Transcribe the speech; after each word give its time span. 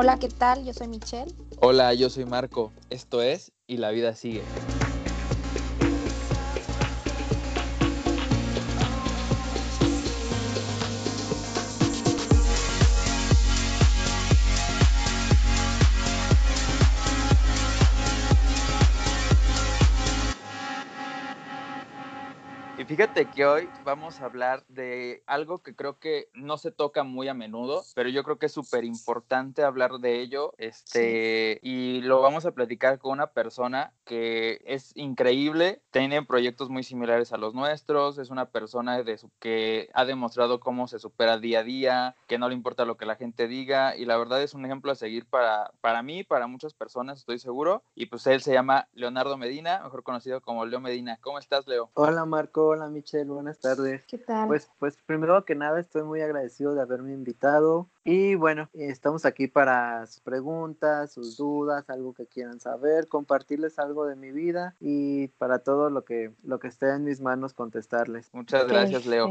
Hola, 0.00 0.16
¿qué 0.16 0.28
tal? 0.28 0.64
Yo 0.64 0.72
soy 0.72 0.86
Michelle. 0.86 1.34
Hola, 1.60 1.92
yo 1.92 2.08
soy 2.08 2.24
Marco. 2.24 2.72
Esto 2.88 3.20
es 3.20 3.50
Y 3.66 3.78
la 3.78 3.90
vida 3.90 4.14
sigue. 4.14 4.44
Fíjate 23.18 23.34
que 23.34 23.46
hoy 23.46 23.68
vamos 23.82 24.20
a 24.20 24.26
hablar 24.26 24.64
de 24.68 25.24
algo 25.26 25.58
que 25.58 25.74
creo 25.74 25.98
que 25.98 26.30
no 26.34 26.56
se 26.56 26.70
toca 26.70 27.02
muy 27.02 27.26
a 27.26 27.34
menudo, 27.34 27.82
pero 27.96 28.08
yo 28.10 28.22
creo 28.22 28.38
que 28.38 28.46
es 28.46 28.52
súper 28.52 28.84
importante 28.84 29.64
hablar 29.64 29.98
de 29.98 30.20
ello. 30.20 30.54
Este, 30.56 31.58
y 31.60 32.00
lo 32.02 32.22
vamos 32.22 32.46
a 32.46 32.52
platicar 32.52 33.00
con 33.00 33.10
una 33.10 33.32
persona 33.32 33.92
que 34.04 34.62
es 34.64 34.92
increíble, 34.94 35.82
tiene 35.90 36.24
proyectos 36.24 36.70
muy 36.70 36.84
similares 36.84 37.32
a 37.32 37.38
los 37.38 37.54
nuestros, 37.54 38.18
es 38.18 38.30
una 38.30 38.50
persona 38.50 39.02
de 39.02 39.18
su, 39.18 39.32
que 39.40 39.90
ha 39.94 40.04
demostrado 40.04 40.60
cómo 40.60 40.86
se 40.86 41.00
supera 41.00 41.38
día 41.38 41.60
a 41.60 41.64
día, 41.64 42.16
que 42.28 42.38
no 42.38 42.48
le 42.48 42.54
importa 42.54 42.84
lo 42.84 42.96
que 42.96 43.04
la 43.04 43.16
gente 43.16 43.48
diga, 43.48 43.96
y 43.96 44.04
la 44.04 44.16
verdad 44.16 44.40
es 44.44 44.54
un 44.54 44.64
ejemplo 44.64 44.92
a 44.92 44.94
seguir 44.94 45.26
para, 45.26 45.72
para 45.80 46.04
mí, 46.04 46.22
para 46.22 46.46
muchas 46.46 46.72
personas, 46.72 47.18
estoy 47.18 47.40
seguro. 47.40 47.82
Y 47.96 48.06
pues 48.06 48.28
él 48.28 48.42
se 48.42 48.52
llama 48.52 48.88
Leonardo 48.92 49.36
Medina, 49.36 49.80
mejor 49.82 50.04
conocido 50.04 50.40
como 50.40 50.64
Leo 50.64 50.78
Medina. 50.78 51.18
¿Cómo 51.20 51.40
estás, 51.40 51.66
Leo? 51.66 51.90
Hola, 51.94 52.24
Marco. 52.24 52.68
Hola 52.68 52.88
Michelle, 53.08 53.30
buenas 53.30 53.58
tardes. 53.58 54.02
¿Qué 54.06 54.18
tal? 54.18 54.48
Pues, 54.48 54.70
pues 54.78 54.98
primero 55.06 55.42
que 55.46 55.54
nada 55.54 55.80
estoy 55.80 56.02
muy 56.02 56.20
agradecido 56.20 56.74
de 56.74 56.82
haberme 56.82 57.14
invitado 57.14 57.88
y 58.10 58.36
bueno, 58.36 58.70
estamos 58.72 59.26
aquí 59.26 59.48
para 59.48 60.06
sus 60.06 60.20
preguntas, 60.20 61.12
sus 61.12 61.36
dudas, 61.36 61.90
algo 61.90 62.14
que 62.14 62.24
quieran 62.24 62.58
saber, 62.58 63.06
compartirles 63.06 63.78
algo 63.78 64.06
de 64.06 64.16
mi 64.16 64.30
vida 64.30 64.74
y 64.80 65.28
para 65.36 65.58
todo 65.58 65.90
lo 65.90 66.06
que, 66.06 66.32
lo 66.42 66.58
que 66.58 66.68
esté 66.68 66.88
en 66.88 67.04
mis 67.04 67.20
manos 67.20 67.52
contestarles. 67.52 68.30
Muchas 68.32 68.66
gracias, 68.66 69.04
Leo. 69.04 69.28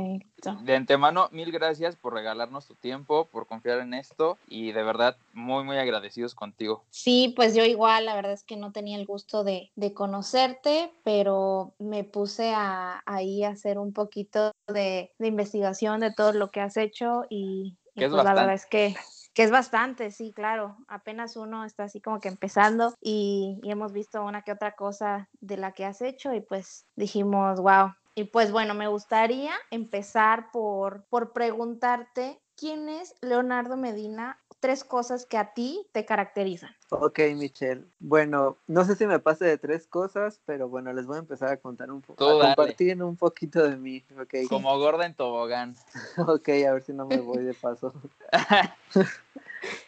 De 0.62 0.76
antemano, 0.76 1.28
mil 1.32 1.52
gracias 1.52 1.96
por 1.96 2.14
regalarnos 2.14 2.68
tu 2.68 2.76
tiempo, 2.76 3.26
por 3.32 3.48
confiar 3.48 3.80
en 3.80 3.96
esto 3.96 4.38
y 4.48 4.74
de 4.74 4.84
verdad 4.84 5.18
muy, 5.34 5.64
muy 5.64 5.78
agradecidos 5.78 6.36
contigo. 6.36 6.84
Sí, 6.92 7.34
pues 7.36 7.56
yo 7.56 7.66
igual, 7.66 8.06
la 8.06 8.14
verdad 8.14 8.34
es 8.34 8.44
que 8.44 8.58
no 8.58 8.74
tenía 8.74 9.00
el 9.00 9.08
gusto 9.08 9.44
de, 9.44 9.72
de 9.76 9.96
conocerte, 9.96 10.92
pero 11.04 11.74
me 11.80 12.04
puse 12.04 12.54
a, 12.54 13.02
ahí 13.08 13.44
hacer 13.44 13.80
un 13.80 13.92
poquito 13.92 14.52
de, 14.68 15.12
investigación 15.18 16.00
de 16.00 16.14
todo 16.14 16.32
lo 16.34 16.52
que 16.52 16.62
has 16.62 16.78
hecho 16.78 17.24
y, 17.28 17.76
pues 18.02 18.12
la 18.12 18.24
verdad 18.24 18.54
es 18.54 18.66
que, 18.66 18.96
que, 19.34 19.44
es 19.44 19.52
bastante, 19.52 20.12
sí, 20.12 20.34
claro. 20.34 20.78
Apenas 20.88 21.36
uno 21.38 21.66
está 21.66 21.86
así 21.86 22.02
como 22.02 22.20
que 22.20 22.28
empezando 22.28 22.94
y, 23.02 23.60
y 23.64 23.72
hemos 23.72 23.94
visto 23.94 24.24
una 24.24 24.42
que 24.44 24.52
otra 24.52 24.76
cosa 24.76 25.30
de 25.40 25.58
la 25.58 25.72
que 25.72 25.86
has 25.86 26.02
hecho 26.02 26.34
y 26.34 26.42
pues 26.42 26.86
dijimos, 26.96 27.60
wow. 27.60 27.94
Y 28.16 28.26
pues 28.26 28.52
bueno, 28.52 28.74
me 28.74 28.88
gustaría 28.88 29.52
empezar 29.70 30.50
por, 30.52 31.06
por 31.10 31.34
preguntarte 31.34 32.42
quién 32.58 32.90
es 32.90 33.16
Leonardo 33.22 33.78
Medina 33.78 34.38
tres 34.60 34.84
cosas 34.84 35.26
que 35.26 35.38
a 35.38 35.54
ti 35.54 35.86
te 35.92 36.06
caracterizan. 36.06 36.76
Ok, 36.90 37.20
Michelle. 37.36 37.86
Bueno, 38.00 38.58
no 38.68 38.86
sé 38.86 38.96
si 38.96 39.06
me 39.06 39.20
pase 39.20 39.46
de 39.46 39.58
tres 39.58 39.88
cosas, 39.88 40.40
pero 40.46 40.68
bueno, 40.68 40.92
les 40.94 41.06
voy 41.06 41.18
a 41.18 41.20
empezar 41.20 41.50
a 41.50 41.58
contar 41.58 41.92
un 41.92 42.02
poco, 42.02 42.42
a 42.42 42.48
compartir 42.48 43.02
un 43.04 43.16
poquito 43.16 43.64
de 43.64 43.76
mí. 43.76 44.04
Okay. 44.22 44.48
Como 44.48 44.76
gorda 44.78 45.06
en 45.06 45.14
tobogán. 45.14 45.76
ok, 46.18 46.50
a 46.68 46.74
ver 46.74 46.84
si 46.84 46.94
no 46.94 47.06
me 47.06 47.20
voy 47.20 47.44
de 47.44 47.54
paso. 47.54 47.94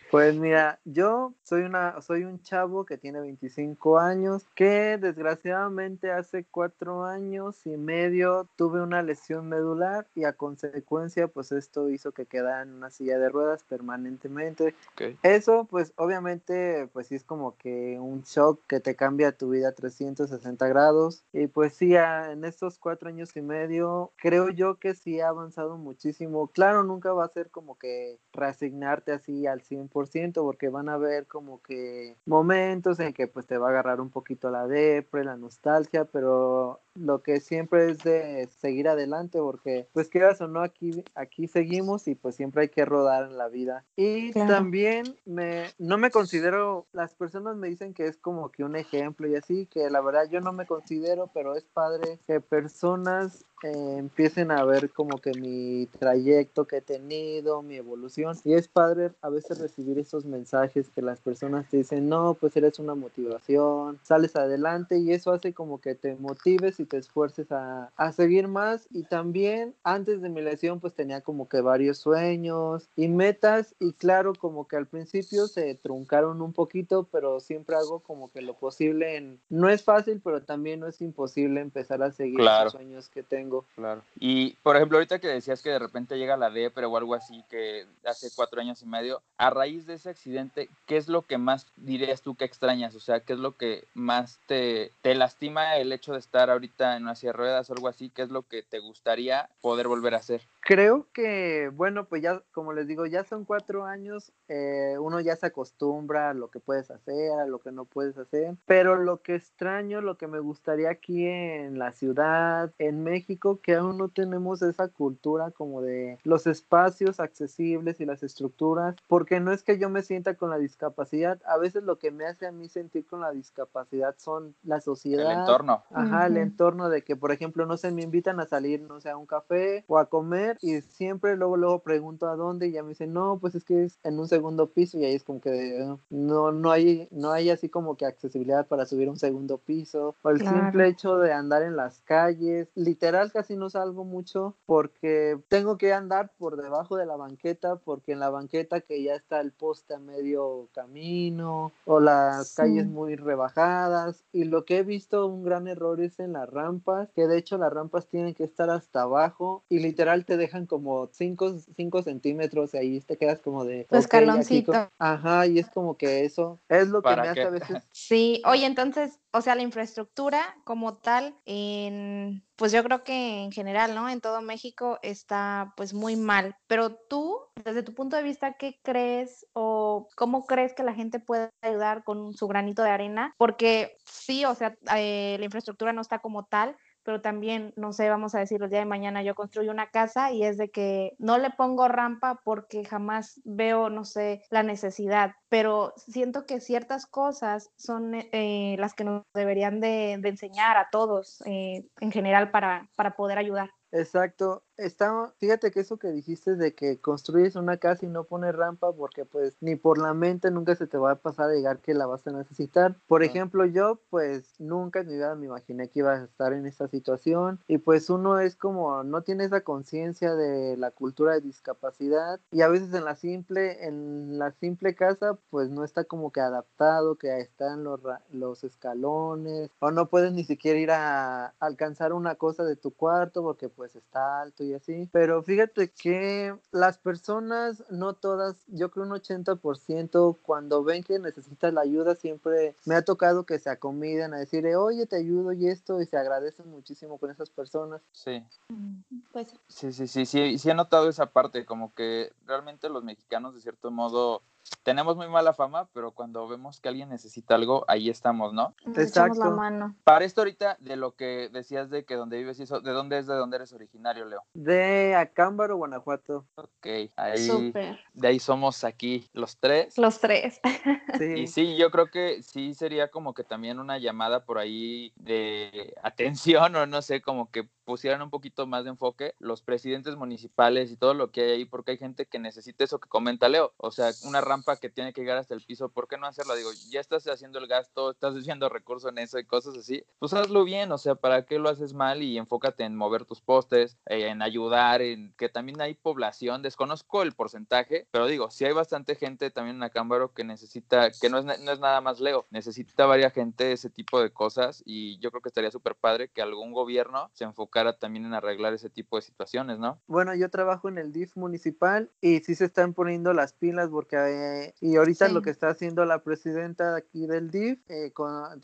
Pues 0.10 0.36
mira, 0.36 0.80
yo 0.86 1.36
soy 1.44 1.62
una, 1.62 2.02
soy 2.02 2.24
un 2.24 2.42
chavo 2.42 2.84
que 2.84 2.98
tiene 2.98 3.20
25 3.22 4.00
años, 4.00 4.44
que 4.56 4.98
desgraciadamente 4.98 6.12
hace 6.12 6.46
cuatro 6.50 7.06
años 7.06 7.64
y 7.68 7.78
medio 7.78 8.48
tuve 8.56 8.82
una 8.82 9.04
lesión 9.04 9.48
medular 9.48 10.08
y 10.16 10.24
a 10.24 10.34
consecuencia, 10.34 11.28
pues 11.28 11.52
esto 11.52 11.92
hizo 11.92 12.12
que 12.12 12.26
quedara 12.26 12.64
en 12.64 12.74
una 12.74 12.90
silla 12.90 13.20
de 13.20 13.30
ruedas 13.30 13.64
permanentemente. 13.64 14.74
Eso, 15.22 15.68
pues 15.70 15.94
obviamente, 15.96 16.90
pues 16.92 17.08
sí 17.08 17.16
es 17.16 17.24
como 17.24 17.56
que 17.58 18.00
un 18.00 18.24
shock 18.24 18.66
que 18.68 18.80
te 18.80 18.96
cambia 18.96 19.32
tu 19.32 19.50
vida 19.50 19.74
360 19.74 20.68
grados. 20.68 21.24
Y 21.34 21.46
pues 21.46 21.74
sí, 21.74 21.96
en 21.96 22.46
estos 22.46 22.80
cuatro 22.80 23.10
años 23.10 23.36
y 23.36 23.42
medio, 23.42 24.12
creo 24.16 24.50
yo 24.50 24.80
que 24.80 24.96
sí 24.96 25.20
ha 25.20 25.30
avanzado 25.30 25.78
muchísimo. 25.78 26.48
Claro, 26.48 26.84
nunca 26.84 27.14
va 27.14 27.26
a 27.26 27.30
ser 27.30 27.52
como 27.52 27.78
que 27.78 28.18
reasignarte 28.34 29.12
así 29.12 29.46
al 29.46 29.62
100% 29.62 29.99
porque 30.44 30.70
van 30.70 30.90
a 30.90 30.94
haber 30.94 31.28
como 31.28 31.62
que 31.62 32.16
momentos 32.26 33.00
en 33.00 33.14
que 33.14 33.28
pues 33.28 33.46
te 33.46 33.58
va 33.58 33.68
a 33.68 33.70
agarrar 33.72 34.00
un 34.02 34.10
poquito 34.10 34.50
la 34.50 34.68
depre, 34.68 35.24
la 35.24 35.36
nostalgia, 35.36 36.06
pero 36.06 36.82
lo 37.00 37.22
que 37.22 37.40
siempre 37.40 37.92
es 37.92 38.04
de 38.04 38.48
seguir 38.60 38.88
adelante 38.88 39.40
porque 39.40 39.88
pues 39.94 40.10
quieras 40.10 40.42
o 40.42 40.48
no 40.48 40.62
aquí 40.62 41.04
aquí 41.16 41.48
seguimos 41.48 42.08
y 42.08 42.16
pues 42.16 42.36
siempre 42.36 42.64
hay 42.64 42.70
que 42.70 42.86
rodar 42.86 43.30
en 43.30 43.38
la 43.38 43.48
vida 43.48 43.86
y 43.96 44.32
también 44.32 45.16
me 45.26 45.66
no 45.78 45.98
me 45.98 46.12
considero 46.12 46.88
las 46.92 47.16
personas 47.16 47.56
me 47.56 47.70
dicen 47.70 47.94
que 47.94 48.06
es 48.06 48.18
como 48.18 48.50
que 48.50 48.64
un 48.64 48.76
ejemplo 48.76 49.28
y 49.28 49.36
así 49.36 49.66
que 49.66 49.90
la 49.90 50.02
verdad 50.02 50.30
yo 50.30 50.42
no 50.42 50.54
me 50.54 50.66
considero 50.66 51.30
pero 51.34 51.56
es 51.56 51.64
padre 51.64 52.20
que 52.28 52.42
personas 52.42 53.46
eh, 53.62 53.96
empiecen 53.98 54.52
a 54.52 54.64
ver 54.64 54.90
como 54.92 55.18
que 55.18 55.32
mi 55.34 55.88
trayecto 56.00 56.66
que 56.66 56.78
he 56.78 56.82
tenido, 56.82 57.62
mi 57.62 57.76
evolución. 57.76 58.38
Y 58.46 58.54
es 58.54 58.70
padre 58.70 59.12
a 59.22 59.30
veces 59.30 59.60
recibir 59.60 60.00
esos 60.00 60.26
mensajes 60.26 60.90
que 60.90 61.02
las 61.02 61.20
personas 61.20 61.68
te 61.70 61.78
dicen, 61.78 62.08
no, 62.08 62.36
pues 62.36 62.56
eres 62.56 62.80
una 62.80 62.96
motivación, 62.96 64.00
sales 64.04 64.36
adelante 64.38 64.98
y 64.98 65.12
eso 65.12 65.32
hace 65.32 65.54
como 65.54 65.82
que 65.82 65.96
te 65.96 66.16
motives 66.16 66.80
y 66.80 66.86
te 66.90 66.98
esfuerces 66.98 67.52
a, 67.52 67.92
a 67.96 68.12
seguir 68.12 68.48
más. 68.48 68.88
Y 68.92 69.04
también 69.04 69.76
antes 69.84 70.22
de 70.22 70.30
mi 70.30 70.42
lesión 70.42 70.80
pues 70.80 70.94
tenía 70.94 71.22
como 71.22 71.48
que 71.48 71.62
varios 71.62 72.00
sueños 72.00 72.90
y 72.96 73.08
metas 73.08 73.76
y 73.80 73.94
claro 73.94 74.34
como 74.34 74.68
que 74.68 74.76
al 74.76 74.88
principio 74.88 75.48
se 75.48 75.76
truncaron 75.76 76.42
un 76.42 76.54
poquito, 76.54 77.08
pero 77.12 77.40
siempre 77.40 77.76
hago 77.76 78.00
como 78.00 78.32
que 78.32 78.42
lo 78.42 78.56
posible 78.56 79.16
en... 79.18 79.40
No 79.50 79.70
es 79.70 79.84
fácil, 79.84 80.22
pero 80.24 80.42
también 80.42 80.80
no 80.80 80.88
es 80.88 81.02
imposible 81.02 81.62
empezar 81.62 82.04
a 82.04 82.12
seguir 82.12 82.40
los 82.40 82.72
sueños 82.72 83.10
que 83.10 83.24
tengo 83.24 83.60
Claro. 83.76 84.02
Y, 84.20 84.56
por 84.64 84.76
ejemplo, 84.76 84.98
ahorita 84.98 85.20
que 85.20 85.28
decías 85.28 85.62
que 85.62 85.70
de 85.70 85.80
repente 85.80 86.18
llega 86.18 86.38
la 86.38 86.50
depre 86.50 86.86
o 86.86 86.98
algo 86.98 87.16
así, 87.16 87.44
que 87.50 87.86
hace 88.06 88.30
cuatro 88.36 88.60
años 88.62 88.82
y 88.82 88.86
medio, 88.86 89.22
a 89.38 89.50
raíz 89.50 89.86
de 89.86 89.96
ese 89.96 90.10
accidente, 90.10 90.70
¿qué 90.86 90.98
es 90.98 91.08
lo 91.08 91.24
que 91.24 91.38
más 91.38 91.68
dirías 91.78 92.22
tú 92.22 92.36
que 92.36 92.46
extrañas? 92.46 92.96
O 92.96 93.00
sea, 93.00 93.22
¿qué 93.22 93.34
es 93.34 93.40
lo 93.40 93.56
que 93.56 93.86
más 93.94 94.40
te, 94.48 94.92
te 95.02 95.16
lastima 95.16 95.78
el 95.78 95.92
hecho 95.92 96.14
de 96.14 96.20
estar 96.20 96.50
ahorita 96.50 96.79
en 96.80 97.04
una 97.04 97.16
silla 97.16 97.32
de 97.32 97.38
ruedas 97.38 97.70
o 97.70 97.74
algo 97.74 97.88
así? 97.88 98.10
¿Qué 98.10 98.22
es 98.22 98.30
lo 98.30 98.44
que 98.44 98.64
te 98.64 98.80
gustaría 98.80 99.50
poder 99.62 99.88
volver 99.88 100.16
a 100.16 100.18
hacer? 100.18 100.48
Creo 100.62 101.08
que, 101.14 101.72
bueno, 101.74 102.06
pues 102.06 102.22
ya, 102.22 102.42
como 102.52 102.74
les 102.74 102.88
digo, 102.88 103.06
ya 103.06 103.24
son 103.24 103.46
cuatro 103.46 103.86
años, 103.86 104.32
eh, 104.48 104.96
uno 105.00 105.20
ya 105.20 105.36
se 105.36 105.48
acostumbra 105.48 106.30
a 106.30 106.34
lo 106.34 106.50
que 106.50 106.60
puedes 106.60 106.92
hacer, 106.92 107.40
a 107.40 107.46
lo 107.46 107.60
que 107.60 107.72
no 107.72 107.86
puedes 107.86 108.18
hacer, 108.18 108.56
pero 108.66 108.96
lo 108.96 109.22
que 109.22 109.36
extraño, 109.36 110.02
lo 110.02 110.18
que 110.18 110.28
me 110.28 110.40
gustaría 110.40 110.90
aquí 110.90 111.26
en 111.26 111.80
la 111.80 111.92
ciudad, 111.92 112.72
en 112.78 113.04
México, 113.04 113.60
que 113.62 113.76
aún 113.76 113.98
no 113.98 114.10
tenemos 114.10 114.62
esa 114.62 114.88
cultura 114.90 115.52
como 115.52 115.82
de 115.82 116.20
los 116.24 116.48
espacios 116.48 117.20
accesibles 117.20 118.00
y 118.00 118.06
las 118.06 118.24
estructuras, 118.24 118.96
porque 119.08 119.40
no 119.40 119.52
es 119.52 119.64
que 119.64 119.80
yo 119.80 119.90
me 119.90 120.04
sienta 120.04 120.36
con 120.36 120.50
la 120.50 120.58
discapacidad, 120.58 121.42
a 121.46 121.58
veces 121.58 121.84
lo 121.84 121.98
que 121.98 122.12
me 122.12 122.26
hace 122.26 122.46
a 122.46 122.52
mí 122.52 122.70
sentir 122.70 123.06
con 123.08 123.22
la 123.22 123.32
discapacidad 123.32 124.16
son 124.18 124.56
la 124.64 124.82
sociedad. 124.82 125.32
El 125.32 125.40
entorno. 125.40 125.84
Ajá, 125.92 126.28
el 126.28 126.38
entorno 126.38 126.59
de 126.60 127.04
que, 127.04 127.16
por 127.16 127.32
ejemplo, 127.32 127.66
no 127.66 127.78
sé, 127.78 127.90
me 127.92 128.02
invitan 128.02 128.42
a 128.42 128.46
salir, 128.46 128.82
no 128.82 129.00
sé, 129.00 129.10
a 129.10 129.16
un 129.16 129.26
café 129.26 129.86
o 129.88 129.98
a 129.98 130.10
comer 130.10 130.58
y 130.62 130.82
siempre 130.82 131.38
luego, 131.38 131.56
luego 131.56 131.80
pregunto 131.80 132.28
a 132.28 132.36
dónde 132.36 132.68
y 132.68 132.74
ya 132.74 132.84
me 132.84 132.90
dicen, 132.90 133.14
no, 133.14 133.38
pues 133.40 133.56
es 133.56 133.64
que 133.64 133.86
es 133.86 133.98
en 134.04 134.20
un 134.20 134.28
segundo 134.28 134.68
piso 134.68 134.98
y 134.98 135.06
ahí 135.06 135.16
es 135.16 135.24
como 135.24 135.40
que 135.40 135.88
no, 136.10 136.52
no, 136.52 136.72
hay, 136.72 137.08
no 137.12 137.32
hay 137.32 137.50
así 137.50 137.70
como 137.70 137.96
que 137.96 138.06
accesibilidad 138.06 138.68
para 138.68 138.86
subir 138.86 139.08
a 139.08 139.12
un 139.12 139.18
segundo 139.18 139.58
piso 139.58 140.16
o 140.22 140.30
el 140.30 140.42
simple 140.42 140.88
hecho 140.88 141.18
de 141.18 141.32
andar 141.32 141.64
en 141.64 141.78
las 141.78 142.02
calles, 142.02 142.68
literal 142.76 143.32
casi 143.32 143.56
no 143.56 143.70
salgo 143.70 144.04
mucho 144.04 144.54
porque 144.66 145.40
tengo 145.48 145.78
que 145.78 145.94
andar 145.94 146.32
por 146.38 146.62
debajo 146.62 146.98
de 146.98 147.06
la 147.06 147.16
banqueta 147.16 147.78
porque 147.78 148.12
en 148.12 148.20
la 148.20 148.30
banqueta 148.30 148.82
que 148.82 149.02
ya 149.02 149.16
está 149.16 149.40
el 149.40 149.54
poste 149.54 149.94
a 149.94 150.00
medio 150.00 150.68
camino 150.74 151.72
o 151.86 152.02
las 152.02 152.54
calles 152.54 152.86
muy 152.86 153.16
rebajadas 153.16 154.26
y 154.34 154.44
lo 154.44 154.66
que 154.66 154.80
he 154.80 154.84
visto 154.84 155.26
un 155.28 155.44
gran 155.44 155.70
error 155.70 156.02
es 156.02 156.20
en 156.20 156.36
las 156.50 156.54
rampas 156.54 157.10
que 157.16 157.28
de 157.28 157.38
hecho 157.38 157.58
las 157.58 157.72
rampas 157.72 158.08
tienen 158.08 158.34
que 158.34 158.44
estar 158.44 158.70
hasta 158.70 159.04
abajo 159.04 159.64
y 159.70 159.80
literal 159.80 160.26
te 160.26 160.38
dejan 160.38 160.66
como 160.66 161.10
5 161.12 162.04
centímetros 162.04 162.74
y 162.74 162.78
ahí 162.78 163.02
te 163.02 163.18
quedas 163.18 163.40
como 163.40 163.66
de 163.66 163.88
escaloncito 163.92 164.74
ajá 164.98 165.48
y 165.48 165.60
es 165.60 165.70
como 165.70 165.98
que 165.98 166.26
eso 166.26 166.60
es 166.70 166.90
lo 166.90 167.02
que 167.02 167.16
me 167.16 167.28
hace 167.28 167.42
a 167.44 167.50
veces 167.50 167.84
sí 167.92 168.42
oye 168.46 168.66
entonces 168.66 169.19
o 169.32 169.42
sea, 169.42 169.56
la 169.56 169.62
infraestructura 169.62 170.58
como 170.64 170.98
tal, 170.98 171.36
en, 171.46 172.44
pues 172.56 172.72
yo 172.72 172.84
creo 172.84 173.04
que 173.04 173.44
en 173.44 173.52
general, 173.52 173.94
¿no? 173.94 174.10
En 174.10 174.22
todo 174.22 174.42
México 174.42 175.00
está 175.02 175.74
pues 175.78 175.94
muy 175.94 176.16
mal. 176.16 176.56
Pero 176.68 176.96
tú, 176.96 177.40
desde 177.64 177.84
tu 177.84 177.94
punto 177.94 178.18
de 178.18 178.24
vista, 178.24 178.54
¿qué 178.54 178.80
crees 178.84 179.46
o 179.54 180.08
cómo 180.16 180.46
crees 180.46 180.74
que 180.74 180.84
la 180.84 180.94
gente 180.94 181.20
puede 181.20 181.52
ayudar 181.62 182.04
con 182.04 182.34
su 182.34 182.48
granito 182.48 182.82
de 182.82 182.90
arena? 182.90 183.34
Porque 183.38 183.98
sí, 184.06 184.46
o 184.46 184.56
sea, 184.56 184.76
eh, 184.96 185.36
la 185.38 185.46
infraestructura 185.46 185.94
no 185.94 186.02
está 186.02 186.20
como 186.20 186.46
tal, 186.46 186.76
pero 187.04 187.22
también, 187.22 187.74
no 187.76 187.94
sé, 187.94 188.10
vamos 188.10 188.36
a 188.36 188.40
decir, 188.40 188.62
el 188.62 188.70
día 188.70 188.80
de 188.80 188.86
mañana 188.86 189.24
yo 189.24 189.36
construyo 189.36 189.72
una 189.72 189.90
casa 189.90 190.32
y 190.32 190.44
es 190.44 190.58
de 190.58 190.70
que 190.70 191.16
no 191.18 191.38
le 191.38 191.50
pongo 191.52 191.88
rampa 191.88 192.42
porque 192.44 192.86
jamás 192.86 193.42
veo, 193.44 193.90
no 193.90 194.06
sé, 194.06 194.44
la 194.50 194.64
necesidad, 194.64 195.34
pero 195.50 195.94
siento 195.98 196.46
que 196.46 196.60
ciertas 196.60 197.06
cosas 197.06 197.72
son 197.78 198.14
eh, 198.16 198.76
las 198.80 198.94
que 198.94 199.04
nos 199.04 199.24
deberían 199.34 199.80
de, 199.80 200.14
enseñar 200.14 200.78
a 200.78 200.90
todos 200.92 201.42
eh, 201.46 201.88
en 202.00 202.12
general 202.12 202.52
para, 202.52 202.90
para 202.96 203.16
poder 203.16 203.38
ayudar. 203.38 203.72
Exacto, 203.92 204.64
está, 204.80 205.34
fíjate 205.38 205.72
que 205.72 205.82
eso 205.82 205.98
que 205.98 206.12
dijiste 206.12 206.56
de 206.56 206.74
que 206.74 207.00
construyes 207.00 207.56
una 207.56 207.78
casa 207.78 208.06
y 208.06 208.10
no 208.10 208.24
pones 208.24 208.56
rampa 208.56 208.92
porque 208.94 209.26
pues 209.26 209.56
ni 209.62 209.76
por 209.76 209.98
la 209.98 210.14
mente 210.14 210.52
nunca 210.52 210.76
se 210.76 210.88
te 210.88 210.98
va 210.98 211.12
a 211.12 211.16
pasar 211.16 211.50
a 211.50 211.54
llegar 211.54 211.80
que 211.80 211.94
la 211.94 212.06
vas 212.06 212.26
a 212.28 212.32
necesitar. 212.32 212.96
Por 213.08 213.24
ejemplo, 213.24 213.66
yo 213.66 214.00
pues 214.10 214.56
nunca 214.60 215.02
en 215.02 215.08
mi 215.08 215.14
vida 215.16 215.36
me 215.36 215.48
imaginé 215.48 215.90
que 215.90 216.00
iba 216.00 216.14
a 216.14 216.24
estar 216.24 216.54
en 216.54 216.66
esta 216.66 216.88
situación 216.88 217.60
y 217.68 217.78
pues 217.78 218.10
uno 218.10 218.40
es 218.40 218.56
como 218.56 219.04
no 219.04 219.22
tiene 219.22 219.44
esa 219.46 219.62
conciencia 219.62 220.36
de 220.36 220.78
la 220.78 220.92
cultura 220.92 221.34
de 221.34 221.42
discapacidad 221.42 222.40
y 222.52 222.62
a 222.62 222.68
veces 222.68 222.94
en 222.94 223.06
la 223.06 223.16
simple 223.16 223.86
en 223.86 224.40
la 224.40 224.52
simple 224.52 224.96
casa 224.96 225.38
pues 225.50 225.70
no 225.70 225.84
está 225.84 226.06
como 226.06 226.32
que 226.32 226.42
adaptado, 226.42 227.16
que 227.16 227.40
están 227.40 227.84
los, 227.84 228.02
los 228.32 228.64
escalones 228.64 229.72
o 229.80 229.92
no 229.92 230.08
puedes 230.10 230.32
ni 230.32 230.44
siquiera 230.44 230.80
ir 230.80 230.92
a 230.92 231.54
alcanzar 231.60 232.14
una 232.14 232.36
cosa 232.36 232.64
de 232.64 232.76
tu 232.76 232.92
cuarto 232.92 233.44
porque 233.44 233.70
pues 233.70 233.96
está 233.96 234.42
alto 234.42 234.64
y 234.64 234.69
así. 234.74 235.10
Pero 235.12 235.44
fíjate 235.44 235.90
que 235.90 236.56
las 236.72 236.98
personas, 236.98 237.84
no 237.90 238.14
todas, 238.14 238.56
yo 238.68 238.92
creo 238.92 239.06
un 239.06 239.12
80%, 239.12 240.38
cuando 240.42 240.84
ven 240.84 241.04
que 241.04 241.20
necesitas 241.20 241.74
la 241.74 241.82
ayuda, 241.82 242.16
siempre 242.16 242.76
me 242.86 242.96
ha 242.96 243.04
tocado 243.04 243.46
que 243.46 243.60
se 243.60 243.70
acomiden 243.70 244.34
a 244.34 244.40
decir, 244.40 244.66
oye, 244.76 245.06
te 245.06 245.18
ayudo 245.18 245.54
y 245.54 245.68
esto, 245.68 246.02
y 246.02 246.06
se 246.06 246.18
agradecen 246.18 246.70
muchísimo 246.70 247.18
con 247.18 247.32
esas 247.32 247.50
personas. 247.50 248.02
Sí. 248.12 248.44
Mm, 248.70 249.02
pues 249.32 249.54
sí, 249.68 249.92
sí, 249.92 250.08
sí, 250.08 250.26
sí, 250.26 250.58
sí 250.58 250.70
he 250.70 250.74
notado 250.74 251.10
esa 251.10 251.28
parte, 251.28 251.66
como 251.66 251.94
que 251.94 252.32
realmente 252.46 252.90
los 252.90 253.04
mexicanos 253.04 253.56
de 253.56 253.62
cierto 253.62 253.92
modo 253.92 254.42
tenemos 254.84 255.16
muy 255.16 255.28
mala 255.28 255.54
fama, 255.54 255.90
pero 255.94 256.12
cuando 256.12 256.48
vemos 256.48 256.80
que 256.80 256.90
alguien 256.90 257.10
necesita 257.10 257.56
algo, 257.56 257.86
ahí 257.88 258.10
estamos, 258.10 258.54
¿no? 258.54 258.76
Exacto. 258.96 259.40
la 259.40 259.50
mano. 259.52 259.96
Para 260.04 260.26
esto 260.26 260.42
ahorita, 260.42 260.78
de 260.80 260.96
lo 260.96 261.16
que 261.16 261.50
decías 261.52 261.90
de 261.90 262.06
que 262.06 262.16
donde 262.16 262.38
vives 262.38 262.60
y 262.60 262.64
eso, 262.64 262.82
¿de 262.82 262.92
dónde 262.92 263.20
es 263.20 263.28
de 263.28 263.36
dónde 263.36 263.58
eres 263.58 263.74
originario, 263.74 264.26
Leo? 264.26 264.44
De 264.54 265.16
Acámbaro, 265.16 265.78
Guanajuato. 265.78 266.46
Ok, 266.56 266.88
ahí, 267.16 267.74
de 268.14 268.28
ahí 268.28 268.40
somos 268.40 268.84
aquí 268.84 269.30
los 269.34 269.58
tres. 269.58 269.98
Los 269.98 270.20
tres. 270.20 270.60
Sí. 271.18 271.26
Y 271.26 271.48
sí, 271.48 271.76
yo 271.76 271.90
creo 271.92 272.12
que 272.12 272.42
sí 272.44 272.74
sería 272.74 273.10
como 273.10 273.34
que 273.34 273.44
también 273.44 273.80
una 273.80 273.98
llamada 273.98 274.46
por 274.46 274.58
ahí 274.58 275.12
de 275.16 275.94
atención 276.04 276.76
o 276.76 276.86
no 276.86 277.02
sé, 277.02 277.22
como 277.22 277.50
que 277.50 277.68
pusieran 277.84 278.22
un 278.22 278.30
poquito 278.30 278.68
más 278.68 278.84
de 278.84 278.92
enfoque 278.92 279.34
los 279.40 279.64
presidentes 279.64 280.16
municipales 280.16 280.92
y 280.92 280.96
todo 280.96 281.16
lo 281.16 281.32
que 281.32 281.42
hay 281.42 281.52
ahí, 281.52 281.66
porque 281.66 281.92
hay 281.92 281.98
gente 281.98 282.28
que 282.28 282.38
necesita 282.38 282.84
eso 282.84 283.00
que 283.00 283.10
comenta 283.10 283.50
Leo, 283.50 283.74
o 283.78 283.90
sea, 283.90 284.12
una 284.26 284.42
rampa 284.60 284.78
que 284.78 284.90
tiene 284.90 285.14
que 285.14 285.22
llegar 285.22 285.38
hasta 285.38 285.54
el 285.54 285.62
piso, 285.62 285.90
¿por 285.90 286.08
qué 286.08 286.18
no 286.18 286.28
hacerlo? 286.28 286.56
Digo, 286.56 286.70
ya 286.90 287.00
estás 287.00 287.26
haciendo 287.28 287.60
el 287.60 287.68
gasto, 287.68 288.12
estás 288.12 288.36
haciendo 288.36 288.70
recursos 288.70 289.10
en 289.10 289.18
eso 289.20 289.40
y 289.40 289.46
cosas 289.46 289.78
así, 289.78 290.04
pues 290.20 290.34
hazlo 290.34 290.64
bien, 290.64 290.92
o 290.92 290.98
sea, 290.98 291.16
¿para 291.16 291.46
qué 291.46 291.60
lo 291.60 291.70
haces 291.70 291.94
mal? 291.94 292.22
Y 292.22 292.38
enfócate 292.38 292.84
en 292.84 292.96
mover 292.96 293.26
tus 293.26 293.42
postes, 293.42 293.98
eh, 294.08 294.28
en 294.28 294.42
ayudar, 294.42 295.02
en 295.02 295.34
que 295.38 295.50
también 295.50 295.80
hay 295.82 295.94
población, 295.94 296.62
desconozco 296.62 297.22
el 297.22 297.34
porcentaje, 297.34 298.08
pero 298.12 298.28
digo, 298.28 298.52
si 298.52 298.66
hay 298.66 298.74
bastante 298.74 299.16
gente 299.16 299.50
también 299.52 299.78
en 299.78 299.84
Acámbaro 299.84 300.34
que 300.34 300.44
necesita, 300.44 301.10
que 301.12 301.30
no 301.30 301.38
es, 301.40 301.46
no 301.46 301.72
es 301.72 301.80
nada 301.80 302.02
más 302.02 302.20
Leo, 302.20 302.46
necesita 302.50 303.06
varias 303.06 303.30
gente 303.34 303.72
ese 303.72 303.90
tipo 303.90 304.22
de 304.22 304.32
cosas 304.32 304.84
y 304.86 305.20
yo 305.20 305.32
creo 305.32 305.42
que 305.42 305.50
estaría 305.50 305.72
súper 305.72 305.96
padre 305.96 306.30
que 306.30 306.42
algún 306.42 306.74
gobierno 306.74 307.30
se 307.34 307.46
enfocara 307.46 307.98
también 307.98 308.26
en 308.26 308.34
arreglar 308.34 308.74
ese 308.74 308.90
tipo 308.90 309.16
de 309.16 309.22
situaciones, 309.22 309.80
¿no? 309.80 310.02
Bueno, 310.08 310.36
yo 310.36 310.50
trabajo 310.50 310.90
en 310.90 310.98
el 310.98 311.14
DIF 311.14 311.36
municipal 311.38 312.12
y 312.22 312.40
sí 312.40 312.56
se 312.56 312.66
están 312.66 312.94
poniendo 312.94 313.34
las 313.34 313.54
pilas 313.54 313.90
porque 313.90 314.18
eh, 314.50 314.74
y 314.82 314.96
ahorita 314.96 315.30
lo 315.30 315.42
que 315.42 315.50
está 315.50 315.70
haciendo 315.70 316.06
la 316.06 316.24
presidenta 316.24 316.96
aquí 316.96 317.28
del 317.28 317.52
DIF, 317.52 317.80
eh, 317.90 318.12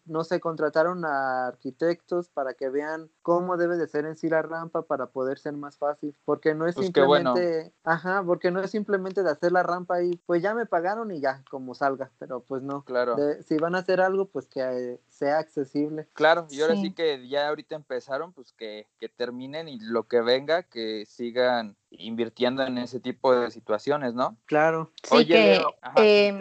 no 0.05 0.23
se 0.23 0.39
contrataron 0.39 1.05
a 1.05 1.47
arquitectos 1.47 2.29
para 2.29 2.53
que 2.53 2.69
vean 2.69 3.09
cómo 3.21 3.57
debe 3.57 3.77
de 3.77 3.87
ser 3.87 4.05
en 4.05 4.15
sí 4.15 4.29
la 4.29 4.41
rampa 4.41 4.83
para 4.83 5.07
poder 5.07 5.39
ser 5.39 5.53
más 5.53 5.77
fácil, 5.77 6.15
porque 6.25 6.55
no 6.55 6.67
es 6.67 6.75
pues 6.75 6.87
simplemente, 6.87 7.73
ajá, 7.83 8.23
porque 8.25 8.51
no 8.51 8.61
es 8.61 8.71
simplemente 8.71 9.23
de 9.23 9.29
hacer 9.29 9.51
la 9.51 9.63
rampa 9.63 10.01
y 10.03 10.15
pues 10.25 10.41
ya 10.41 10.53
me 10.53 10.65
pagaron 10.65 11.11
y 11.11 11.19
ya 11.19 11.43
como 11.49 11.75
salga, 11.75 12.11
pero 12.19 12.41
pues 12.41 12.61
no, 12.63 12.83
claro. 12.83 13.15
si 13.45 13.57
van 13.57 13.75
a 13.75 13.79
hacer 13.79 14.01
algo, 14.01 14.27
pues 14.27 14.47
que 14.47 14.61
eh, 14.61 14.99
sea 15.15 15.39
accesible. 15.39 16.07
Claro, 16.13 16.47
y 16.50 16.62
ahora 16.62 16.75
sí, 16.75 16.94
que 16.94 17.27
ya 17.27 17.47
ahorita 17.47 17.75
empezaron, 17.75 18.33
pues 18.33 18.51
que, 18.53 18.88
que 19.00 19.07
terminen 19.07 19.67
y 19.69 19.79
lo 19.79 20.07
que 20.07 20.21
venga, 20.21 20.63
que 20.63 21.06
sigan 21.06 21.77
invirtiendo 21.89 22.63
en 22.63 22.77
ese 22.77 23.00
tipo 23.00 23.33
de 23.33 23.50
situaciones, 23.51 24.13
¿no? 24.13 24.38
Claro. 24.45 24.91
Sí, 25.03 25.25
que 25.25 25.62
em, 25.95 26.39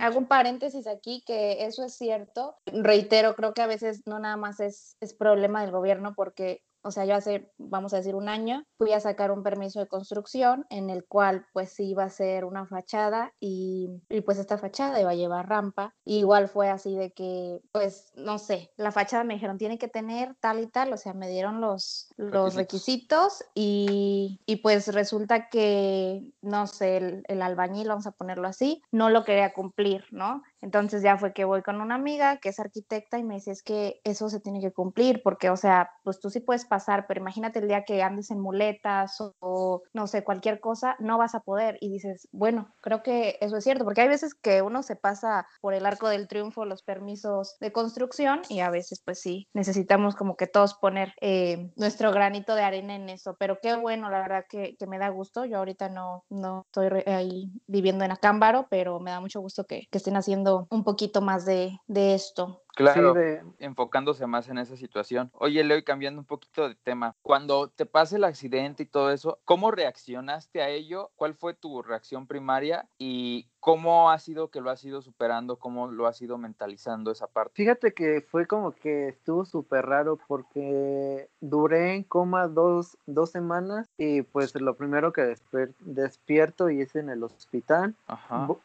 hago 0.00 0.18
un 0.18 0.26
paréntesis 0.26 0.86
aquí, 0.86 1.22
que 1.26 1.64
eso 1.66 1.84
es 1.84 1.94
cierto. 1.94 2.56
Reitero, 2.66 3.34
creo 3.36 3.52
que 3.52 3.62
a 3.62 3.66
veces 3.66 4.06
no 4.06 4.18
nada 4.18 4.36
más 4.36 4.60
es, 4.60 4.96
es 5.00 5.12
problema 5.12 5.60
del 5.62 5.70
gobierno 5.70 6.14
porque 6.14 6.62
o 6.84 6.90
sea, 6.90 7.04
yo 7.04 7.14
hace, 7.14 7.50
vamos 7.58 7.94
a 7.94 7.96
decir, 7.96 8.14
un 8.14 8.28
año, 8.28 8.64
fui 8.76 8.92
a 8.92 9.00
sacar 9.00 9.30
un 9.30 9.42
permiso 9.42 9.80
de 9.80 9.88
construcción 9.88 10.66
en 10.70 10.90
el 10.90 11.04
cual 11.04 11.46
pues 11.52 11.70
sí 11.70 11.90
iba 11.90 12.04
a 12.04 12.10
ser 12.10 12.44
una 12.44 12.66
fachada 12.66 13.32
y, 13.40 13.88
y 14.08 14.20
pues 14.20 14.38
esta 14.38 14.58
fachada 14.58 15.00
iba 15.00 15.10
a 15.10 15.14
llevar 15.14 15.48
rampa. 15.48 15.94
igual 16.04 16.48
fue 16.48 16.68
así 16.68 16.94
de 16.94 17.12
que, 17.12 17.60
pues, 17.72 18.12
no 18.16 18.38
sé, 18.38 18.70
la 18.76 18.92
fachada 18.92 19.24
me 19.24 19.34
dijeron, 19.34 19.58
tiene 19.58 19.78
que 19.78 19.88
tener 19.88 20.34
tal 20.40 20.60
y 20.60 20.66
tal, 20.66 20.92
o 20.92 20.96
sea, 20.96 21.14
me 21.14 21.28
dieron 21.28 21.60
los, 21.60 22.08
los 22.16 22.54
requisitos, 22.54 23.44
y, 23.54 24.40
y, 24.46 24.56
pues 24.56 24.88
resulta 24.88 25.48
que, 25.48 26.22
no 26.42 26.66
sé, 26.66 26.96
el, 26.98 27.22
el 27.28 27.42
albañil, 27.42 27.88
vamos 27.88 28.06
a 28.06 28.12
ponerlo 28.12 28.48
así, 28.48 28.82
no 28.90 29.10
lo 29.10 29.24
quería 29.24 29.52
cumplir, 29.52 30.04
¿no? 30.10 30.42
Entonces 30.64 31.02
ya 31.02 31.18
fue 31.18 31.34
que 31.34 31.44
voy 31.44 31.62
con 31.62 31.82
una 31.82 31.94
amiga 31.94 32.38
que 32.38 32.48
es 32.48 32.58
arquitecta 32.58 33.18
y 33.18 33.22
me 33.22 33.34
dice, 33.34 33.50
es 33.50 33.62
que 33.62 34.00
eso 34.02 34.30
se 34.30 34.40
tiene 34.40 34.60
que 34.60 34.72
cumplir, 34.72 35.22
porque, 35.22 35.50
o 35.50 35.58
sea, 35.58 35.90
pues 36.02 36.20
tú 36.20 36.30
sí 36.30 36.40
puedes 36.40 36.64
pasar, 36.64 37.04
pero 37.06 37.20
imagínate 37.20 37.58
el 37.58 37.68
día 37.68 37.84
que 37.84 38.02
andes 38.02 38.30
en 38.30 38.40
muletas 38.40 39.18
o, 39.40 39.82
no 39.92 40.06
sé, 40.06 40.24
cualquier 40.24 40.60
cosa, 40.60 40.96
no 41.00 41.18
vas 41.18 41.34
a 41.34 41.40
poder. 41.40 41.76
Y 41.82 41.90
dices, 41.90 42.28
bueno, 42.32 42.72
creo 42.80 43.02
que 43.02 43.36
eso 43.42 43.58
es 43.58 43.64
cierto, 43.64 43.84
porque 43.84 44.00
hay 44.00 44.08
veces 44.08 44.34
que 44.34 44.62
uno 44.62 44.82
se 44.82 44.96
pasa 44.96 45.46
por 45.60 45.74
el 45.74 45.84
arco 45.84 46.08
del 46.08 46.28
triunfo 46.28 46.64
los 46.64 46.82
permisos 46.82 47.56
de 47.60 47.70
construcción 47.70 48.40
y 48.48 48.60
a 48.60 48.70
veces, 48.70 49.02
pues 49.04 49.20
sí, 49.20 49.48
necesitamos 49.52 50.16
como 50.16 50.36
que 50.36 50.46
todos 50.46 50.72
poner 50.72 51.12
eh, 51.20 51.70
nuestro 51.76 52.10
granito 52.10 52.54
de 52.54 52.62
arena 52.62 52.96
en 52.96 53.10
eso. 53.10 53.36
Pero 53.38 53.58
qué 53.60 53.76
bueno, 53.76 54.08
la 54.08 54.20
verdad 54.20 54.44
que, 54.48 54.76
que, 54.78 54.86
me 54.86 54.98
da 54.98 55.10
gusto. 55.10 55.44
Yo 55.44 55.58
ahorita 55.58 55.90
no, 55.90 56.24
no 56.30 56.62
estoy 56.66 57.02
ahí 57.06 57.50
viviendo 57.66 58.04
en 58.04 58.12
Acámbaro, 58.12 58.66
pero 58.70 58.98
me 59.00 59.10
da 59.10 59.20
mucho 59.20 59.40
gusto 59.40 59.64
que, 59.64 59.88
que 59.90 59.98
estén 59.98 60.16
haciendo 60.16 60.53
un 60.70 60.84
poquito 60.84 61.20
más 61.22 61.44
de, 61.46 61.78
de 61.86 62.14
esto. 62.14 62.63
Claro, 62.74 63.14
enfocándose 63.58 64.26
más 64.26 64.48
en 64.48 64.58
esa 64.58 64.76
situación. 64.76 65.30
Oye, 65.34 65.62
Leo, 65.64 65.78
y 65.78 65.84
cambiando 65.84 66.20
un 66.20 66.26
poquito 66.26 66.68
de 66.68 66.74
tema, 66.74 67.14
cuando 67.22 67.68
te 67.68 67.86
pasa 67.86 68.16
el 68.16 68.24
accidente 68.24 68.82
y 68.82 68.86
todo 68.86 69.10
eso, 69.10 69.38
¿cómo 69.44 69.70
reaccionaste 69.70 70.62
a 70.62 70.68
ello? 70.68 71.10
¿Cuál 71.16 71.34
fue 71.34 71.54
tu 71.54 71.82
reacción 71.82 72.26
primaria? 72.26 72.88
¿Y 72.98 73.46
cómo 73.60 74.10
ha 74.10 74.18
sido 74.18 74.50
que 74.50 74.60
lo 74.60 74.70
has 74.70 74.84
ido 74.84 75.00
superando? 75.02 75.56
¿Cómo 75.56 75.86
lo 75.86 76.06
has 76.06 76.20
ido 76.20 76.36
mentalizando 76.36 77.10
esa 77.10 77.26
parte? 77.26 77.54
Fíjate 77.54 77.94
que 77.94 78.20
fue 78.20 78.46
como 78.46 78.72
que 78.72 79.08
estuvo 79.08 79.44
súper 79.44 79.86
raro 79.86 80.18
porque 80.26 81.28
duré 81.40 81.94
en 81.94 82.02
coma 82.02 82.48
dos, 82.48 82.98
dos 83.06 83.30
semanas 83.30 83.88
y 83.96 84.22
pues 84.22 84.54
lo 84.60 84.74
primero 84.74 85.12
que 85.12 85.36
despierto 85.80 86.70
y 86.70 86.82
es 86.82 86.94
en 86.96 87.08
el 87.08 87.22
hospital, 87.22 87.94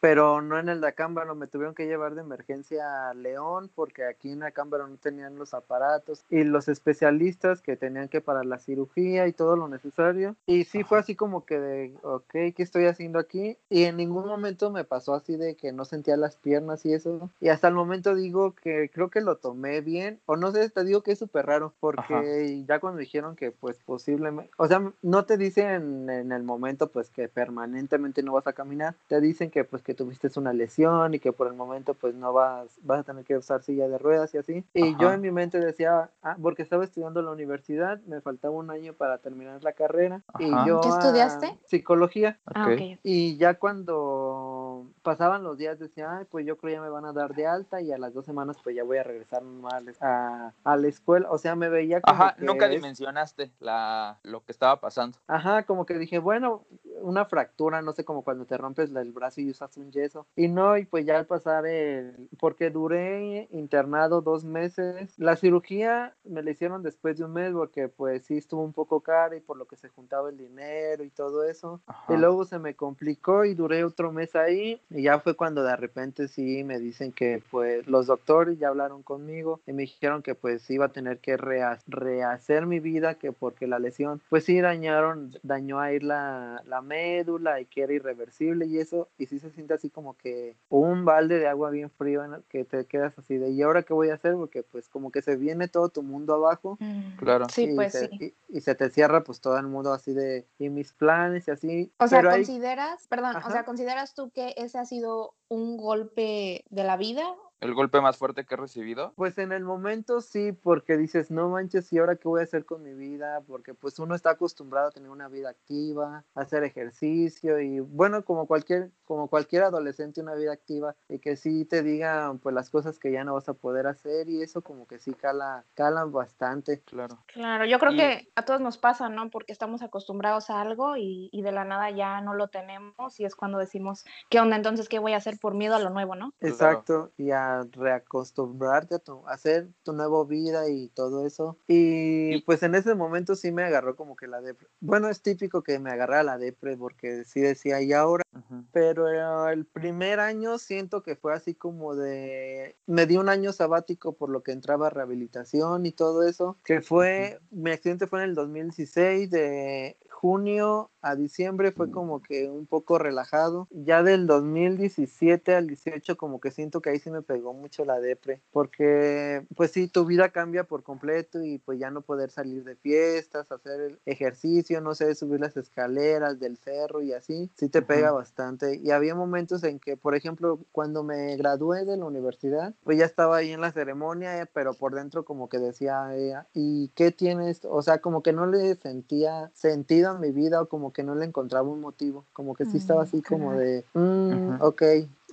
pero 0.02 0.42
no 0.42 0.60
en 0.60 0.68
el 0.68 0.82
de 0.82 0.88
Acámbaro, 0.88 1.36
me 1.36 1.48
tuvieron 1.48 1.76
que 1.76 1.86
llevar 1.86 2.16
de 2.16 2.22
emergencia 2.22 3.10
a 3.10 3.14
León 3.14 3.72
porque 3.74 3.99
aquí 4.04 4.32
en 4.32 4.44
Acámbaro 4.44 4.88
no 4.88 4.98
tenían 4.98 5.36
los 5.36 5.54
aparatos 5.54 6.24
y 6.30 6.44
los 6.44 6.68
especialistas 6.68 7.62
que 7.62 7.76
tenían 7.76 8.08
que 8.08 8.22
para 8.22 8.44
la 8.44 8.60
cirugía 8.60 9.28
y 9.28 9.34
todo 9.34 9.56
lo 9.56 9.68
necesario. 9.68 10.36
Y 10.46 10.64
sí 10.64 10.84
fue 10.84 11.00
así 11.00 11.16
como 11.16 11.46
que 11.46 11.60
de, 11.60 11.94
ok, 12.04 12.32
¿qué 12.32 12.56
estoy 12.58 12.86
haciendo 12.86 13.20
aquí? 13.20 13.58
Y 13.70 13.84
en 13.84 13.98
ningún 13.98 14.26
momento 14.26 14.72
me 14.72 14.84
pasó 14.84 15.14
así 15.14 15.36
de 15.36 15.56
que 15.56 15.72
no 15.72 15.86
sentía 15.86 16.18
las 16.18 16.38
piernas 16.38 16.86
y 16.86 16.94
eso. 16.94 17.30
Y 17.42 17.50
hasta 17.50 17.68
el 17.68 17.74
momento 17.74 18.16
digo 18.16 18.56
que 18.56 18.90
creo 18.94 19.10
que 19.10 19.22
lo 19.22 19.38
tomé 19.38 19.82
bien, 19.82 20.20
o 20.26 20.38
no 20.38 20.52
sé, 20.52 20.70
te 20.70 20.84
digo 20.84 21.02
que 21.04 21.12
es 21.12 21.20
súper 21.20 21.46
raro, 21.46 21.74
porque 21.80 22.64
ya 22.68 22.80
cuando 22.80 23.00
dijeron 23.00 23.36
que 23.36 23.52
pues 23.52 23.78
posiblemente, 23.86 24.52
o 24.58 24.68
sea, 24.68 24.92
no 25.02 25.26
te 25.26 25.38
dicen 25.38 26.10
en 26.10 26.32
el 26.32 26.44
momento 26.44 26.88
pues 26.92 27.10
que 27.10 27.28
permanentemente 27.28 28.24
no 28.24 28.34
vas 28.34 28.48
a 28.48 28.54
caminar, 28.54 28.96
te 29.08 29.20
dicen 29.20 29.52
que 29.52 29.64
pues 29.64 29.84
que 29.84 29.94
tuviste 29.94 30.30
una 30.38 30.54
lesión 30.54 31.14
y 31.14 31.20
que 31.20 31.32
por 31.32 31.48
el 31.48 31.54
momento 31.54 31.94
pues 31.94 32.14
no 32.14 32.34
vas, 32.34 32.78
vas 32.84 33.00
a 33.00 33.04
tener 33.04 33.26
que 33.26 33.38
usar 33.38 33.64
silla 33.64 33.88
de 33.90 33.98
ruedas 33.98 34.34
y 34.34 34.38
así. 34.38 34.64
Y 34.74 34.96
yo 34.98 35.12
en 35.12 35.22
mi 35.22 35.32
mente 35.32 35.60
decía, 35.60 36.10
ah, 36.24 36.38
porque 36.42 36.62
estaba 36.62 36.84
estudiando 36.84 37.20
en 37.20 37.26
la 37.28 37.32
universidad, 37.32 38.00
me 38.04 38.22
faltaba 38.22 38.54
un 38.54 38.70
año 38.72 38.94
para 38.94 39.18
terminar 39.20 39.64
la 39.64 39.74
carrera. 39.74 40.22
Y 40.40 40.50
yo, 40.68 40.82
¿Qué 40.82 40.90
estudiaste? 40.90 41.58
psicología. 41.66 42.40
Ah, 42.46 42.68
ok. 42.72 43.00
Y 43.04 43.38
ya 43.38 43.56
cuando 44.04 44.88
pasaban 45.02 45.44
los 45.44 45.58
días 45.58 45.80
decía, 45.80 46.18
Ay, 46.18 46.26
pues 46.30 46.46
yo 46.46 46.58
creo 46.58 46.76
ya 46.76 46.82
me 46.82 46.90
van 46.90 47.06
a 47.06 47.14
dar 47.14 47.34
de 47.36 47.48
alta 47.48 47.82
y 47.82 47.92
a 47.92 47.98
las 47.98 48.14
dos 48.14 48.26
semanas 48.26 48.58
pues 48.64 48.76
ya 48.76 48.84
voy 48.84 48.98
a 48.98 49.04
regresar 49.04 49.44
normal 49.44 49.94
a, 50.02 50.54
a 50.64 50.78
la 50.78 50.88
escuela. 50.88 51.30
O 51.32 51.38
sea, 51.38 51.56
me 51.56 51.70
veía 51.70 52.02
como 52.02 52.24
Ajá, 52.24 52.36
que 52.36 52.46
nunca 52.46 52.66
es- 52.68 52.72
dimensionaste 52.72 53.52
la, 53.60 54.20
lo 54.24 54.44
que 54.44 54.52
estaba 54.52 54.80
pasando. 54.80 55.18
Ajá, 55.28 55.64
como 55.64 55.86
que 55.86 55.96
dije, 55.98 56.20
bueno, 56.20 56.64
una 57.02 57.26
fractura, 57.26 57.82
no 57.82 57.94
sé, 57.94 58.04
como 58.04 58.24
cuando 58.24 58.46
te 58.46 58.58
rompes 58.58 58.92
el 58.94 59.12
brazo 59.12 59.42
y 59.42 59.50
usas 59.52 59.76
un 59.78 59.92
yeso. 59.92 60.26
Y 60.36 60.48
no, 60.48 60.78
y 60.78 60.86
pues 60.86 61.06
ya 61.06 61.18
al 61.18 61.26
pasar 61.26 61.66
el, 61.66 62.30
porque 62.40 62.70
duré 62.70 63.48
internado 63.80 64.22
dos 64.22 64.44
meses, 64.44 65.18
la 65.18 65.36
cirugía 65.36 66.14
me 66.26 66.44
la 66.44 66.52
hicieron 66.52 66.84
después 66.84 67.18
de 67.18 67.24
un 67.24 67.34
mes 67.34 67.54
porque 67.54 67.88
pues 67.88 68.26
sí 68.26 68.38
estuvo 68.38 68.62
un 68.62 68.74
poco 68.74 69.00
cara 69.00 69.36
y 69.36 69.40
por 69.40 69.58
lo 69.58 69.66
que 69.66 69.78
se 69.78 69.90
juntaba 69.90 70.30
el 70.30 70.38
dinero 70.38 71.04
y 71.04 71.10
todo 71.10 71.44
eso. 71.44 71.82
Ajá. 71.88 72.14
Y 72.14 72.18
luego 72.18 72.44
se 72.44 72.60
me 72.60 72.76
complicó 72.76 73.46
y 73.46 73.54
duré 73.54 73.84
otro 73.84 74.12
mes 74.12 74.36
ahí 74.36 74.82
y 74.90 75.04
ya 75.04 75.20
fue 75.20 75.36
cuando 75.36 75.64
de 75.64 75.76
repente 75.76 76.28
sí 76.28 76.64
me 76.64 76.80
dicen 76.80 77.12
que 77.12 77.42
pues 77.50 77.88
los 77.88 78.08
doctores 78.08 78.60
ya 78.60 78.68
hablaron 78.68 79.02
conmigo 79.02 79.62
y 79.66 79.74
me 79.74 79.84
dijeron 79.84 80.22
que 80.24 80.36
pues 80.36 80.70
iba 80.70 80.86
a 80.86 80.92
tener 80.92 81.20
que 81.20 81.38
rehacer 81.38 82.66
mi 82.66 82.80
vida 82.80 83.16
que 83.16 83.32
porque 83.32 83.68
la 83.68 83.80
lesión 83.80 84.22
pues 84.30 84.44
sí 84.44 84.60
dañaron, 84.60 85.32
dañó 85.44 85.80
ahí 85.80 86.00
la, 86.00 86.62
la 86.66 86.82
médula 86.82 87.62
y 87.62 87.66
que 87.66 87.84
era 87.84 87.94
irreversible 87.94 88.66
y 88.66 88.78
eso 88.80 89.08
y 89.18 89.28
sí 89.28 89.40
se 89.40 89.52
siente 89.52 89.74
así 89.74 89.90
como 89.90 90.18
que 90.18 90.56
un 90.68 91.06
balde 91.06 91.40
de 91.40 91.48
agua 91.48 91.70
bien 91.70 91.90
frío 91.90 92.26
en 92.26 92.34
el 92.34 92.44
que 92.50 92.66
te 92.66 92.86
quedas 92.86 93.18
así 93.18 93.38
de 93.38 93.50
y 93.60 93.64
ahora 93.70 93.84
qué 93.84 93.94
voy 93.94 94.10
a 94.10 94.16
hacer 94.16 94.34
porque 94.36 94.64
pues 94.64 94.90
como 94.90 95.12
que 95.12 95.22
se 95.22 95.36
viene 95.36 95.68
todo 95.68 95.90
tu 95.90 96.04
mundo 96.04 96.34
abajo 96.34 96.78
Mm, 96.80 97.16
Claro. 97.18 97.48
Sí, 97.50 97.64
y 97.64 97.76
pues 97.76 97.92
se- 97.94 98.08
sí. 98.10 98.36
Y, 98.50 98.58
y 98.58 98.62
se 98.62 98.76
te 98.76 98.90
cierra 98.90 99.24
pues 99.24 99.40
todo 99.42 99.58
el 99.58 99.68
mundo 99.68 99.94
así 99.94 100.14
de 100.14 100.48
y 100.58 100.70
mis 100.70 100.94
planes 100.94 101.48
y 101.48 101.52
así 101.52 101.92
O 102.00 102.08
sea, 102.08 102.20
pero 102.20 102.32
¿consideras, 102.32 103.08
perdón, 103.08 103.36
o 103.38 103.50
sea, 103.52 103.66
¿consideras 103.66 104.14
tú 104.14 104.30
que 104.32 104.54
ese 104.58 104.78
ha 104.78 104.86
sido 104.86 105.34
un 105.50 105.78
golpe 105.78 106.66
de 106.70 106.84
la 106.84 106.98
vida? 106.98 107.24
El 107.62 107.74
golpe 107.74 108.00
más 108.00 108.18
fuerte 108.18 108.46
que 108.46 108.54
he 108.54 108.58
recibido. 108.58 109.12
Pues 109.16 109.38
en 109.38 109.52
el 109.52 109.64
momento 109.66 110.22
sí, 110.22 110.54
porque 110.54 110.96
dices, 110.96 111.30
no 111.30 111.50
manches, 111.50 111.92
¿y 111.92 111.98
ahora 112.00 112.16
qué 112.16 112.28
voy 112.30 112.40
a 112.40 112.44
hacer 112.44 112.66
con 112.66 112.82
mi 112.84 112.94
vida? 112.94 113.42
Porque 113.46 113.74
pues 113.74 114.00
uno 114.00 114.16
está 114.16 114.32
acostumbrado 114.32 114.88
a 114.88 114.92
tener 114.92 115.10
una 115.10 115.28
vida 115.28 115.50
activa, 115.50 116.24
a 116.36 116.42
hacer 116.42 116.64
ejercicio 116.64 117.60
y 117.60 117.82
bueno, 117.82 118.24
como 118.24 118.48
cualquier, 118.48 118.92
como 119.04 119.28
cualquier 119.28 119.64
adolescente, 119.64 120.22
una 120.22 120.36
vida 120.36 120.54
activa 120.54 120.96
y 121.10 121.20
que 121.20 121.36
sí 121.36 121.66
te 121.66 121.84
digan 121.84 122.40
pues 122.40 122.56
las 122.56 122.70
cosas 122.70 122.98
que 122.98 123.12
ya 123.12 123.26
no 123.26 123.34
vas 123.34 123.50
a 123.50 123.54
poder 123.54 123.88
hacer 123.88 124.30
y 124.30 124.42
eso 124.42 124.62
como 124.62 124.88
que 124.88 124.98
sí 125.00 125.14
cala, 125.14 125.66
calan 125.74 126.12
bastante. 126.14 126.82
Claro. 126.84 127.20
Claro, 127.28 127.66
yo 127.66 127.78
creo 127.78 127.92
Y- 127.92 127.98
que 127.98 128.32
a 128.36 128.46
todos 128.46 128.62
nos 128.62 128.78
pasa, 128.78 129.10
¿no? 129.10 129.30
Porque 129.30 129.52
estamos 129.52 129.82
acostumbrados 129.82 130.50
a 130.50 130.62
algo 130.62 130.96
y, 130.96 131.30
y 131.34 131.42
de 131.42 131.52
la 131.52 131.66
nada 131.66 131.90
ya 131.92 132.22
no 132.22 132.34
lo 132.34 132.48
tenemos 132.48 133.20
y 133.20 133.26
es 133.26 133.36
cuando 133.36 133.58
decimos, 133.58 134.06
¿qué 134.30 134.40
onda 134.40 134.56
entonces? 134.56 134.88
¿Qué 134.88 135.00
voy 135.00 135.12
a 135.14 135.18
hacer 135.18 135.38
por 135.42 135.56
miedo 135.56 135.76
a 135.76 135.80
lo 135.80 135.90
nuevo, 135.90 136.16
no? 136.16 136.34
Exacto, 136.40 137.12
y 137.18 137.32
a 137.32 137.49
reacostumbrarte 137.72 138.96
a, 138.96 139.00
tu, 139.00 139.28
a 139.28 139.34
hacer 139.34 139.70
tu 139.84 139.94
nueva 139.94 140.24
vida 140.26 140.70
y 140.70 140.90
todo 140.90 141.26
eso. 141.26 141.58
Y 141.68 142.42
pues 142.42 142.64
en 142.64 142.76
ese 142.76 142.96
momento 142.96 143.36
sí 143.36 143.52
me 143.52 143.64
agarró 143.64 143.96
como 143.96 144.16
que 144.16 144.28
la 144.28 144.42
depre. 144.42 144.68
Bueno, 144.80 145.10
es 145.10 145.22
típico 145.22 145.64
que 145.64 145.80
me 145.80 145.92
agarrara 145.92 146.24
la 146.24 146.38
depre 146.38 146.78
porque 146.78 147.26
sí 147.26 147.42
decía, 147.42 147.82
y 147.82 147.94
ahora, 147.94 148.24
pero 148.72 149.50
el 149.50 149.66
primer 149.66 150.20
año 150.20 150.58
siento 150.58 151.04
que 151.04 151.16
fue 151.16 151.34
así 151.34 151.56
como 151.56 151.96
de, 151.96 152.76
me 152.86 153.06
di 153.06 153.18
un 153.18 153.30
año 153.30 153.54
sabático 153.54 154.14
por 154.14 154.30
lo 154.30 154.44
que 154.44 154.52
entraba 154.52 154.88
a 154.88 154.90
rehabilitación 154.90 155.86
y 155.86 155.92
todo 155.92 156.24
eso, 156.28 156.58
que 156.64 156.82
fue, 156.82 157.40
mi 157.52 157.72
accidente 157.72 158.08
fue 158.08 158.24
en 158.24 158.30
el 158.30 158.36
2016, 158.36 159.30
de 159.30 159.98
junio 160.10 160.92
a 161.02 161.16
diciembre 161.16 161.72
fue 161.72 161.90
como 161.90 162.22
que 162.22 162.50
un 162.50 162.66
poco 162.68 162.98
relajado. 163.00 163.68
Ya 163.72 164.04
del 164.04 164.28
2017 164.28 165.56
al 165.56 165.68
18 165.68 166.18
como 166.18 166.40
que 166.40 166.52
siento 166.52 166.82
que 166.82 166.90
ahí 166.92 167.00
sí 167.00 167.12
me 167.12 167.22
pegó 167.22 167.54
mucho 167.54 167.86
la 167.86 168.00
depre, 168.00 168.42
porque 168.52 169.46
pues 169.56 169.72
sí, 169.72 169.88
tu 169.88 170.06
vida 170.06 170.30
cambia 170.30 170.64
por 170.64 170.84
completo 170.84 171.44
y 171.44 171.60
pues 171.60 171.80
ya 171.80 171.92
no 171.92 172.02
poder 172.02 172.32
salir 172.32 172.64
de 172.64 172.76
fiestas, 172.76 173.52
hacer 173.52 173.80
el 173.82 174.00
ejercicio, 174.06 174.82
no 174.82 174.96
sé, 174.96 175.16
subir 175.16 175.40
las 175.40 175.58
escaleras 175.58 176.40
del 176.40 176.58
cerro 176.58 177.02
y 177.02 177.14
así, 177.14 177.52
sí 177.56 177.70
te 177.70 177.82
pega 177.82 178.12
Ujú. 178.12 178.14
bastante. 178.14 178.76
Y 178.76 178.92
había 178.92 179.16
momentos 179.16 179.64
en 179.64 179.80
que, 179.80 179.98
por 179.98 180.16
ejemplo, 180.16 180.60
cuando 180.72 181.04
me 181.04 181.36
gradué 181.38 181.86
de 181.86 181.98
la 181.98 182.06
universidad, 182.06 182.76
pues 182.84 182.98
ya 182.98 183.06
estaba 183.06 183.38
ahí 183.38 183.52
en 183.52 183.62
la 183.62 183.72
ceremonia, 183.72 184.42
eh, 184.42 184.46
pero 184.52 184.74
por 184.74 184.96
dentro 184.96 185.26
como 185.26 185.50
que 185.50 185.60
decía, 185.60 186.16
eh, 186.16 186.34
¿y 186.54 186.90
qué 186.96 187.12
tienes? 187.12 187.66
O 187.66 187.82
sea, 187.82 188.00
como 188.00 188.24
que 188.24 188.34
no 188.34 188.46
le 188.46 188.76
sentía 188.76 189.52
sentido 189.54 190.12
a 190.12 190.18
mi 190.20 190.32
vida 190.32 190.62
o 190.62 190.70
como 190.70 190.89
que 190.92 191.04
no 191.04 191.16
le 191.16 191.26
encontraba 191.26 191.68
un 191.68 191.82
motivo, 191.82 192.26
como 192.34 192.56
que 192.56 192.66
sí 192.66 192.78
estaba 192.78 193.02
Mm, 193.02 193.04
así 193.04 193.22
como 193.22 193.54
de, 193.54 193.86
mm, 193.94 194.62
ok, 194.62 194.84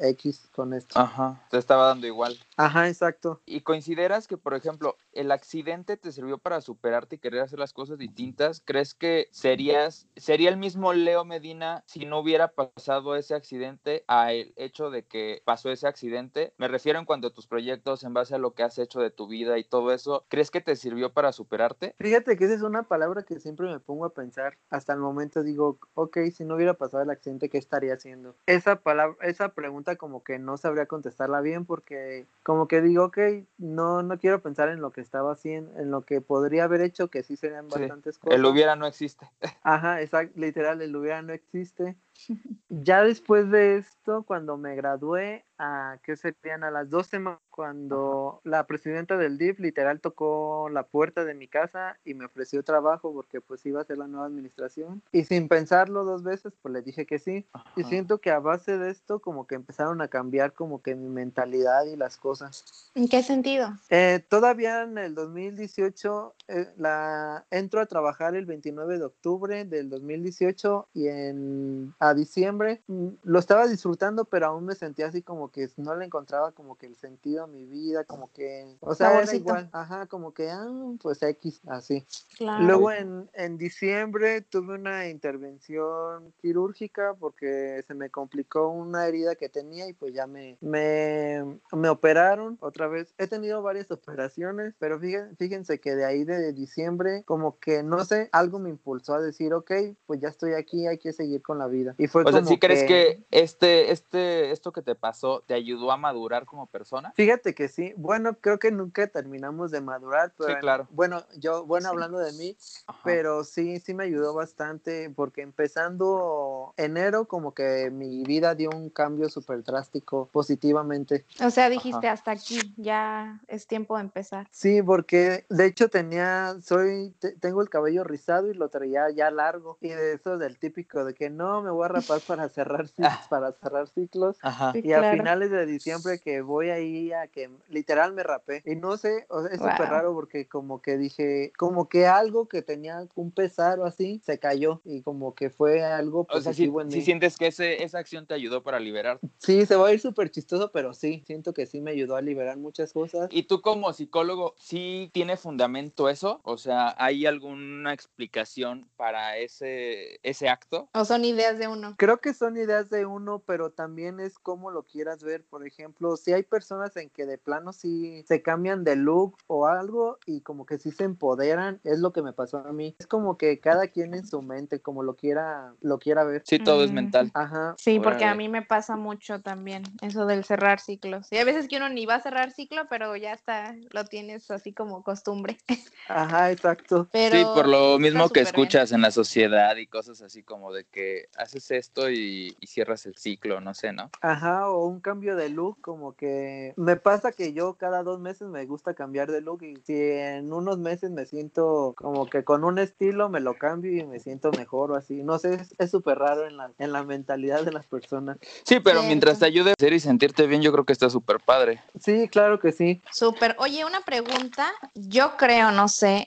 X 0.01 0.49
con 0.55 0.73
esto. 0.73 0.99
Ajá. 0.99 1.43
Te 1.51 1.59
estaba 1.59 1.87
dando 1.87 2.07
igual. 2.07 2.39
Ajá, 2.57 2.89
exacto. 2.89 3.41
¿Y 3.47 3.61
consideras 3.61 4.27
que, 4.27 4.37
por 4.37 4.55
ejemplo, 4.55 4.97
el 5.13 5.31
accidente 5.31 5.97
te 5.97 6.13
sirvió 6.13 6.39
para 6.39 6.61
superarte 6.61 7.17
y 7.17 7.19
querer 7.19 7.41
hacer 7.43 7.59
las 7.59 7.73
cosas 7.73 7.99
distintas? 7.99 8.63
¿Crees 8.65 8.95
que 8.95 9.29
serías, 9.31 10.07
sería 10.17 10.49
el 10.51 10.57
mismo 10.57 10.93
Leo 10.93 11.25
Medina 11.25 11.85
si 11.87 12.07
no 12.07 12.19
hubiera 12.19 12.49
pasado 12.49 13.17
ese 13.17 13.35
accidente 13.35 14.05
a 14.09 14.33
el 14.33 14.53
hecho 14.57 14.91
de 14.91 15.05
que 15.05 15.43
pasó 15.45 15.71
ese 15.71 15.87
accidente? 15.87 16.53
Me 16.59 16.69
refiero 16.69 16.99
en 16.99 17.05
cuanto 17.05 17.29
a 17.29 17.33
tus 17.33 17.47
proyectos, 17.47 18.05
en 18.05 18.15
base 18.15 18.35
a 18.35 18.39
lo 18.39 18.55
que 18.55 18.63
has 18.63 18.79
hecho 18.79 19.01
de 19.01 19.11
tu 19.11 19.27
vida 19.27 19.59
y 19.59 19.65
todo 19.65 19.93
eso. 19.93 20.25
¿Crees 20.29 20.51
que 20.51 20.61
te 20.61 20.77
sirvió 20.77 21.13
para 21.13 21.33
superarte? 21.33 21.95
Fíjate 21.99 22.37
que 22.37 22.45
esa 22.45 22.55
es 22.55 22.63
una 22.63 22.85
palabra 22.85 23.23
que 23.23 23.39
siempre 23.39 23.67
me 23.67 23.81
pongo 23.81 24.05
a 24.05 24.15
pensar. 24.15 24.59
Hasta 24.71 24.93
el 24.93 24.99
momento 24.99 25.43
digo, 25.43 25.79
ok, 25.95 26.19
si 26.35 26.45
no 26.45 26.57
hubiera 26.57 26.75
pasado 26.75 27.03
el 27.03 27.11
accidente, 27.11 27.49
¿qué 27.49 27.59
estaría 27.59 27.95
haciendo? 27.95 28.35
Esa 28.47 28.77
palabra, 28.77 29.17
esa 29.23 29.51
pregunta 29.51 29.86
como 29.95 30.25
que 30.25 30.41
no 30.41 30.57
sabría 30.57 30.87
contestarla 30.87 31.41
bien 31.41 31.65
porque 31.65 32.27
como 32.43 32.67
que 32.67 32.83
digo, 32.83 33.05
ok, 33.05 33.19
no, 33.59 34.03
no 34.03 34.19
quiero 34.19 34.43
pensar 34.43 34.69
en 34.71 34.81
lo 34.81 34.91
que 34.91 35.01
estaba 35.01 35.33
haciendo, 35.33 35.79
en 35.79 35.93
lo 35.93 36.03
que 36.03 36.21
podría 36.21 36.65
haber 36.65 36.81
hecho, 36.81 37.09
que 37.09 37.23
sí 37.23 37.37
serían 37.37 37.71
Sí, 37.71 37.79
bastantes 37.79 38.19
cosas. 38.19 38.37
El 38.37 38.45
hubiera 38.45 38.75
no 38.75 38.87
existe. 38.87 39.31
Ajá, 39.63 40.03
exacto, 40.03 40.39
literal, 40.41 40.83
el 40.83 40.97
hubiera 40.97 41.23
no 41.23 41.33
existe. 41.33 41.97
Ya 42.69 43.05
después 43.05 43.49
de 43.51 43.77
esto, 43.77 44.25
cuando 44.25 44.57
me 44.57 44.75
gradué, 44.75 45.46
a 45.59 45.99
que 46.03 46.17
serían 46.17 46.65
a 46.65 46.71
las 46.71 46.91
dos 46.91 47.07
semanas, 47.07 47.41
cuando 47.51 48.43
la 48.45 48.67
presidenta 48.67 49.17
del 49.17 49.39
DIF 49.39 49.59
literal 49.59 50.01
tocó 50.01 50.69
la 50.71 50.83
puerta 50.83 51.25
de 51.25 51.33
mi 51.33 51.49
casa 51.49 51.99
y 52.05 52.13
me 52.13 52.27
ofreció 52.27 52.63
trabajo 52.63 53.15
porque 53.15 53.41
pues 53.41 53.65
iba 53.65 53.81
a 53.81 53.85
ser 53.85 53.97
la 53.97 54.07
nueva 54.07 54.27
administración. 54.27 55.03
Y 55.11 55.25
sin 55.25 55.49
pensarlo 55.49 56.05
dos 56.05 56.23
veces, 56.23 56.53
pues 56.61 56.75
le 56.75 56.83
dije 56.83 57.07
que 57.07 57.19
sí. 57.19 57.47
Y 57.75 57.81
Ajá. 57.81 57.89
siento 57.89 58.19
que 58.19 58.31
a 58.31 58.41
base 58.41 58.77
de 58.77 58.91
esto 58.91 59.21
como 59.21 59.47
que 59.47 59.55
empezaron 59.55 60.03
a 60.03 60.09
cambiar 60.09 60.53
como 60.53 60.83
que 60.83 60.95
mi 60.95 61.09
mentalidad 61.09 61.87
y 61.87 61.97
las 61.97 62.19
cosas. 62.19 62.91
¿En 62.95 63.09
qué 63.09 63.23
sentido? 63.23 63.73
Eh, 63.89 64.23
todavía 64.29 64.83
en 64.83 64.99
el 64.99 65.15
2018 65.15 66.35
eh, 66.49 66.73
la, 66.77 67.47
entro 67.51 67.81
a 67.81 67.87
trabajar 67.87 68.35
el 68.35 68.45
29 68.45 68.99
de 68.99 69.05
octubre 69.05 69.65
del 69.65 69.89
2018 69.89 70.89
y 70.93 71.09
en, 71.09 71.95
a 71.99 72.13
diciembre 72.13 72.83
mm, 72.87 73.09
lo 73.23 73.39
estaba 73.39 73.67
disfrutando, 73.67 74.27
pero 74.27 74.47
aún 74.47 74.67
me 74.67 74.75
sentía 74.75 75.07
así 75.07 75.23
como 75.23 75.46
que 75.49 75.69
no 75.77 75.95
le 75.97 76.05
encontraba 76.05 76.53
como 76.53 76.77
que 76.77 76.87
el 76.87 76.97
sentido 76.97 77.45
a 77.45 77.47
mi 77.47 77.67
vida, 77.67 78.05
como 78.05 78.33
que, 78.33 78.77
o 78.81 78.95
sea, 78.95 79.21
era 79.21 79.35
igual, 79.35 79.69
ajá, 79.73 80.07
como 80.07 80.33
que, 80.33 80.51
ah, 80.51 80.67
pues 81.01 81.23
X, 81.23 81.61
así. 81.67 82.05
Claro. 82.37 82.65
Luego 82.65 82.93
en, 82.93 83.31
en 83.35 83.59
diciembre 83.59 84.43
tuve 84.43 84.75
una 84.75 85.09
intervención 85.09 86.33
quirúrgica 86.41 87.15
porque 87.19 87.83
se 87.87 87.95
me 87.95 88.11
complicó 88.11 88.69
una 88.69 89.07
herida 89.07 89.35
que 89.35 89.49
tenía 89.49 89.89
y 89.89 89.93
pues 89.93 90.15
ya 90.15 90.27
me, 90.27 90.57
me, 90.61 91.59
me 91.73 91.89
operaron 91.89 92.59
otra 92.61 92.89
vez. 92.89 93.15
He 93.19 93.27
tenido 93.27 93.63
varias 93.63 93.91
operaciones, 93.91 94.75
pero 94.79 94.99
fíjense, 94.99 95.37
fíjense 95.37 95.81
que 95.81 95.95
de 95.95 96.05
ahí 96.05 96.25
de 96.25 96.53
diciembre 96.53 97.23
como 97.25 97.59
que 97.59 97.83
no 97.83 98.05
sé, 98.05 98.29
algo 98.33 98.59
me 98.59 98.71
impulsó 98.71 99.15
a 99.15 99.21
decir, 99.21 99.55
ok, 99.55 99.73
pues 100.07 100.21
ya 100.21 100.29
estoy 100.29 100.55
aquí, 100.55 100.87
hay 100.87 100.99
que 100.99 101.13
seguir 101.13 101.43
con 101.43 101.59
la 101.59 101.67
vida. 101.67 101.95
Y 101.99 102.07
fue 102.07 102.23
O 102.23 102.31
sea, 102.31 102.41
como 102.41 102.49
¿sí 102.49 102.59
crees 102.59 102.85
que 102.85 103.25
este, 103.31 103.93
este, 103.93 104.51
esto 104.51 104.73
que 104.73 104.83
te 104.83 104.95
pasó 104.95 105.36
te 105.41 105.55
ayudó 105.55 105.93
a 105.93 105.97
madurar 105.97 106.47
como 106.47 106.67
persona? 106.67 107.13
Fíjate 107.17 107.55
que 107.55 107.69
sí. 107.69 107.93
Bueno, 107.97 108.37
creo 108.41 108.59
que 108.59 108.71
nunca 108.71 109.07
terminamos 109.07 109.71
de 109.71 109.81
madurar, 109.81 110.33
pero 110.37 110.55
en- 110.55 110.61
claro. 110.61 110.87
bueno, 110.91 111.25
yo, 111.39 111.65
bueno, 111.67 111.89
Sí. 111.89 111.93
hablando 111.95 112.19
de 112.19 112.33
mí, 112.35 112.57
Ajá. 112.87 113.01
pero 113.05 113.45
sí, 113.45 113.79
sí 113.81 113.95
me 113.95 114.05
ayudó 114.05 114.35
bastante 114.35 115.11
porque 115.11 115.43
empezando 115.43 116.75
enero 116.77 117.27
como 117.27 117.55
que 117.55 117.91
mi 117.91 118.23
vida 118.25 118.55
dio 118.55 118.71
un 118.71 118.91
cambio 118.91 119.29
súper 119.29 119.63
drástico 119.63 120.29
positivamente. 120.33 121.25
O 121.45 121.51
sea, 121.51 121.69
dijiste 121.69 122.09
hasta 122.09 122.31
aquí, 122.33 122.59
ya 122.77 123.41
es 123.49 123.67
tiempo 123.67 123.97
de 123.97 124.03
empezar. 124.03 124.49
Sí, 124.51 124.83
porque 124.83 125.47
de 125.49 125.67
hecho 125.67 125.89
tenía, 125.89 126.57
soy, 126.63 127.15
te- 127.19 127.33
tengo 127.33 127.63
el 127.63 127.69
cabello 127.71 128.05
rizado 128.05 128.51
y 128.51 128.55
lo 128.55 128.69
traía 128.69 129.11
ya 129.11 129.31
largo 129.31 129.79
y 129.81 129.89
de 129.89 130.15
eso 130.15 130.39
del 130.39 130.59
típico 130.59 131.05
de 131.05 131.15
que 131.15 131.31
no, 131.31 131.63
me 131.63 131.71
voy 131.71 131.85
a 131.85 131.89
rapar 131.89 132.21
para 132.27 132.49
cerrar, 132.49 132.87
ci- 132.97 133.29
para 133.29 133.53
cerrar 133.53 133.89
ciclos. 133.89 134.37
Ajá. 134.43 134.73
Sí, 134.73 134.81
Y 134.85 134.93
a 134.93 134.99
claro. 134.99 135.17
Finales 135.27 135.51
de 135.51 135.67
diciembre 135.67 136.19
que 136.21 136.41
voy 136.41 136.71
ahí 136.71 137.13
a 137.13 137.27
que 137.27 137.51
literal 137.69 138.13
me 138.13 138.23
rapé. 138.23 138.63
Y 138.65 138.77
no 138.77 138.97
sé, 138.97 139.27
o 139.29 139.43
sea, 139.43 139.51
es 139.51 139.59
súper 139.59 139.77
Wow. 139.79 139.87
raro 139.89 140.15
porque 140.15 140.47
como 140.47 140.81
que 140.81 140.97
dije, 140.97 141.53
como 141.59 141.89
que 141.89 142.07
algo 142.07 142.47
que 142.49 142.63
tenía 142.63 143.07
un 143.17 143.33
pesar 143.33 143.81
o 143.81 143.85
así, 143.87 144.21
se 144.25 144.39
cayó 144.39 144.81
y 144.85 145.03
como 145.03 145.35
que 145.35 145.51
fue 145.51 145.83
algo 145.83 146.27
O 146.31 146.41
sea, 146.41 146.51
positivo 146.53 146.81
en 146.81 146.89
mí. 146.89 147.01
sientes 147.03 147.37
que 147.37 147.49
ese, 147.49 147.83
esa 147.83 147.99
acción 147.99 148.27
te 148.27 148.35
ayudó 148.35 148.63
para 148.63 148.79
liberar. 148.79 149.19
Sí, 149.39 149.67
se 149.67 149.75
va 149.77 149.89
a 149.89 149.93
ir 149.93 150.01
súper 150.01 150.31
chistoso, 150.31 150.71
pero 150.73 150.95
sí, 150.95 151.23
siento 151.27 151.53
que 151.53 151.67
sí 151.67 151.81
me 151.81 151.91
ayudó 151.91 152.17
a 152.17 152.23
liberar 152.23 152.57
muchas 152.57 152.93
cosas. 152.93 153.29
¿Y 153.33 153.45
tú 153.45 153.61
como 153.63 153.93
psicólogo, 153.93 154.55
sí 154.59 155.11
tiene 155.13 155.37
fundamento 155.37 156.09
eso? 156.09 156.41
O 156.45 156.57
sea, 156.57 156.95
¿hay 156.99 157.27
alguna 157.27 157.93
explicación 157.93 158.89
para 158.97 159.39
ese, 159.39 160.21
ese 160.23 160.49
acto? 160.49 160.89
O 160.95 161.05
son 161.05 161.25
ideas 161.25 161.59
de 161.59 161.69
uno. 161.69 161.95
Creo 161.99 162.19
que 162.19 162.33
son 162.33 162.57
ideas 162.57 162.91
de 162.91 163.07
uno, 163.07 163.43
pero 163.47 163.71
también 163.71 164.21
es 164.21 164.39
como 164.39 164.71
lo 164.71 164.85
quieras 164.85 165.16
ver. 165.23 165.45
Por 165.45 165.67
ejemplo, 165.67 166.17
si 166.17 166.33
hay 166.33 166.43
personas 166.43 166.97
en 166.97 167.11
que 167.11 167.27
de 167.27 167.39
plano 167.39 167.73
sí 167.73 168.25
se 168.27 168.43
cambian 168.43 168.85
de 168.85 168.97
look 168.97 169.37
o 169.47 169.67
algo 169.67 170.19
y 170.27 170.41
como 170.41 170.67
que 170.67 170.79
sí 170.79 170.91
se 170.91 171.05
empoderan, 171.05 171.81
es 171.85 171.99
lo 171.99 172.13
que 172.13 172.23
me 172.23 172.33
pasó 172.33 172.59
a 172.59 172.73
mí. 172.73 172.95
Es 172.99 173.07
como 173.07 173.37
que 173.39 173.59
cada 173.61 173.89
quien 173.89 174.15
en 174.15 174.27
su 174.27 174.43
mente, 174.43 174.81
como 174.81 175.03
lo 175.03 175.15
quiera, 175.17 175.73
lo 175.81 175.99
quiera 175.99 176.25
ver. 176.25 176.43
Sí, 176.47 176.59
todo 176.59 176.85
es 176.85 176.91
Mm. 176.91 176.95
mental. 176.95 177.31
Ajá. 177.35 177.75
Sí, 177.79 178.01
porque 178.01 178.25
a 178.25 178.35
mí 178.35 178.49
me 178.49 178.63
pasa 178.63 178.97
mucho 178.97 179.41
también 179.41 179.83
eso 180.03 180.27
del 180.27 180.45
cerrar 180.45 180.81
ciclos. 180.81 181.27
Y 181.31 181.37
hay 181.37 181.45
veces 181.45 181.69
que 181.69 181.77
uno 181.77 181.89
ni 181.89 182.07
va 182.07 182.17
a 182.17 182.21
cerrar 182.21 182.53
ciclo, 182.53 182.83
pero 182.89 183.15
ya 183.17 183.33
está, 183.33 183.75
lo 183.91 184.05
tienes 184.05 184.51
así 184.51 184.73
como 184.73 185.03
costumbre. 185.03 185.57
Ajá, 186.09 186.51
exacto. 186.53 187.09
Pero 187.13 187.37
sí, 187.37 187.45
por 187.55 187.67
lo 187.69 187.99
mismo 187.99 188.29
que 188.29 188.41
bien. 188.41 188.47
escuchas 188.47 188.93
en 188.93 189.01
la 189.03 189.11
sociedad 189.11 189.77
y 189.77 189.87
cosas 189.87 190.23
así 190.23 190.43
como 190.43 190.73
de 190.73 190.85
que 190.85 191.29
haces 191.37 191.71
esto 191.71 192.09
y, 192.11 192.57
y 192.61 192.67
cierras 192.67 193.07
el 193.07 193.17
ciclo, 193.17 193.61
no 193.61 193.75
sé, 193.75 193.93
¿no? 193.93 194.11
Ajá, 194.21 194.69
o 194.71 194.87
un 194.87 195.01
cambio 195.07 195.37
de 195.37 195.51
look, 195.51 195.79
como 195.83 196.15
que 196.17 196.75
me 196.77 196.97
pasa 196.97 197.31
que 197.31 197.53
yo 197.53 197.75
cada 197.75 198.03
dos 198.03 198.19
meses 198.19 198.49
me 198.49 198.67
gusta 198.67 198.95
cambiar 198.95 199.31
de 199.31 199.41
look 199.41 199.63
y 199.63 199.77
si 199.87 199.95
en 199.95 200.53
unos 200.53 200.79
meses 200.79 201.13
me 201.13 201.27
siento 201.27 201.95
como 201.97 202.29
que 202.29 202.43
con 202.43 202.65
un 202.65 202.81
estilo 202.81 203.29
me 203.29 203.39
lo 203.39 203.55
cambio 203.55 203.93
y 203.97 204.05
me 204.05 204.19
siento 204.19 204.51
mejor 204.51 204.91
o 204.91 204.97
así. 204.97 205.23
No 205.23 205.39
sé, 205.39 205.61
es- 205.79 205.91
súper 205.93 206.19
raro 206.19 206.45
en 206.49 206.57
la, 206.57 206.73
en 206.79 206.93
la 206.93 207.05
mentalidad 207.05 207.63
de 207.63 207.71
las 207.71 207.87
personas. 207.87 208.39
Sí, 208.65 208.81
pero 208.81 209.05
mientras 209.05 209.39
te 209.39 209.47
ayude 209.47 209.71
a 209.71 209.75
hacer 209.79 209.93
y 209.93 210.01
sentirte 210.01 210.49
bien, 210.49 210.61
yo 210.61 210.73
creo 210.73 210.85
que 210.85 210.93
está 210.93 211.09
súper 211.09 211.39
padre. 211.39 211.81
Sí, 212.01 212.29
claro 212.29 212.59
que 212.59 212.73
sí. 212.73 213.01
Súper. 213.13 213.55
Oye, 213.61 213.85
una 213.85 214.01
pregunta. 214.01 214.73
Yo 214.97 215.37
creo, 215.37 215.71
no 215.71 215.87
sé, 215.87 216.27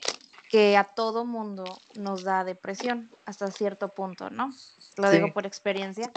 que 0.50 0.76
a 0.76 0.84
todo 0.84 1.24
mundo 1.24 1.82
nos 1.94 2.24
da 2.24 2.44
depresión 2.44 3.10
hasta 3.24 3.50
cierto 3.50 3.88
punto, 3.90 4.30
¿no? 4.30 4.50
Lo 4.96 5.08
Sí. 5.08 5.14
digo 5.16 5.32
por 5.32 5.46
experiencia. 5.46 6.12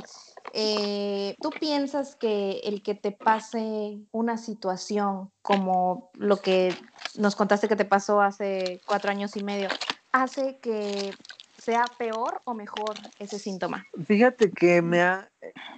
Eh, 0.54 1.36
¿Tú 1.42 1.52
piensas 1.60 2.16
que 2.16 2.60
el 2.64 2.84
que 2.84 2.96
te 2.96 3.12
pase 3.12 4.00
una 4.12 4.38
situación 4.38 5.32
como 5.42 6.10
lo 6.16 6.38
que 6.38 6.78
nos 7.18 7.36
contaste 7.36 7.68
que 7.68 7.76
te 7.76 7.86
pasó 7.86 8.22
hace 8.22 8.82
cuatro 8.86 9.12
años 9.12 9.36
y 9.36 9.42
medio 9.42 9.72
hace 10.12 10.60
que 10.60 11.16
sea 11.58 11.92
peor 11.98 12.42
o 12.46 12.54
mejor 12.54 12.98
ese 13.20 13.40
síntoma? 13.40 13.86
Fíjate 14.08 14.52
que 14.52 14.82
me 14.82 15.02
ha, 15.02 15.32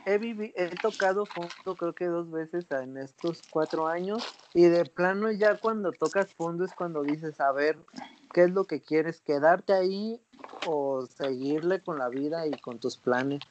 he, 0.06 0.18
vivi- 0.18 0.54
he 0.56 0.70
tocado 0.78 1.26
fondo 1.28 1.78
creo 1.78 1.94
que 1.94 2.06
dos 2.06 2.32
veces 2.32 2.66
en 2.72 2.98
estos 2.98 3.44
cuatro 3.50 3.88
años 3.88 4.24
y 4.54 4.64
de 4.64 4.86
plano 4.86 5.32
ya 5.32 5.58
cuando 5.58 5.92
tocas 5.92 6.34
fondo 6.36 6.64
es 6.66 6.74
cuando 6.74 7.04
dices, 7.04 7.40
a 7.42 7.52
ver, 7.52 7.78
¿qué 8.36 8.44
es 8.44 8.52
lo 8.52 8.66
que 8.66 8.82
quieres? 8.82 9.22
¿Quedarte 9.22 9.72
ahí 9.72 10.20
o 10.68 11.06
seguirle 11.06 11.82
con 11.82 11.98
la 11.98 12.10
vida 12.10 12.46
y 12.46 12.52
con 12.52 12.80
tus 12.80 12.98
planes? 12.98 13.42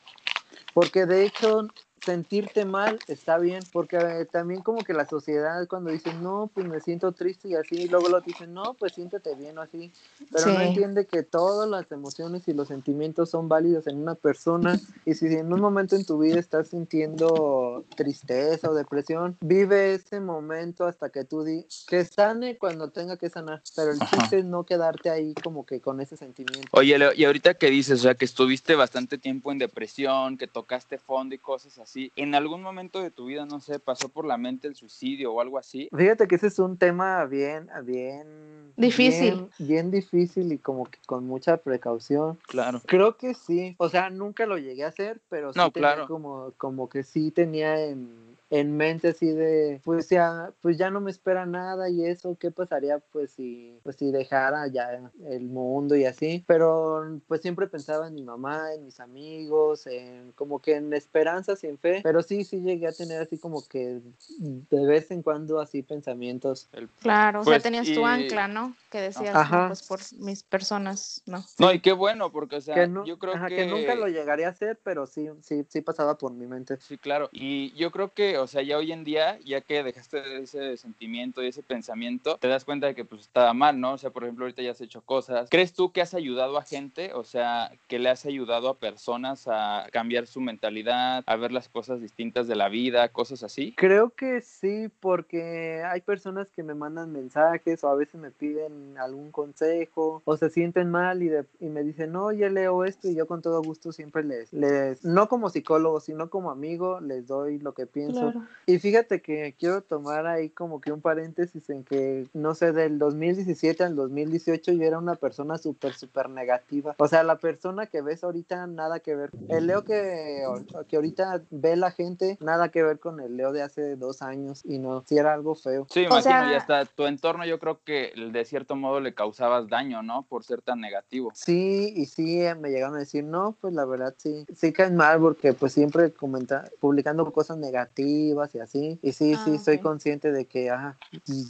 Porque 0.75 1.07
de 1.07 1.25
hecho 1.25 1.69
sentirte 2.05 2.65
mal 2.65 3.01
está 3.09 3.39
bien, 3.39 3.65
porque 3.73 3.97
eh, 3.97 4.25
también 4.27 4.63
como 4.63 4.85
que 4.85 4.93
la 4.93 5.07
sociedad 5.07 5.67
cuando 5.69 5.91
dice, 5.91 6.13
no, 6.13 6.51
pues 6.53 6.67
me 6.67 6.81
siento 6.81 7.13
triste 7.13 7.49
y 7.49 7.55
así, 7.55 7.77
y 7.77 7.89
luego 7.89 8.09
lo 8.09 8.21
dicen, 8.21 8.53
no, 8.53 8.75
pues 8.75 8.93
siéntete 8.95 9.35
bien 9.35 9.57
o 9.59 9.63
así, 9.63 9.91
pero 10.31 10.47
no 10.47 10.61
Sí. 10.61 10.67
entiende 10.67 11.07
que 11.07 11.23
todas 11.23 11.69
las 11.69 11.91
emociones 11.93 12.47
y 12.49 12.53
los 12.53 12.69
sentimientos 12.69 13.31
son 13.31 13.49
válidos 13.49 13.87
en 13.87 13.97
una 13.97 14.15
persona 14.15 14.81
y 15.05 15.15
si 15.15 15.27
en 15.27 15.53
un 15.53 15.61
momento 15.61 15.97
en 15.97 16.05
tu 16.05 16.19
vida 16.19 16.39
estás 16.39 16.69
sintiendo 16.69 17.85
tristeza 17.97 18.71
o 18.71 18.75
depresión, 18.75 19.37
vive 19.41 19.95
ese 19.95 20.21
momento 20.21 20.85
hasta 20.87 21.09
que 21.11 21.25
tú 21.25 21.43
di 21.43 21.65
que 21.89 22.05
sane 22.05 22.59
cuando 22.59 22.91
tenga 22.91 23.17
que 23.17 23.31
sanar, 23.31 23.63
pero 23.77 23.93
el 23.93 24.01
Ajá. 24.03 24.21
chiste 24.23 24.39
es 24.39 24.45
no 24.45 24.65
quedarte 24.65 25.11
ahí 25.11 25.35
como 25.43 25.65
que 25.65 25.81
con 25.81 26.01
ese 26.01 26.17
sentimiento. 26.17 26.69
Oye, 26.73 26.97
y 27.17 27.25
ahorita 27.25 27.55
que 27.55 27.71
dices, 27.71 28.01
o 28.01 28.03
sea, 28.03 28.15
que 28.15 28.25
estuviste 28.25 28.75
bastante 28.75 29.19
tiempo 29.19 29.53
en 29.53 29.59
depresión, 29.59 30.37
que 30.37 30.47
tocaste 30.47 30.99
fondo 30.99 31.35
y 31.35 31.39
cosas 31.39 31.79
así, 31.79 31.94
¿en 32.17 32.35
algún 32.35 32.63
momento 32.63 33.01
de 33.01 33.11
tu 33.11 33.27
vida, 33.27 33.47
no 33.47 33.61
sé, 33.61 33.79
pasó 33.79 34.09
por 34.09 34.27
la 34.27 34.37
mente 34.37 34.69
el 34.69 34.75
suicidio 34.75 35.33
o 35.33 35.41
algo 35.41 35.59
así? 35.59 35.89
Fíjate 35.97 36.27
que 36.27 36.35
ese 36.37 36.49
es 36.49 36.59
un 36.59 36.77
tema 36.77 37.25
bien, 37.27 37.69
bien 37.85 38.73
Difícil. 38.77 39.49
bien, 39.59 39.69
bien 39.69 39.91
difícil 39.91 40.53
y 40.53 40.59
como 40.59 40.85
que 40.87 40.99
con 41.07 41.27
mucha 41.27 41.57
precaución. 41.59 42.39
Claro. 42.47 42.81
Creo 42.87 43.17
que 43.17 43.35
sí, 43.35 43.75
o 43.79 43.89
sea, 43.89 44.11
nunca 44.11 44.47
lo 44.47 44.59
llegué 44.59 44.85
a 44.85 44.89
hacer, 44.89 45.21
pero 45.29 45.53
sí 45.53 45.59
No, 45.59 45.71
tenía 45.71 45.95
claro. 45.95 46.09
como, 46.09 46.53
como 46.57 46.89
que 46.89 47.05
sí 47.05 47.31
tenía 47.31 47.81
en, 47.85 48.34
en 48.59 48.77
mente 48.77 49.09
así 49.09 49.27
de, 49.27 49.81
pues 49.85 50.09
ya, 50.09 50.53
pues 50.61 50.79
ya 50.79 50.91
no 50.91 51.01
me 51.01 51.11
espera 51.11 51.45
nada 51.45 51.89
y 51.91 52.05
eso, 52.05 52.37
¿qué 52.39 52.51
pasaría 52.51 52.99
pues 52.99 53.33
si, 53.33 53.77
pues 53.83 53.97
si 53.97 54.13
dejara 54.13 54.67
ya 54.69 55.11
el 55.27 55.43
mundo 55.47 55.97
y 55.97 56.05
así? 56.05 56.45
Pero 56.47 57.21
pues 57.27 57.41
siempre 57.41 57.67
pensaba 57.67 58.07
en 58.07 58.15
mi 58.15 58.23
mamá, 58.23 58.73
en 58.75 58.85
mis 58.85 59.01
amigos, 59.01 59.87
en 59.87 60.33
como 60.33 60.61
que 60.61 60.77
en 60.77 60.93
esperanzas 60.93 61.65
y 61.65 61.67
en 61.67 61.79
fe, 61.79 62.01
pero 62.03 62.23
sí, 62.23 62.45
sí 62.45 62.61
llegué 62.61 62.87
a 62.87 62.93
tener 62.93 63.21
así 63.23 63.39
como 63.39 63.67
que 63.67 64.01
de 64.29 64.87
vez 64.87 65.11
en 65.11 65.23
cuando 65.23 65.61
así 65.61 65.83
pensamientos. 65.83 66.69
El- 66.73 66.89
Claro, 67.01 67.41
o 67.41 67.45
Pues, 67.45 67.63
sea, 67.63 67.71
tenías 67.71 67.93
tu 67.93 68.01
y- 68.01 68.05
ancla, 68.05 68.49
¿no? 68.49 68.75
Que 68.91 69.01
decías, 69.01 69.35
Ajá. 69.35 69.67
pues 69.69 69.83
por 69.83 70.01
mis 70.25 70.43
personas, 70.43 71.23
no. 71.27 71.45
No, 71.59 71.73
y 71.73 71.81
qué 71.81 71.93
bueno, 71.93 72.31
porque, 72.31 72.57
o 72.57 72.61
sea, 72.61 72.75
que, 72.77 72.87
no- 72.87 73.05
yo 73.05 73.19
creo 73.19 73.35
ajá, 73.35 73.49
que... 73.49 73.57
que 73.57 73.67
nunca 73.67 73.95
lo 73.95 74.07
llegaría 74.09 74.47
a 74.47 74.51
hacer, 74.51 74.79
pero 74.83 75.07
sí, 75.07 75.29
sí, 75.43 75.65
sí 75.69 75.81
pasaba 75.81 76.17
por 76.17 76.33
mi 76.33 76.47
mente. 76.47 76.77
Sí, 76.79 76.97
claro. 76.99 77.29
Y 77.33 77.73
yo 77.75 77.91
creo 77.91 78.13
que, 78.15 78.39
o 78.45 78.47
sea, 78.47 78.63
ya 78.63 78.79
hoy 78.79 78.93
en 78.93 79.05
día, 79.05 79.39
ya 79.45 79.61
que 79.61 79.83
dejaste 79.83 80.39
ese 80.43 80.77
sentimiento 80.77 81.43
y 81.43 81.49
ese 81.49 81.63
pensamiento, 81.63 82.37
te 82.39 82.49
das 82.49 82.65
cuenta 82.65 82.87
de 82.87 82.95
que 82.95 83.05
pues 83.05 83.23
estaba 83.23 83.53
mal, 83.55 83.81
¿no? 83.81 83.95
O 83.95 83.99
sea, 83.99 84.11
por 84.11 84.23
ejemplo, 84.25 84.45
ahorita 84.45 84.63
ya 84.63 84.71
has 84.71 84.81
hecho 84.81 85.03
cosas. 85.03 85.49
¿Crees 85.51 85.73
tú 85.73 85.93
que 85.93 86.01
has 86.03 86.15
ayudado 86.15 86.57
a 86.59 86.63
gente? 86.63 87.13
O 87.15 87.25
sea, 87.25 87.73
que 87.89 87.99
le 87.99 88.09
has 88.11 88.25
ayudado 88.27 88.69
a 88.69 88.79
personas 88.79 89.49
a 89.49 89.87
cambiar 89.93 90.27
su 90.27 90.41
mentalidad, 90.41 91.23
a 91.27 91.37
ver 91.37 91.53
las 91.53 91.69
cosas 91.69 92.01
distintas 92.01 92.47
de 92.47 92.55
la 92.57 92.69
vida, 92.69 93.09
cosas 93.09 93.43
así. 93.43 93.75
Creo 93.77 94.11
que 94.11 94.41
sí, 94.41 94.89
porque 95.01 95.83
hay 95.85 96.01
personas 96.01 96.49
que 96.55 96.63
me 96.63 96.75
mandan 96.75 97.13
mensajes 97.13 97.83
o 97.85 97.89
a 97.89 97.95
veces 97.97 98.21
me 98.21 98.31
piden 98.31 98.97
algún 98.99 99.31
consejo 99.33 100.23
o 100.25 100.37
se 100.37 100.51
sienten 100.51 100.91
mal 100.91 101.23
y, 101.23 101.29
de- 101.29 101.47
y 101.61 101.67
me 101.67 101.83
dicen, 101.83 102.13
no, 102.13 102.33
ya 102.33 102.49
leo 102.49 102.85
esto 102.85 103.09
y 103.09 103.15
yo 103.15 103.27
con 103.27 103.43
todo 103.43 103.63
gusto 103.63 103.93
siempre 103.93 104.23
les, 104.25 104.53
les, 104.53 105.05
no 105.05 105.29
como 105.29 105.49
psicólogo, 105.51 106.01
sino 106.01 106.31
como 106.31 106.51
amigo, 106.51 107.01
les 107.01 107.27
doy 107.27 107.59
lo 107.59 107.73
que 107.75 107.87
pienso. 107.87 108.33
Claro. 108.35 108.47
Y 108.67 108.79
fíjate 108.79 109.21
que 109.21 109.55
quiero 109.59 109.83
tomar 109.83 110.27
ahí 110.27 110.49
como 110.51 110.81
que 110.81 110.91
un 110.91 111.01
paréntesis 111.01 111.69
en 111.69 111.85
que, 111.85 112.27
no 112.33 112.55
sé, 112.55 112.73
del 112.73 112.99
2017 112.99 113.85
al 113.85 113.95
2018 113.95 114.73
yo 114.73 114.83
era 114.83 114.99
una 114.99 115.17
persona 115.17 115.59
súper, 115.59 115.93
súper 115.95 116.31
negativa. 116.31 116.95
O 116.99 117.07
sea, 117.07 117.23
la 117.23 117.37
persona 117.37 117.87
que 117.87 118.01
ves 118.01 118.25
ahorita, 118.25 118.67
nada 118.67 119.01
que 119.01 119.15
ver. 119.15 119.31
El 119.49 119.67
Leo 119.67 119.85
que, 119.85 120.43
que 120.89 120.97
ahorita 120.97 121.43
ve 121.51 121.77
la 121.77 121.91
gente, 121.91 122.39
nada 122.41 122.71
que 122.71 122.83
ver 122.83 122.99
con 122.99 123.21
el 123.21 123.37
Leo 123.37 123.53
de 123.53 123.63
hace 123.63 123.97
dos 123.97 124.23
años. 124.23 124.63
Y 124.65 124.79
no, 124.79 125.03
sí 125.07 125.19
era 125.19 125.35
algo 125.35 125.55
feo. 125.55 125.87
Sí, 125.91 126.01
imagino, 126.01 126.23
sea- 126.23 126.51
y 126.51 126.55
hasta 126.55 126.85
tu 126.87 127.05
entorno 127.05 127.45
yo 127.45 127.59
creo 127.59 127.81
que 127.85 128.13
de 128.33 128.45
cierto 128.45 128.77
modo 128.77 129.01
le 129.01 129.15
causabas 129.15 129.69
daño, 129.69 130.03
¿no? 130.03 130.23
Por 130.23 130.43
ser 130.43 130.63
tan 130.63 130.81
negativo. 130.81 131.33
Sí, 131.35 131.93
y 131.95 132.07
sí 132.07 132.41
eh, 132.41 132.55
me 132.55 132.71
llegaron 132.71 132.97
a 132.97 133.01
decir, 133.01 133.25
no, 133.25 133.57
pues 133.61 133.75
la 133.75 133.85
verdad 133.85 134.15
sí, 134.17 134.47
sí 134.57 134.73
caen 134.73 134.97
mal 134.97 135.21
porque 135.21 135.53
pues 135.53 135.73
siempre 135.73 136.13
comenta, 136.13 136.65
publicando 136.81 137.31
cosas 137.31 137.59
negativas 137.59 137.85
y 138.15 138.59
así. 138.59 138.99
Y 139.03 139.13
sí, 139.13 139.37
sí, 139.37 139.53
Ah, 139.55 139.59
soy 139.59 139.79
consciente 139.79 140.33
de 140.33 140.47
que, 140.47 140.71
ajá, 140.71 140.97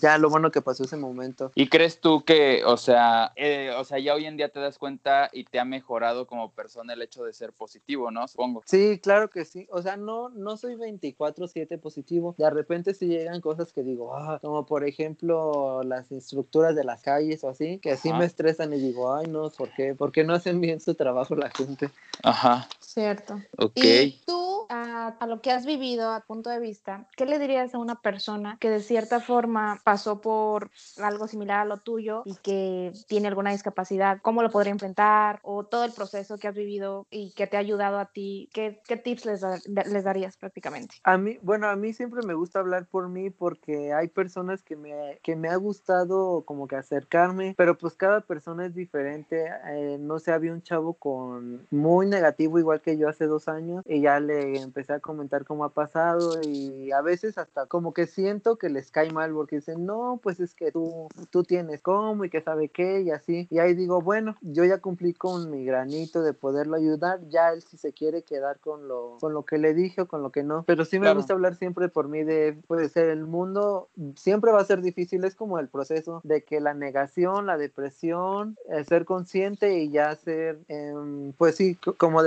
ya 0.01 0.19
lo 0.19 0.31
bueno 0.31 0.51
que 0.51 0.63
pasó 0.63 0.85
ese 0.85 0.97
momento. 0.97 1.53
¿Y 1.55 1.69
crees 1.69 2.01
tú 2.01 2.25
que, 2.25 2.63
o 2.65 2.77
sea, 2.77 3.33
eh, 3.37 3.73
o 3.77 3.85
sea, 3.85 3.99
ya 3.99 4.15
hoy 4.15 4.27
en 4.27 4.37
día 4.37 4.49
te 4.49 4.61
das 4.61 4.79
cuenta 4.79 5.31
y 5.33 5.45
te 5.45 5.59
ha 5.59 5.65
mejorado 5.65 6.27
como 6.27 6.51
persona 6.53 6.93
el 6.93 7.03
hecho 7.03 7.25
de 7.25 7.33
ser 7.33 7.53
positivo, 7.53 8.11
¿no? 8.11 8.27
Supongo. 8.29 8.63
Sí, 8.67 8.99
claro 9.03 9.31
que 9.31 9.45
sí. 9.45 9.67
O 9.71 9.83
sea, 9.83 9.97
no, 9.97 10.29
no 10.31 10.57
soy 10.57 10.77
24/7 10.77 11.79
positivo. 11.79 12.35
De 12.39 12.51
repente 12.51 12.95
sí 12.95 13.07
llegan 13.07 13.41
cosas 13.41 13.73
que 13.73 13.83
digo, 13.83 14.15
ah, 14.15 14.39
como 14.41 14.67
por 14.67 14.85
ejemplo 14.85 15.83
las 15.83 16.11
estructuras 16.13 16.75
de 16.75 16.85
las 16.85 17.03
calles 17.03 17.45
o 17.45 17.49
así, 17.49 17.79
que 17.79 17.97
sí 17.97 18.11
Ajá. 18.11 18.19
me 18.19 18.25
estresan 18.25 18.73
y 18.73 18.79
digo, 18.79 19.15
ay 19.15 19.27
no, 19.27 19.51
¿por 19.51 19.71
qué? 19.71 19.95
¿Por 19.95 20.13
qué 20.13 20.25
no 20.25 20.35
hacen 20.35 20.61
bien 20.61 20.81
su 20.81 20.95
trabajo 20.95 21.35
la 21.35 21.51
gente? 21.51 21.91
Ajá. 22.23 22.69
Cierto. 22.95 23.41
Ok. 23.59 23.73
Y 23.75 24.23
tú, 24.25 24.67
a, 24.69 25.09
a 25.19 25.27
lo 25.27 25.41
que 25.41 25.51
has 25.51 25.67
vivido, 25.67 26.13
a 26.13 26.21
punto 26.21 26.49
de 26.49 26.61
vista, 26.61 27.09
¿qué 27.17 27.27
le 27.27 27.41
dirías 27.41 27.75
a 27.75 27.79
una 27.79 27.97
persona 28.01 28.57
que 28.61 28.71
de 28.71 28.79
cierta 28.79 29.19
forma 29.19 29.81
pasó 29.83 30.21
por 30.21 30.71
algo 31.03 31.27
similar 31.27 31.59
a 31.59 31.65
lo 31.65 31.79
tuyo 31.79 32.23
y 32.25 32.37
que 32.37 32.93
tiene 33.09 33.27
alguna 33.27 33.51
discapacidad? 33.51 34.21
¿Cómo 34.23 34.43
lo 34.43 34.51
podría 34.53 34.71
enfrentar? 34.71 35.41
O 35.43 35.65
todo 35.65 35.85
el 35.85 35.91
proceso 35.91 36.39
que 36.39 36.47
has 36.47 36.55
vivido 36.55 37.09
y 37.11 37.33
que 37.33 37.49
te 37.49 37.57
ha 37.57 37.61
ayudado 37.61 37.99
a 37.99 38.13
ti, 38.13 38.49
¿qué, 38.55 38.81
qué 38.87 38.97
tips 38.97 39.27
les, 39.27 39.41
da- 39.41 39.59
les 39.67 40.05
darías 40.05 40.37
prácticamente? 40.37 40.95
A 41.03 41.19
mí, 41.19 41.37
bueno, 41.43 41.67
a 41.69 41.75
mí 41.75 41.93
siempre 41.93 42.23
me 42.25 42.35
gusta 42.35 42.61
hablar 42.61 42.87
por 42.87 43.09
mí 43.09 43.29
porque 43.29 43.93
hay 43.93 44.07
personas 44.07 44.63
que 44.63 44.77
me, 44.77 45.19
que 45.25 45.35
me 45.35 45.49
ha 45.49 45.57
gustado 45.57 46.45
como 46.45 46.69
que 46.69 46.77
acercarme, 46.77 47.57
pero 47.59 47.77
pues 47.77 47.95
cada 47.95 48.21
persona 48.21 48.67
es 48.67 48.75
diferente. 48.77 49.47
Eh, 49.67 49.97
no 49.99 50.21
sé, 50.21 50.31
había 50.31 50.53
un 50.53 50.63
chavo 50.63 50.95
con 50.95 51.67
muy 51.73 52.07
negativo 52.07 52.61
igual 52.61 52.83
que 52.85 52.97
yo 52.99 53.09
hace 53.09 53.27
dos 53.27 53.49
años 53.49 53.83
y 53.87 54.03
ya 54.03 54.21
le 54.21 54.61
empecé 54.61 54.93
a 54.93 55.01
comentar 55.01 55.45
cómo 55.45 55.65
ha 55.65 55.71
pasado 55.71 56.41
y 56.43 56.93
a 56.93 57.01
veces 57.01 57.39
hasta 57.39 57.67
como 57.67 57.93
que 57.95 58.07
siento 58.07 58.57
que 58.57 58.69
les 58.69 58.91
cae 58.91 59.11
mal 59.11 59.33
porque 59.33 59.57
dicen, 59.57 59.87
no, 59.87 60.21
pues 60.23 60.39
es 60.39 60.55
que 60.55 60.71
tú, 60.71 61.09
tú 61.31 61.43
tienes 61.45 61.81
cómo 61.81 62.25
y 62.25 62.31
que 62.31 62.43
sabe 62.43 62.69
qué 62.69 63.01
y 63.01 63.11
así. 63.11 63.49
Y 63.51 63.59
ahí 63.59 63.75
digo, 63.75 64.03
bueno, 64.03 64.37
yo 64.43 64.65
ya 64.65 64.79
cumplí 64.79 65.15
con 65.15 65.51
mi 65.51 65.65
granito 65.65 66.23
de 66.23 66.35
poderlo 66.35 66.77
ayudar, 66.77 67.21
ya 67.29 67.53
él 67.53 67.63
si 67.63 67.79
se 67.79 67.93
quiere 67.93 68.23
quedar 68.23 68.61
con 68.61 68.87
lo, 68.87 69.17
con 69.21 69.33
lo 69.33 69.45
que 69.45 69.57
le 69.59 69.73
dije 69.73 70.03
o 70.03 70.07
con 70.07 70.23
lo 70.23 70.31
que 70.31 70.43
no. 70.43 70.65
Pero 70.67 70.85
sí 70.85 70.99
me 70.99 71.05
Claro. 71.07 71.17
gusta 71.17 71.33
hablar 71.33 71.55
siempre 71.57 71.89
por 71.89 72.09
mí 72.09 72.23
de, 72.23 72.59
pues 72.67 72.97
el 72.97 73.25
mundo 73.27 73.89
siempre 74.17 74.53
va 74.53 74.61
a 74.61 74.65
ser 74.65 74.83
difícil, 74.83 75.25
es 75.25 75.35
como 75.35 75.59
el 75.59 75.69
proceso 75.69 76.21
de 76.25 76.43
que 76.45 76.61
la 76.61 76.75
negación, 76.75 77.47
la 77.47 77.57
depresión, 77.57 78.57
el 78.69 78.85
ser 78.87 79.05
consciente 79.07 79.79
y 79.79 79.91
ya 79.91 80.15
ser, 80.17 80.59
em, 80.69 81.33
pues 81.33 81.57
sí, 81.57 81.77
como 81.97 82.23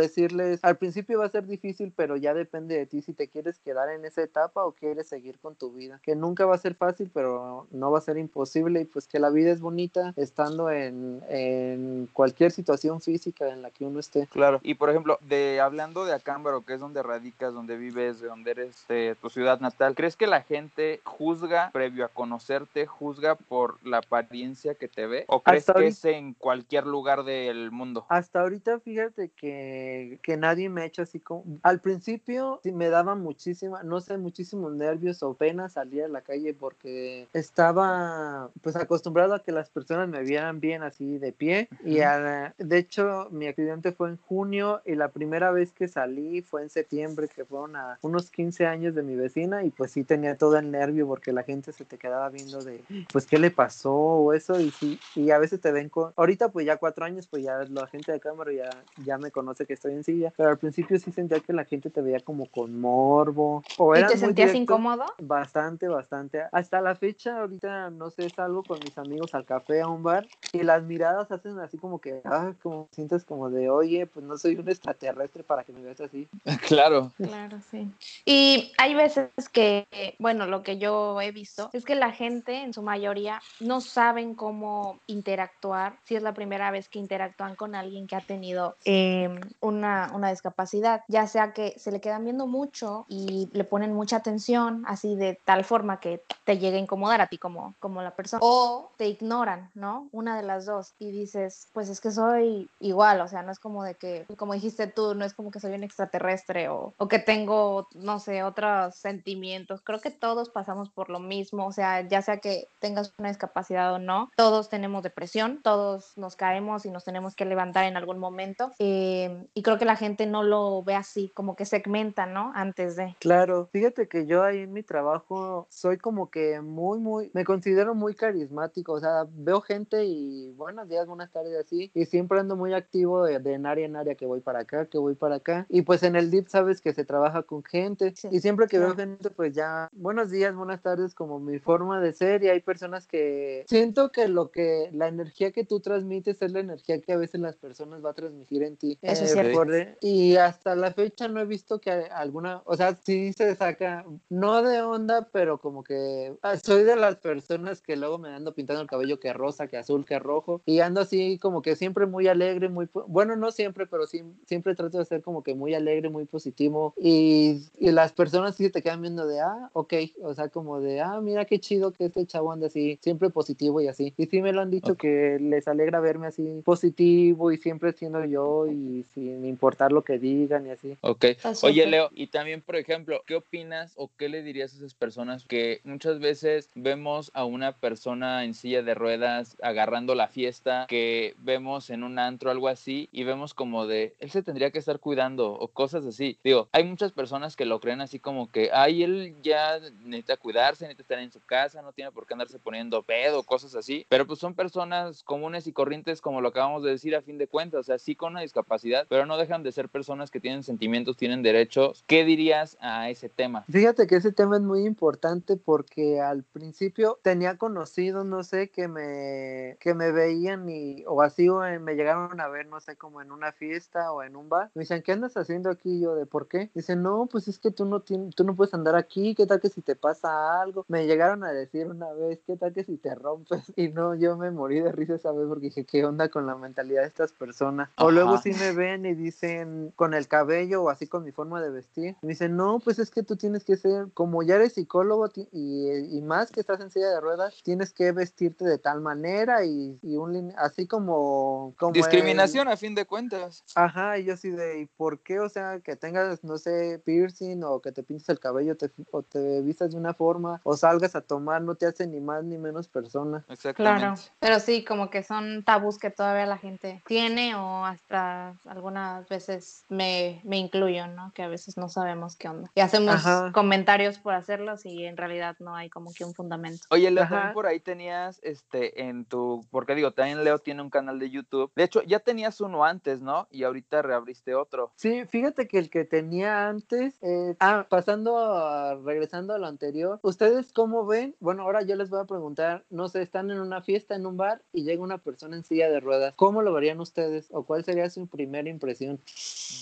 decirles, 0.47 0.63
al 0.63 0.77
principio 0.77 1.19
va 1.19 1.25
a 1.25 1.29
ser 1.29 1.45
difícil, 1.45 1.93
pero 1.95 2.15
ya 2.17 2.33
depende 2.33 2.75
de 2.77 2.85
ti 2.85 3.01
si 3.01 3.13
te 3.13 3.27
quieres 3.27 3.59
quedar 3.59 3.89
en 3.89 4.05
esa 4.05 4.21
etapa 4.21 4.65
o 4.65 4.71
quieres 4.71 5.07
seguir 5.07 5.37
con 5.39 5.55
tu 5.55 5.71
vida, 5.71 5.99
que 6.03 6.15
nunca 6.15 6.45
va 6.45 6.55
a 6.55 6.59
ser 6.59 6.75
fácil, 6.75 7.09
pero 7.13 7.67
no 7.71 7.91
va 7.91 7.99
a 7.99 8.01
ser 8.01 8.17
imposible 8.17 8.81
y 8.81 8.85
pues 8.85 9.07
que 9.07 9.19
la 9.19 9.29
vida 9.29 9.51
es 9.51 9.61
bonita 9.61 10.13
estando 10.15 10.69
en, 10.69 11.21
en 11.29 12.09
cualquier 12.13 12.51
situación 12.51 13.01
física 13.01 13.49
en 13.49 13.61
la 13.61 13.69
que 13.71 13.85
uno 13.85 13.99
esté. 13.99 14.27
Claro. 14.27 14.59
Y 14.63 14.75
por 14.75 14.89
ejemplo, 14.89 15.17
de 15.27 15.59
hablando 15.59 16.05
de 16.05 16.13
Acámbaro, 16.13 16.61
que 16.65 16.73
es 16.73 16.79
donde 16.79 17.03
radicas, 17.03 17.53
donde 17.53 17.77
vives, 17.77 18.19
de 18.19 18.27
donde 18.27 18.51
eres 18.51 18.85
de 18.87 19.15
tu 19.21 19.29
ciudad 19.29 19.59
natal, 19.59 19.95
¿crees 19.95 20.15
que 20.15 20.27
la 20.27 20.41
gente 20.41 21.01
juzga 21.03 21.69
previo 21.71 22.05
a 22.05 22.09
conocerte, 22.09 22.85
juzga 22.85 23.35
por 23.35 23.77
la 23.85 23.97
apariencia 23.97 24.75
que 24.75 24.87
te 24.87 25.07
ve? 25.07 25.25
¿O 25.27 25.41
crees 25.41 25.63
Hasta 25.63 25.73
que 25.73 25.79
ahorita- 25.79 25.89
es 25.89 26.05
en 26.05 26.33
cualquier 26.33 26.85
lugar 26.85 27.23
del 27.23 27.71
mundo? 27.71 28.05
Hasta 28.09 28.41
ahorita, 28.41 28.79
fíjate 28.79 29.29
que, 29.29 30.19
que 30.21 30.36
nadie 30.37 30.69
me 30.69 30.81
ha 30.81 30.85
hecho 30.85 31.01
así 31.01 31.19
como... 31.19 31.43
Al 31.63 31.79
principio 31.79 32.59
sí 32.63 32.71
me 32.71 32.89
daba 32.89 33.15
muchísima, 33.15 33.83
no 33.83 33.99
sé, 34.01 34.17
muchísimos 34.17 34.73
nervios 34.73 35.21
o 35.23 35.33
pena 35.33 35.69
salir 35.69 36.03
a 36.03 36.07
la 36.07 36.21
calle 36.21 36.53
porque 36.53 37.27
estaba 37.33 38.49
pues 38.61 38.75
acostumbrado 38.75 39.33
a 39.33 39.43
que 39.43 39.51
las 39.51 39.69
personas 39.69 40.07
me 40.07 40.21
vieran 40.23 40.59
bien 40.59 40.83
así 40.83 41.17
de 41.17 41.31
pie. 41.31 41.69
Y 41.83 42.01
a- 42.01 42.53
de 42.57 42.77
hecho 42.77 43.27
mi 43.31 43.47
accidente 43.47 43.91
fue 43.91 44.09
en 44.09 44.17
junio 44.17 44.81
y 44.85 44.95
la 44.95 45.09
primera 45.09 45.51
vez 45.51 45.71
que 45.71 45.87
salí 45.87 46.41
fue 46.41 46.61
en 46.63 46.69
septiembre, 46.69 47.27
que 47.27 47.45
fueron 47.45 47.75
a 47.75 47.97
unos 48.01 48.29
15 48.29 48.65
años 48.65 48.95
de 48.95 49.03
mi 49.03 49.15
vecina 49.15 49.63
y 49.63 49.69
pues 49.71 49.91
sí 49.91 50.03
tenía 50.03 50.37
todo 50.37 50.57
el 50.57 50.71
nervio 50.71 51.07
porque 51.07 51.31
la 51.33 51.43
gente 51.43 51.71
se 51.73 51.85
te 51.85 51.97
quedaba 51.97 52.29
viendo 52.29 52.63
de 52.63 52.83
pues 53.11 53.25
qué 53.25 53.37
le 53.39 53.51
pasó 53.51 53.93
o 53.93 54.33
eso 54.33 54.59
y 54.59 54.71
sí, 54.71 54.99
y 55.15 55.31
a 55.31 55.39
veces 55.39 55.59
te 55.61 55.71
ven 55.71 55.89
con, 55.89 56.13
ahorita 56.15 56.49
pues 56.49 56.65
ya 56.65 56.77
cuatro 56.77 57.05
años 57.05 57.27
pues 57.27 57.43
ya 57.43 57.63
la 57.69 57.87
gente 57.87 58.11
de 58.11 58.19
cámara 58.19 58.51
ya, 58.53 58.69
ya 59.05 59.17
me 59.17 59.31
conoce 59.31 59.65
que 59.65 59.73
estoy 59.73 59.93
en 59.93 60.03
silla, 60.03 60.26
pero 60.35 60.49
al 60.49 60.57
principio 60.57 60.99
sí 60.99 61.11
sentía 61.11 61.39
que 61.39 61.53
la 61.53 61.65
gente 61.65 61.89
te 61.89 62.01
veía 62.01 62.19
como 62.19 62.47
con 62.47 62.79
morbo 62.79 63.63
o 63.77 63.95
¿Y 63.95 63.99
eran 63.99 64.09
te 64.09 64.17
muy 64.17 64.25
sentías 64.25 64.55
incómodo? 64.55 65.05
Bastante, 65.19 65.87
bastante. 65.87 66.43
Hasta 66.51 66.81
la 66.81 66.95
fecha, 66.95 67.39
ahorita, 67.39 67.89
no 67.91 68.09
sé, 68.09 68.29
salgo 68.29 68.63
con 68.63 68.79
mis 68.83 68.97
amigos 68.97 69.33
al 69.33 69.45
café, 69.45 69.81
a 69.81 69.87
un 69.87 70.03
bar, 70.03 70.27
y 70.51 70.63
las 70.63 70.83
miradas 70.83 71.31
hacen 71.31 71.59
así 71.59 71.77
como 71.77 71.99
que, 71.99 72.21
ah, 72.25 72.53
como 72.61 72.87
sientes 72.91 73.23
como 73.23 73.49
de, 73.49 73.69
oye, 73.69 74.05
pues 74.07 74.25
no 74.25 74.37
soy 74.37 74.55
un 74.55 74.67
extraterrestre 74.69 75.43
para 75.43 75.63
que 75.63 75.73
me 75.73 75.81
veas 75.81 76.01
así. 76.01 76.27
claro. 76.67 77.11
Claro, 77.17 77.59
sí. 77.69 77.89
Y 78.25 78.71
hay 78.77 78.95
veces 78.95 79.29
que, 79.51 79.87
bueno, 80.19 80.45
lo 80.45 80.63
que 80.63 80.77
yo 80.77 81.19
he 81.21 81.31
visto 81.31 81.69
es 81.73 81.85
que 81.85 81.95
la 81.95 82.11
gente 82.11 82.63
en 82.63 82.73
su 82.73 82.81
mayoría 82.81 83.41
no 83.59 83.81
saben 83.81 84.35
cómo 84.35 84.99
interactuar 85.07 85.97
si 86.03 86.15
es 86.15 86.23
la 86.23 86.33
primera 86.33 86.71
vez 86.71 86.89
que 86.89 86.99
interactúan 86.99 87.55
con 87.55 87.75
alguien 87.75 88.07
que 88.07 88.15
ha 88.15 88.21
tenido 88.21 88.75
eh, 88.85 89.39
una, 89.59 90.11
una 90.17 90.29
discapacidad, 90.29 91.03
ya 91.07 91.27
sea 91.27 91.53
que 91.53 91.73
se 91.77 91.91
le 91.91 92.01
quedan 92.01 92.23
viendo 92.23 92.47
mucho 92.47 93.05
y 93.07 93.49
le 93.53 93.63
ponen 93.63 93.93
mucha 93.93 94.17
atención, 94.17 94.83
así 94.87 95.15
de 95.15 95.39
tal 95.45 95.63
forma 95.63 95.99
que 95.99 96.21
te 96.43 96.57
llegue 96.57 96.77
a 96.77 96.81
incomodar 96.81 97.21
a 97.21 97.27
ti 97.27 97.37
como, 97.37 97.75
como 97.79 98.01
la 98.01 98.11
persona, 98.11 98.39
o 98.43 98.91
te 98.97 99.07
ignoran, 99.07 99.69
¿no? 99.75 100.07
Una 100.11 100.37
de 100.37 100.43
las 100.43 100.65
dos, 100.65 100.93
y 100.99 101.11
dices, 101.11 101.67
pues 101.73 101.89
es 101.89 102.01
que 102.01 102.11
soy 102.11 102.69
igual, 102.79 103.21
o 103.21 103.27
sea, 103.27 103.43
no 103.43 103.51
es 103.51 103.59
como 103.59 103.83
de 103.83 103.95
que, 103.95 104.25
como 104.37 104.53
dijiste 104.53 104.87
tú, 104.87 105.15
no 105.15 105.25
es 105.25 105.33
como 105.33 105.51
que 105.51 105.59
soy 105.59 105.73
un 105.73 105.83
extraterrestre 105.83 106.69
o, 106.69 106.93
o 106.97 107.07
que 107.07 107.19
tengo, 107.19 107.87
no 107.95 108.19
sé, 108.19 108.43
otros 108.43 108.95
sentimientos. 108.95 109.81
Creo 109.81 109.99
que 109.99 110.11
todos 110.11 110.49
pasamos 110.49 110.89
por 110.89 111.09
lo 111.09 111.19
mismo, 111.19 111.67
o 111.67 111.71
sea, 111.71 112.01
ya 112.07 112.21
sea 112.21 112.37
que 112.37 112.67
tengas 112.79 113.13
una 113.19 113.29
discapacidad 113.29 113.93
o 113.93 113.99
no, 113.99 114.31
todos 114.35 114.69
tenemos 114.69 115.03
depresión, 115.03 115.59
todos 115.61 116.17
nos 116.17 116.35
caemos 116.35 116.85
y 116.85 116.91
nos 116.91 117.03
tenemos 117.03 117.35
que 117.35 117.45
levantar 117.45 117.85
en 117.85 117.97
algún 117.97 118.17
momento. 118.17 118.71
eh, 118.79 119.45
y 119.53 119.61
creo 119.61 119.77
que 119.77 119.85
la 119.85 119.96
gente 119.97 120.25
no 120.25 120.43
lo 120.43 120.83
ve 120.83 120.95
así, 120.95 121.29
como 121.35 121.55
que 121.55 121.65
segmenta, 121.65 122.25
¿no? 122.25 122.51
Antes 122.55 122.95
de. 122.95 123.15
Claro, 123.19 123.67
fíjate 123.71 124.07
que 124.07 124.25
yo 124.25 124.43
ahí 124.43 124.59
en 124.59 124.73
mi 124.73 124.83
trabajo 124.83 125.67
soy 125.69 125.97
como 125.97 126.29
que 126.29 126.61
muy, 126.61 126.99
muy, 126.99 127.31
me 127.33 127.43
considero 127.43 127.95
muy 127.95 128.13
carismático, 128.15 128.93
o 128.93 128.99
sea, 128.99 129.25
veo 129.29 129.61
gente 129.61 130.05
y 130.05 130.51
buenos 130.51 130.87
días, 130.87 131.07
buenas 131.07 131.31
tardes, 131.31 131.57
así, 131.57 131.91
y 131.93 132.05
siempre 132.05 132.39
ando 132.39 132.55
muy 132.55 132.73
activo 132.73 133.25
de, 133.25 133.39
de 133.39 133.53
en 133.53 133.65
área 133.65 133.85
en 133.85 133.95
área, 133.95 134.15
que 134.15 134.25
voy 134.25 134.41
para 134.41 134.59
acá, 134.59 134.85
que 134.85 134.97
voy 134.97 135.15
para 135.15 135.35
acá, 135.35 135.65
y 135.69 135.81
pues 135.81 136.03
en 136.03 136.15
el 136.15 136.29
DIP 136.31 136.47
sabes 136.47 136.79
que 136.81 136.93
se 136.93 137.05
trabaja 137.05 137.43
con 137.43 137.63
gente, 137.63 138.13
Sí, 138.15 138.27
y 138.31 138.39
siempre 138.39 138.67
que 138.67 138.77
veo 138.79 138.93
claro. 138.93 139.09
gente, 139.09 139.29
pues 139.31 139.53
ya, 139.53 139.89
buenos 139.93 140.29
días, 140.29 140.55
buenas 140.55 140.81
tardes, 140.81 141.15
como 141.15 141.39
mi 141.39 141.59
forma 141.59 141.99
de 141.99 142.13
ser, 142.13 142.43
y 142.43 142.49
hay 142.49 142.61
personas 142.61 143.07
que 143.07 143.65
siento 143.67 144.11
que 144.11 144.27
lo 144.27 144.51
que, 144.51 144.89
la 144.93 145.07
energía 145.07 145.51
que 145.51 145.65
tú 145.65 145.79
transmites 145.79 146.41
es 146.41 146.51
la 146.51 146.59
energía 146.59 147.01
que 147.01 147.13
a 147.13 147.17
veces 147.17 147.41
las 147.41 147.55
personas 147.57 148.03
va 148.05 148.11
a 148.11 148.13
transmitir 148.13 148.63
en 148.63 148.77
ti. 148.77 148.99
Eso 149.01 149.23
es 149.23 149.31
Eh, 149.31 149.33
cierto. 149.33 149.51
por 149.57 149.67
y 150.01 150.35
hasta 150.35 150.75
la 150.75 150.91
fecha 150.91 151.27
no 151.27 151.39
he 151.39 151.45
visto 151.45 151.79
que 151.79 151.91
alguna, 151.91 152.61
o 152.65 152.75
sea, 152.75 152.95
sí 152.95 153.33
se 153.33 153.55
saca, 153.55 154.05
no 154.29 154.61
de 154.61 154.81
onda, 154.81 155.27
pero 155.31 155.59
como 155.59 155.83
que 155.83 156.35
ah, 156.41 156.57
soy 156.57 156.83
de 156.83 156.95
las 156.95 157.17
personas 157.17 157.81
que 157.81 157.95
luego 157.95 158.17
me 158.17 158.29
ando 158.29 158.53
pintando 158.53 158.81
el 158.81 158.87
cabello 158.87 159.19
que 159.19 159.33
rosa, 159.33 159.67
que 159.67 159.77
azul, 159.77 160.05
que 160.05 160.19
rojo, 160.19 160.61
y 160.65 160.79
ando 160.79 161.01
así 161.01 161.37
como 161.39 161.61
que 161.61 161.75
siempre 161.75 162.05
muy 162.05 162.27
alegre, 162.27 162.69
muy, 162.69 162.87
bueno, 163.07 163.35
no 163.35 163.51
siempre, 163.51 163.87
pero 163.87 164.07
sí, 164.07 164.23
siempre 164.45 164.75
trato 164.75 164.97
de 164.97 165.05
ser 165.05 165.21
como 165.21 165.43
que 165.43 165.55
muy 165.55 165.73
alegre, 165.73 166.09
muy 166.09 166.25
positivo, 166.25 166.93
y, 166.97 167.61
y 167.77 167.91
las 167.91 168.13
personas 168.13 168.55
sí 168.55 168.69
te 168.69 168.81
quedan 168.81 169.01
viendo 169.01 169.27
de, 169.27 169.39
ah, 169.39 169.69
ok, 169.73 169.93
o 170.21 170.33
sea, 170.33 170.49
como 170.49 170.79
de, 170.79 171.01
ah, 171.01 171.19
mira 171.21 171.45
qué 171.45 171.59
chido 171.59 171.91
que 171.91 172.05
este 172.05 172.25
chavo 172.25 172.51
anda 172.51 172.67
así, 172.67 172.99
siempre 173.01 173.29
positivo 173.29 173.81
y 173.81 173.87
así, 173.87 174.13
y 174.17 174.25
sí 174.25 174.41
me 174.41 174.53
lo 174.53 174.61
han 174.61 174.71
dicho 174.71 174.93
Ok. 174.93 174.99
que 174.99 175.37
les 175.39 175.67
alegra 175.67 175.99
verme 175.99 176.27
así 176.27 176.61
positivo 176.63 177.51
y 177.51 177.57
siempre 177.57 177.93
siendo 177.93 178.23
yo 178.25 178.67
y 178.67 179.05
sin 179.13 179.45
importar 179.45 179.76
lo 179.91 180.03
que 180.03 180.19
digan 180.19 180.67
y 180.67 180.71
así. 180.71 180.97
Ok. 181.01 181.25
Oye. 181.63 181.87
Leo, 181.87 182.09
y 182.13 182.27
también, 182.27 182.61
por 182.61 182.75
ejemplo, 182.75 183.21
¿qué 183.25 183.35
opinas 183.35 183.93
o 183.95 184.09
qué 184.17 184.29
le 184.29 184.43
dirías 184.43 184.73
a 184.73 184.77
esas 184.77 184.93
personas 184.93 185.45
que 185.45 185.79
muchas 185.83 186.19
veces 186.19 186.69
vemos 186.75 187.31
a 187.33 187.45
una 187.45 187.71
persona 187.71 188.43
en 188.43 188.53
silla 188.53 188.81
de 188.81 188.93
ruedas 188.93 189.55
agarrando 189.61 190.15
la 190.15 190.27
fiesta, 190.27 190.85
que 190.89 191.35
vemos 191.37 191.89
en 191.89 192.03
un 192.03 192.19
antro 192.19 192.51
algo 192.51 192.67
así, 192.67 193.09
y 193.11 193.23
vemos 193.23 193.53
como 193.53 193.87
de, 193.87 194.15
él 194.19 194.31
se 194.31 194.43
tendría 194.43 194.71
que 194.71 194.79
estar 194.79 194.99
cuidando 194.99 195.51
o 195.51 195.67
cosas 195.67 196.05
así? 196.05 196.37
Digo, 196.43 196.67
hay 196.71 196.83
muchas 196.83 197.11
personas 197.11 197.55
que 197.55 197.65
lo 197.65 197.79
creen 197.79 198.01
así 198.01 198.19
como 198.19 198.51
que, 198.51 198.69
ay, 198.73 199.03
él 199.03 199.35
ya 199.41 199.79
necesita 200.03 200.37
cuidarse, 200.37 200.85
necesita 200.85 201.03
estar 201.03 201.19
en 201.19 201.31
su 201.31 201.39
casa, 201.41 201.81
no 201.81 201.91
tiene 201.93 202.11
por 202.11 202.25
qué 202.25 202.33
andarse 202.33 202.59
poniendo 202.59 203.03
pedo, 203.03 203.43
cosas 203.43 203.75
así, 203.75 204.05
pero 204.09 204.25
pues 204.27 204.39
son 204.39 204.53
personas 204.53 205.23
comunes 205.23 205.67
y 205.67 205.71
corrientes 205.71 206.21
como 206.21 206.41
lo 206.41 206.49
acabamos 206.49 206.83
de 206.83 206.91
decir 206.91 207.15
a 207.15 207.21
fin 207.21 207.37
de 207.37 207.47
cuentas, 207.47 207.81
o 207.81 207.83
sea, 207.83 207.99
sí 207.99 208.15
con 208.15 208.33
una 208.33 208.41
discapacidad, 208.41 209.05
pero 209.09 209.25
no 209.25 209.37
dejan 209.37 209.63
de 209.63 209.66
ser 209.71 209.89
personas 209.89 210.31
que 210.31 210.39
tienen 210.39 210.63
sentimientos, 210.63 211.17
tienen 211.17 211.41
derechos. 211.43 212.03
¿Qué 212.07 212.23
dirías 212.25 212.77
a 212.79 213.09
ese 213.09 213.29
tema? 213.29 213.63
Fíjate 213.69 214.07
que 214.07 214.15
ese 214.15 214.31
tema 214.31 214.57
es 214.57 214.61
muy 214.63 214.85
importante 214.85 215.57
porque 215.57 216.19
al 216.21 216.43
principio 216.43 217.19
tenía 217.21 217.57
conocidos, 217.57 218.25
no 218.25 218.43
sé, 218.43 218.69
que 218.69 218.87
me, 218.87 219.77
que 219.79 219.93
me 219.93 220.11
veían 220.11 220.67
y, 220.69 221.03
o 221.07 221.21
así, 221.21 221.49
o 221.49 221.65
en- 221.65 221.83
me 221.83 221.95
llegaron 221.95 222.39
a 222.39 222.47
ver, 222.47 222.67
no 222.67 222.79
sé, 222.79 222.95
como 222.95 223.21
en 223.21 223.31
una 223.31 223.51
fiesta 223.51 224.11
o 224.11 224.23
en 224.23 224.35
un 224.35 224.49
bar. 224.49 224.71
Me 224.75 224.81
dicen, 224.81 225.01
¿qué 225.01 225.11
andas 225.13 225.37
haciendo 225.37 225.69
aquí? 225.69 225.97
Y 225.97 226.01
yo, 226.01 226.15
¿de 226.15 226.25
por 226.25 226.47
qué? 226.47 226.69
Dicen, 226.73 227.01
no, 227.01 227.27
pues 227.31 227.47
es 227.47 227.59
que 227.59 227.71
tú 227.71 227.85
no, 227.85 228.01
tienes, 228.01 228.35
tú 228.35 228.43
no 228.43 228.55
puedes 228.55 228.73
andar 228.73 228.95
aquí, 228.95 229.35
¿qué 229.35 229.45
tal 229.45 229.59
que 229.61 229.69
si 229.69 229.81
te 229.81 229.95
pasa 229.95 230.61
algo? 230.61 230.85
Me 230.87 231.05
llegaron 231.05 231.43
a 231.43 231.51
decir 231.51 231.87
una 231.87 232.11
vez, 232.13 232.39
¿qué 232.45 232.57
tal 232.57 232.73
que 232.73 232.83
si 232.83 232.97
te 232.97 233.13
rompes? 233.15 233.61
Y 233.77 233.89
no, 233.89 234.15
yo 234.15 234.37
me 234.37 234.49
morí 234.51 234.79
de 234.79 234.91
risa 234.91 235.15
esa 235.15 235.31
vez 235.31 235.45
porque 235.47 235.67
dije, 235.67 235.85
¿qué 235.85 236.03
onda 236.03 236.29
con 236.29 236.45
la 236.45 236.55
mentalidad 236.55 237.01
de 237.01 237.07
estas 237.07 237.31
personas? 237.31 237.89
O 237.97 238.11
luego 238.11 238.37
sí 238.37 238.51
me 238.53 238.71
ven 238.71 239.05
y 239.05 239.13
dicen, 239.13 239.56
en, 239.61 239.91
con 239.95 240.13
el 240.13 240.27
cabello 240.27 240.83
o 240.83 240.89
así 240.89 241.07
con 241.07 241.23
mi 241.23 241.31
forma 241.31 241.61
de 241.61 241.69
vestir. 241.69 242.15
me 242.21 242.29
dice, 242.29 242.49
no, 242.49 242.79
pues 242.79 242.99
es 242.99 243.11
que 243.11 243.23
tú 243.23 243.35
tienes 243.35 243.63
que 243.63 243.77
ser, 243.77 244.07
como 244.13 244.43
ya 244.43 244.55
eres 244.55 244.73
psicólogo 244.73 245.29
y, 245.51 245.89
y 246.17 246.21
más 246.21 246.51
que 246.51 246.59
estás 246.59 246.79
en 246.79 246.89
silla 246.89 247.09
de 247.09 247.21
ruedas, 247.21 247.55
tienes 247.63 247.93
que 247.93 248.11
vestirte 248.11 248.65
de 248.65 248.77
tal 248.77 249.01
manera 249.01 249.65
y, 249.65 249.97
y 250.01 250.17
un, 250.17 250.53
así 250.57 250.87
como... 250.87 251.73
como 251.77 251.93
Discriminación 251.93 252.67
a 252.67 252.77
fin 252.77 252.95
de 252.95 253.05
cuentas. 253.05 253.63
Ajá, 253.75 254.17
y 254.17 254.25
yo 254.25 254.33
así 254.33 254.49
de, 254.49 254.81
¿y 254.81 254.85
por 254.85 255.19
qué? 255.19 255.39
O 255.39 255.49
sea, 255.49 255.79
que 255.79 255.95
tengas, 255.95 256.43
no 256.43 256.57
sé, 256.57 257.01
piercing 257.03 257.63
o 257.63 257.79
que 257.79 257.91
te 257.91 258.03
pintes 258.03 258.29
el 258.29 258.39
cabello 258.39 258.77
te, 258.77 258.91
o 259.11 259.23
te 259.23 259.61
vistas 259.61 259.91
de 259.91 259.97
una 259.97 260.13
forma 260.13 260.61
o 260.63 260.75
salgas 260.75 261.15
a 261.15 261.21
tomar, 261.21 261.61
no 261.61 261.75
te 261.75 261.85
hace 261.85 262.07
ni 262.07 262.19
más 262.19 262.43
ni 262.43 262.57
menos 262.57 262.87
persona. 262.87 263.45
Exactamente. 263.49 264.01
Claro, 264.01 264.15
pero 264.39 264.59
sí, 264.59 264.83
como 264.83 265.09
que 265.09 265.23
son 265.23 265.63
tabús 265.63 265.97
que 265.97 266.09
todavía 266.09 266.45
la 266.45 266.57
gente 266.57 267.01
tiene 267.07 267.55
o 267.55 267.85
hasta 267.85 268.55
algunas 268.65 269.27
veces 269.29 269.46
me, 269.89 270.41
me 270.43 270.57
incluyo, 270.57 271.07
¿no? 271.07 271.31
Que 271.33 271.43
a 271.43 271.47
veces 271.47 271.77
no 271.77 271.89
sabemos 271.89 272.35
qué 272.35 272.49
onda. 272.49 272.71
Y 272.75 272.81
hacemos 272.81 273.15
Ajá. 273.15 273.51
comentarios 273.53 274.19
por 274.19 274.33
hacerlos 274.33 274.85
y 274.85 275.05
en 275.05 275.17
realidad 275.17 275.55
no 275.59 275.75
hay 275.75 275.89
como 275.89 276.13
que 276.13 276.25
un 276.25 276.33
fundamento. 276.33 276.85
Oye, 276.89 277.09
Leo, 277.11 277.27
también 277.27 277.53
por 277.53 277.67
ahí 277.67 277.79
tenías, 277.79 278.39
este, 278.43 279.03
en 279.03 279.25
tu, 279.25 279.65
porque 279.71 279.95
digo, 279.95 280.11
también 280.11 280.43
Leo 280.43 280.59
tiene 280.59 280.81
un 280.81 280.89
canal 280.89 281.19
de 281.19 281.29
YouTube. 281.29 281.71
De 281.75 281.83
hecho, 281.83 282.01
ya 282.03 282.19
tenías 282.19 282.61
uno 282.61 282.83
antes, 282.83 283.21
¿no? 283.21 283.47
Y 283.51 283.63
ahorita 283.63 284.01
reabriste 284.01 284.55
otro. 284.55 284.91
Sí, 284.95 285.25
fíjate 285.25 285.67
que 285.67 285.79
el 285.79 285.89
que 285.89 286.05
tenía 286.05 286.67
antes, 286.67 287.17
eh, 287.21 287.55
ah, 287.59 287.85
pasando 287.89 288.37
a, 288.37 288.95
regresando 288.95 289.53
a 289.53 289.57
lo 289.57 289.67
anterior, 289.67 290.19
¿ustedes 290.23 290.71
cómo 290.73 291.05
ven? 291.05 291.35
Bueno, 291.39 291.63
ahora 291.63 291.81
yo 291.83 291.95
les 291.95 292.09
voy 292.09 292.21
a 292.21 292.25
preguntar, 292.25 292.85
no 292.89 293.09
sé, 293.09 293.21
están 293.21 293.51
en 293.51 293.59
una 293.59 293.81
fiesta, 293.81 294.15
en 294.15 294.25
un 294.25 294.37
bar 294.37 294.61
y 294.73 294.83
llega 294.83 295.01
una 295.01 295.17
persona 295.17 295.55
en 295.55 295.63
silla 295.63 295.89
de 295.89 295.99
ruedas, 295.99 296.33
¿cómo 296.35 296.61
lo 296.61 296.73
verían 296.73 296.99
ustedes? 296.99 297.47
¿O 297.51 297.63
cuál 297.63 297.83
sería 297.83 298.09
su 298.09 298.27
primera 298.27 298.69
impresión? 298.69 299.19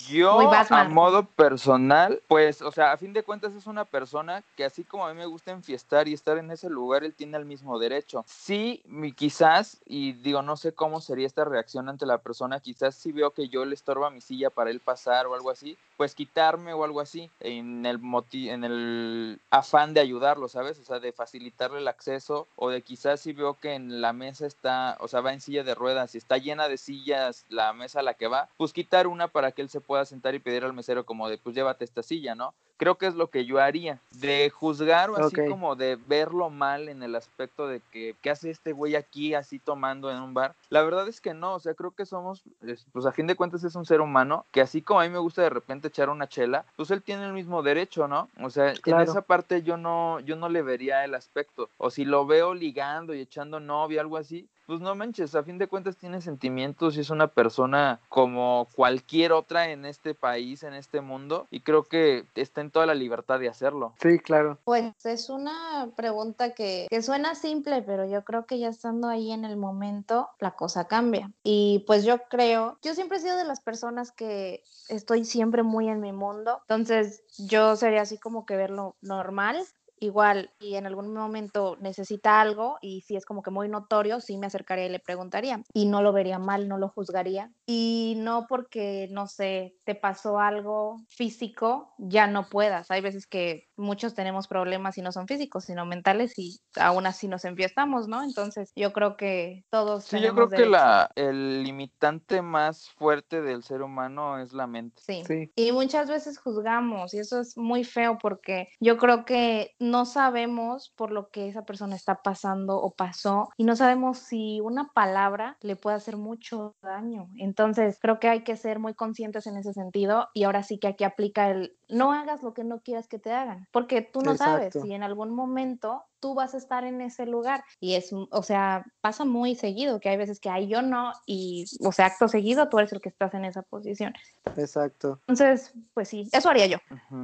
Yo, 0.08 0.38
a 0.52 0.84
modo 0.84 1.24
personal, 1.24 2.22
pues, 2.28 2.62
o 2.62 2.70
sea, 2.70 2.92
a 2.92 2.96
fin 2.96 3.12
de 3.12 3.22
cuentas 3.22 3.54
es 3.54 3.66
una 3.66 3.84
persona 3.84 4.42
que 4.56 4.64
así 4.64 4.84
como 4.84 5.06
a 5.06 5.12
mí 5.12 5.18
me 5.18 5.26
gusta 5.26 5.50
enfiestar 5.50 6.06
y 6.06 6.12
estar 6.12 6.38
en 6.38 6.50
ese 6.50 6.68
lugar, 6.70 7.02
él 7.02 7.14
tiene 7.14 7.36
el 7.38 7.44
mismo 7.44 7.78
derecho. 7.78 8.24
Sí, 8.28 8.82
mi- 8.86 9.12
quizás, 9.12 9.80
y 9.86 10.12
digo, 10.12 10.42
no 10.42 10.56
sé 10.56 10.72
cómo 10.72 11.00
sería 11.00 11.26
esta 11.26 11.44
reacción 11.44 11.88
ante 11.88 12.06
la 12.06 12.18
persona, 12.18 12.60
quizás 12.60 12.94
si 12.94 13.10
veo 13.12 13.30
que 13.32 13.48
yo 13.48 13.64
le 13.64 13.74
estorba 13.74 14.10
mi 14.10 14.20
silla 14.20 14.50
para 14.50 14.70
él 14.70 14.80
pasar 14.80 15.26
o 15.26 15.34
algo 15.34 15.50
así, 15.50 15.76
pues 15.96 16.14
quitarme 16.14 16.74
o 16.74 16.84
algo 16.84 17.00
así, 17.00 17.30
en 17.40 17.86
el, 17.86 17.98
moti- 17.98 18.50
en 18.50 18.64
el 18.64 19.40
afán 19.50 19.94
de 19.94 20.00
ayudarlo, 20.00 20.46
¿sabes? 20.48 20.78
O 20.78 20.84
sea, 20.84 21.00
de 21.00 21.12
facilitarle 21.12 21.78
el 21.78 21.88
acceso, 21.88 22.46
o 22.56 22.68
de 22.70 22.82
quizás 22.82 23.20
si 23.20 23.32
veo 23.32 23.58
que 23.58 23.72
en 23.74 24.02
la 24.02 24.12
mesa 24.12 24.46
está, 24.46 24.98
o 25.00 25.08
sea, 25.08 25.20
va 25.22 25.32
en 25.32 25.40
silla 25.40 25.64
de 25.64 25.74
ruedas 25.74 26.14
y 26.14 26.18
está 26.18 26.36
llena 26.36 26.68
de 26.68 26.76
sillas 26.76 27.44
la 27.48 27.72
mesa 27.72 28.00
a 28.00 28.02
la 28.02 28.14
que 28.14 28.26
va, 28.28 28.48
pues 28.58 28.72
quitar 28.74 29.06
una 29.06 29.28
para 29.28 29.45
que 29.52 29.62
él 29.62 29.68
se 29.68 29.80
pueda 29.80 30.04
sentar 30.04 30.34
y 30.34 30.38
pedir 30.38 30.64
al 30.64 30.72
mesero 30.72 31.06
como 31.06 31.28
de, 31.28 31.38
pues 31.38 31.54
llévate 31.54 31.84
esta 31.84 32.02
silla, 32.02 32.34
¿no? 32.34 32.54
Creo 32.78 32.96
que 32.96 33.06
es 33.06 33.14
lo 33.14 33.28
que 33.30 33.46
yo 33.46 33.58
haría, 33.58 34.00
de 34.10 34.50
juzgar 34.50 35.10
o 35.10 35.16
así 35.16 35.40
Ok. 35.40 35.48
como 35.48 35.76
de 35.76 35.96
verlo 36.06 36.50
mal 36.50 36.88
en 36.88 37.02
el 37.02 37.14
aspecto 37.16 37.66
de 37.66 37.80
que, 37.90 38.14
¿qué 38.20 38.30
hace 38.30 38.50
este 38.50 38.72
güey 38.72 38.96
aquí 38.96 39.34
así 39.34 39.58
tomando 39.58 40.10
en 40.10 40.20
un 40.20 40.34
bar? 40.34 40.54
La 40.68 40.82
verdad 40.82 41.08
es 41.08 41.20
que 41.20 41.32
no, 41.32 41.54
o 41.54 41.60
sea, 41.60 41.74
creo 41.74 41.92
que 41.92 42.04
somos, 42.04 42.42
es- 42.62 42.86
pues 42.92 43.06
a 43.06 43.12
fin 43.12 43.26
de 43.26 43.34
cuentas 43.34 43.64
es 43.64 43.74
un 43.76 43.86
ser 43.86 44.00
humano 44.00 44.44
que 44.52 44.60
así 44.60 44.82
como 44.82 45.00
a 45.00 45.04
mí 45.04 45.10
me 45.10 45.18
gusta 45.18 45.42
de 45.42 45.50
repente 45.50 45.88
echar 45.88 46.10
una 46.10 46.28
chela, 46.28 46.66
pues 46.76 46.90
él 46.90 47.02
tiene 47.02 47.24
el 47.24 47.32
mismo 47.32 47.62
derecho, 47.62 48.08
¿no? 48.08 48.28
O 48.42 48.50
sea, 48.50 48.70
en 48.70 48.76
Claro. 48.76 49.10
esa 49.10 49.22
parte 49.22 49.62
yo 49.62 49.76
no, 49.76 50.20
yo 50.20 50.36
no 50.36 50.48
le 50.48 50.62
vería 50.62 51.04
el 51.04 51.14
aspecto, 51.14 51.70
o 51.78 51.90
si 51.90 52.04
lo 52.04 52.26
veo 52.26 52.52
ligando 52.54 53.14
y 53.14 53.20
echando 53.20 53.58
novia, 53.60 54.00
algo 54.02 54.16
así, 54.18 54.46
pues 54.66 54.80
no 54.80 54.96
manches, 54.96 55.36
a 55.36 55.44
fin 55.44 55.58
de 55.58 55.68
cuentas 55.68 55.96
tiene 55.96 56.20
sentimientos 56.20 56.96
y 56.96 57.00
es 57.00 57.10
una 57.10 57.28
persona 57.28 58.00
como 58.08 58.66
cualquier 58.74 59.30
otra 59.32 59.70
en 59.70 59.84
este 59.86 60.12
país, 60.12 60.64
en 60.64 60.74
este 60.74 61.00
mundo, 61.00 61.46
y 61.52 61.60
creo 61.60 61.84
que 61.84 62.24
está 62.34 62.60
en 62.66 62.70
toda 62.70 62.86
la 62.86 62.94
libertad 62.94 63.40
de 63.40 63.48
hacerlo. 63.48 63.94
Sí, 64.00 64.18
claro. 64.18 64.58
Pues 64.64 64.92
es 65.04 65.30
una 65.30 65.90
pregunta 65.96 66.54
que, 66.54 66.86
que 66.90 67.02
suena 67.02 67.34
simple, 67.34 67.82
pero 67.82 68.04
yo 68.04 68.24
creo 68.24 68.46
que 68.46 68.58
ya 68.58 68.68
estando 68.68 69.08
ahí 69.08 69.32
en 69.32 69.44
el 69.44 69.56
momento, 69.56 70.28
la 70.40 70.52
cosa 70.52 70.86
cambia. 70.86 71.30
Y 71.42 71.84
pues 71.86 72.04
yo 72.04 72.18
creo, 72.28 72.78
yo 72.82 72.94
siempre 72.94 73.18
he 73.18 73.20
sido 73.20 73.36
de 73.36 73.44
las 73.44 73.60
personas 73.60 74.12
que 74.12 74.62
estoy 74.88 75.24
siempre 75.24 75.62
muy 75.62 75.88
en 75.88 76.00
mi 76.00 76.12
mundo, 76.12 76.60
entonces 76.62 77.22
yo 77.38 77.76
sería 77.76 78.02
así 78.02 78.18
como 78.18 78.46
que 78.46 78.56
verlo 78.56 78.96
normal. 79.00 79.64
Igual, 79.98 80.50
y 80.60 80.76
en 80.76 80.86
algún 80.86 81.12
momento 81.12 81.76
necesita 81.80 82.40
algo 82.40 82.78
y 82.80 83.00
si 83.02 83.16
es 83.16 83.24
como 83.24 83.42
que 83.42 83.50
muy 83.50 83.68
notorio, 83.68 84.20
sí 84.20 84.36
me 84.36 84.46
acercaría 84.46 84.86
y 84.86 84.90
le 84.90 84.98
preguntaría. 84.98 85.62
Y 85.72 85.86
no 85.86 86.02
lo 86.02 86.12
vería 86.12 86.38
mal, 86.38 86.68
no 86.68 86.78
lo 86.78 86.88
juzgaría. 86.88 87.50
Y 87.66 88.14
no 88.18 88.46
porque, 88.48 89.08
no 89.10 89.26
sé, 89.26 89.74
te 89.84 89.94
pasó 89.94 90.38
algo 90.38 90.98
físico, 91.08 91.94
ya 91.98 92.26
no 92.26 92.48
puedas. 92.48 92.90
Hay 92.90 93.00
veces 93.00 93.26
que 93.26 93.68
muchos 93.76 94.14
tenemos 94.14 94.48
problemas 94.48 94.98
y 94.98 95.02
no 95.02 95.12
son 95.12 95.26
físicos, 95.26 95.64
sino 95.64 95.86
mentales 95.86 96.38
y 96.38 96.60
aún 96.76 97.06
así 97.06 97.28
nos 97.28 97.44
enfiestamos, 97.44 98.08
¿no? 98.08 98.22
Entonces 98.22 98.72
yo 98.76 98.92
creo 98.92 99.16
que 99.16 99.64
todos... 99.70 100.04
Sí, 100.04 100.20
yo 100.20 100.34
creo 100.34 100.48
que 100.48 100.56
derecho. 100.56 100.70
la, 100.70 101.10
el 101.14 101.62
limitante 101.62 102.42
más 102.42 102.90
fuerte 102.90 103.42
del 103.42 103.62
ser 103.62 103.82
humano 103.82 104.38
es 104.38 104.52
la 104.52 104.66
mente. 104.66 105.02
Sí. 105.04 105.22
Sí. 105.26 105.52
Y 105.56 105.72
muchas 105.72 106.08
veces 106.08 106.38
juzgamos 106.38 107.14
y 107.14 107.18
eso 107.18 107.40
es 107.40 107.56
muy 107.56 107.84
feo 107.84 108.18
porque 108.18 108.68
yo 108.80 108.96
creo 108.96 109.24
que 109.24 109.74
no 109.90 110.04
sabemos 110.04 110.92
por 110.96 111.10
lo 111.10 111.30
que 111.30 111.48
esa 111.48 111.64
persona 111.64 111.96
está 111.96 112.22
pasando 112.22 112.76
o 112.76 112.94
pasó 112.94 113.48
y 113.56 113.64
no 113.64 113.76
sabemos 113.76 114.18
si 114.18 114.60
una 114.60 114.88
palabra 114.94 115.56
le 115.60 115.76
puede 115.76 115.96
hacer 115.96 116.16
mucho 116.16 116.76
daño. 116.82 117.28
Entonces 117.38 117.98
creo 118.00 118.18
que 118.20 118.28
hay 118.28 118.44
que 118.44 118.56
ser 118.56 118.78
muy 118.78 118.94
conscientes 118.94 119.46
en 119.46 119.56
ese 119.56 119.72
sentido 119.72 120.28
y 120.34 120.44
ahora 120.44 120.62
sí 120.62 120.78
que 120.78 120.88
aquí 120.88 121.04
aplica 121.04 121.50
el 121.50 121.76
no 121.88 122.12
hagas 122.12 122.42
lo 122.42 122.54
que 122.54 122.64
no 122.64 122.80
quieras 122.80 123.08
que 123.08 123.18
te 123.18 123.32
hagan 123.32 123.68
porque 123.72 124.02
tú 124.02 124.20
no 124.22 124.36
sabes 124.36 124.72
si 124.72 124.92
en 124.92 125.02
algún 125.02 125.30
momento 125.30 126.02
tú 126.20 126.34
vas 126.34 126.54
a 126.54 126.58
estar 126.58 126.84
en 126.84 127.00
ese 127.00 127.26
lugar 127.26 127.62
y 127.80 127.94
es, 127.94 128.10
o 128.12 128.42
sea, 128.42 128.84
pasa 129.00 129.24
muy 129.24 129.54
seguido 129.54 130.00
que 130.00 130.08
hay 130.08 130.16
veces 130.16 130.40
que 130.40 130.50
hay 130.50 130.66
yo 130.66 130.82
no 130.82 131.12
y, 131.26 131.66
o 131.84 131.92
sea, 131.92 132.06
acto 132.06 132.28
seguido 132.28 132.68
tú 132.68 132.78
eres 132.78 132.92
el 132.92 133.00
que 133.00 133.08
estás 133.08 133.34
en 133.34 133.44
esa 133.44 133.62
posición. 133.62 134.14
Exacto. 134.56 135.20
Entonces, 135.28 135.72
pues 135.94 136.08
sí, 136.08 136.28
eso 136.32 136.48
haría 136.48 136.66
yo. 136.66 136.78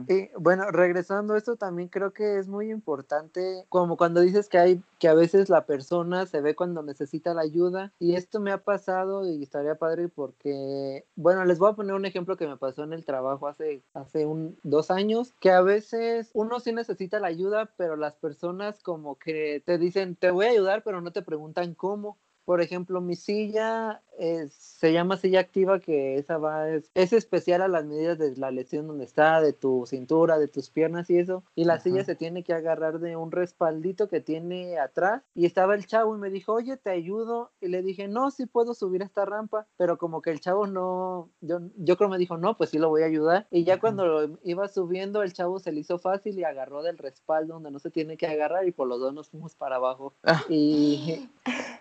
Y 0.09 0.29
bueno, 0.39 0.71
regresando 0.71 1.35
a 1.35 1.39
esto 1.39 1.57
también 1.57 1.89
creo 1.89 2.13
que 2.13 2.39
es 2.39 2.49
muy 2.49 2.71
importante, 2.71 3.65
como 3.69 3.97
cuando 3.97 4.21
dices 4.21 4.49
que 4.49 4.59
hay 4.59 4.83
que 5.03 5.09
a 5.09 5.15
veces 5.15 5.49
la 5.49 5.67
persona 5.67 6.27
se 6.27 6.41
ve 6.41 6.55
cuando 6.55 6.81
necesita 6.85 7.35
la 7.35 7.43
ayuda 7.43 7.93
y 7.99 8.15
esto 8.15 8.39
me 8.39 8.53
ha 8.53 8.59
pasado 8.59 9.29
y 9.29 9.43
estaría 9.43 9.75
padre 9.75 10.09
porque, 10.09 11.09
bueno, 11.17 11.45
les 11.45 11.59
voy 11.59 11.73
a 11.73 11.75
poner 11.75 11.97
un 11.97 12.07
ejemplo 12.07 12.37
que 12.37 12.47
me 12.47 12.57
pasó 12.57 12.85
en 12.85 12.93
el 12.93 13.05
trabajo 13.05 13.49
hace 13.49 13.83
hace 13.95 14.27
un 14.27 14.61
dos 14.63 14.93
años, 14.93 15.35
que 15.41 15.51
a 15.51 15.61
veces 15.61 16.31
uno 16.35 16.61
sí 16.61 16.73
necesita 16.73 17.19
la 17.19 17.27
ayuda, 17.27 17.75
pero 17.77 17.97
las 17.97 18.15
personas 18.15 18.81
como 18.81 19.19
que 19.19 19.61
te 19.67 19.77
dicen 19.77 20.15
te 20.15 20.31
voy 20.31 20.47
a 20.47 20.51
ayudar, 20.51 20.85
pero 20.85 21.01
no 21.01 21.11
te 21.11 21.23
preguntan 21.23 21.75
cómo. 21.75 22.21
Por 22.45 22.61
ejemplo, 22.61 23.01
mi 23.01 23.17
silla 23.17 24.03
eh, 24.19 24.47
se 24.51 24.93
llama 24.93 25.17
silla 25.17 25.41
activa, 25.41 25.81
que 25.81 26.17
esa 26.17 26.39
va, 26.39 26.69
es, 26.71 26.91
es 26.95 27.13
especial 27.13 27.63
a 27.63 27.69
las 27.69 27.85
medidas 27.85 28.19
de 28.19 28.37
la 28.37 28.51
lesión 28.51 28.87
donde 28.87 29.05
está, 29.05 29.41
de 29.41 29.53
tu 29.53 29.85
cintura, 29.87 30.39
de 30.39 30.49
tus 30.49 30.71
piernas 30.71 31.09
y 31.11 31.19
eso. 31.19 31.45
Y 31.55 31.65
la 31.65 31.79
silla 31.81 32.05
se 32.05 32.15
tiene 32.15 32.43
que 32.43 32.53
agarrar 32.53 33.01
de 33.01 33.17
un 33.17 33.31
respaldito 33.33 34.09
que 34.09 34.21
tiene 34.21 34.79
atrás. 34.79 35.23
Y 35.35 35.47
estaba 35.47 35.75
el 35.75 35.87
chavo 35.87 36.15
y 36.17 36.19
me 36.19 36.31
dijo, 36.31 36.53
oye, 36.53 36.77
te 36.77 36.91
ayudo. 36.91 37.51
Y 37.61 37.69
le 37.69 37.83
dije, 37.83 38.09
no, 38.09 38.31
sí 38.31 38.47
puedo 38.47 38.75
subir 38.75 39.03
a 39.03 39.07
esta 39.07 39.25
rampa. 39.25 39.67
Pero 39.77 39.99
como 39.99 40.21
que 40.21 40.31
el 40.31 40.41
chavo 40.41 40.67
no, 40.67 41.31
yo, 41.41 41.61
yo 41.77 41.97
creo 41.97 42.11
me 42.11 42.19
dijo, 42.19 42.37
no, 42.37 42.57
pues 42.57 42.71
sí 42.71 42.79
lo 42.79 42.89
voy 42.91 43.03
a 43.03 43.07
ayudar. 43.07 43.47
Y 43.51 43.65
ya 43.65 43.81
cuando 43.81 44.07
lo 44.07 44.39
iba 44.45 44.69
subiendo, 44.69 45.23
el 45.23 45.33
chavo 45.33 45.59
se 45.59 45.73
le 45.73 45.81
hizo 45.81 45.99
fácil 45.99 46.39
y 46.39 46.45
agarró 46.45 46.83
del 46.83 46.99
respaldo 46.99 47.55
donde 47.55 47.71
no 47.71 47.79
se 47.79 47.91
tiene 47.91 48.17
que 48.17 48.27
agarrar 48.27 48.67
y 48.67 48.73
por 48.73 48.89
los 48.89 49.01
dos 49.01 49.15
nos 49.15 49.31
fuimos 49.31 49.55
para 49.55 49.77
abajo. 49.77 50.15
Ah. 50.23 50.43
Y 50.49 51.29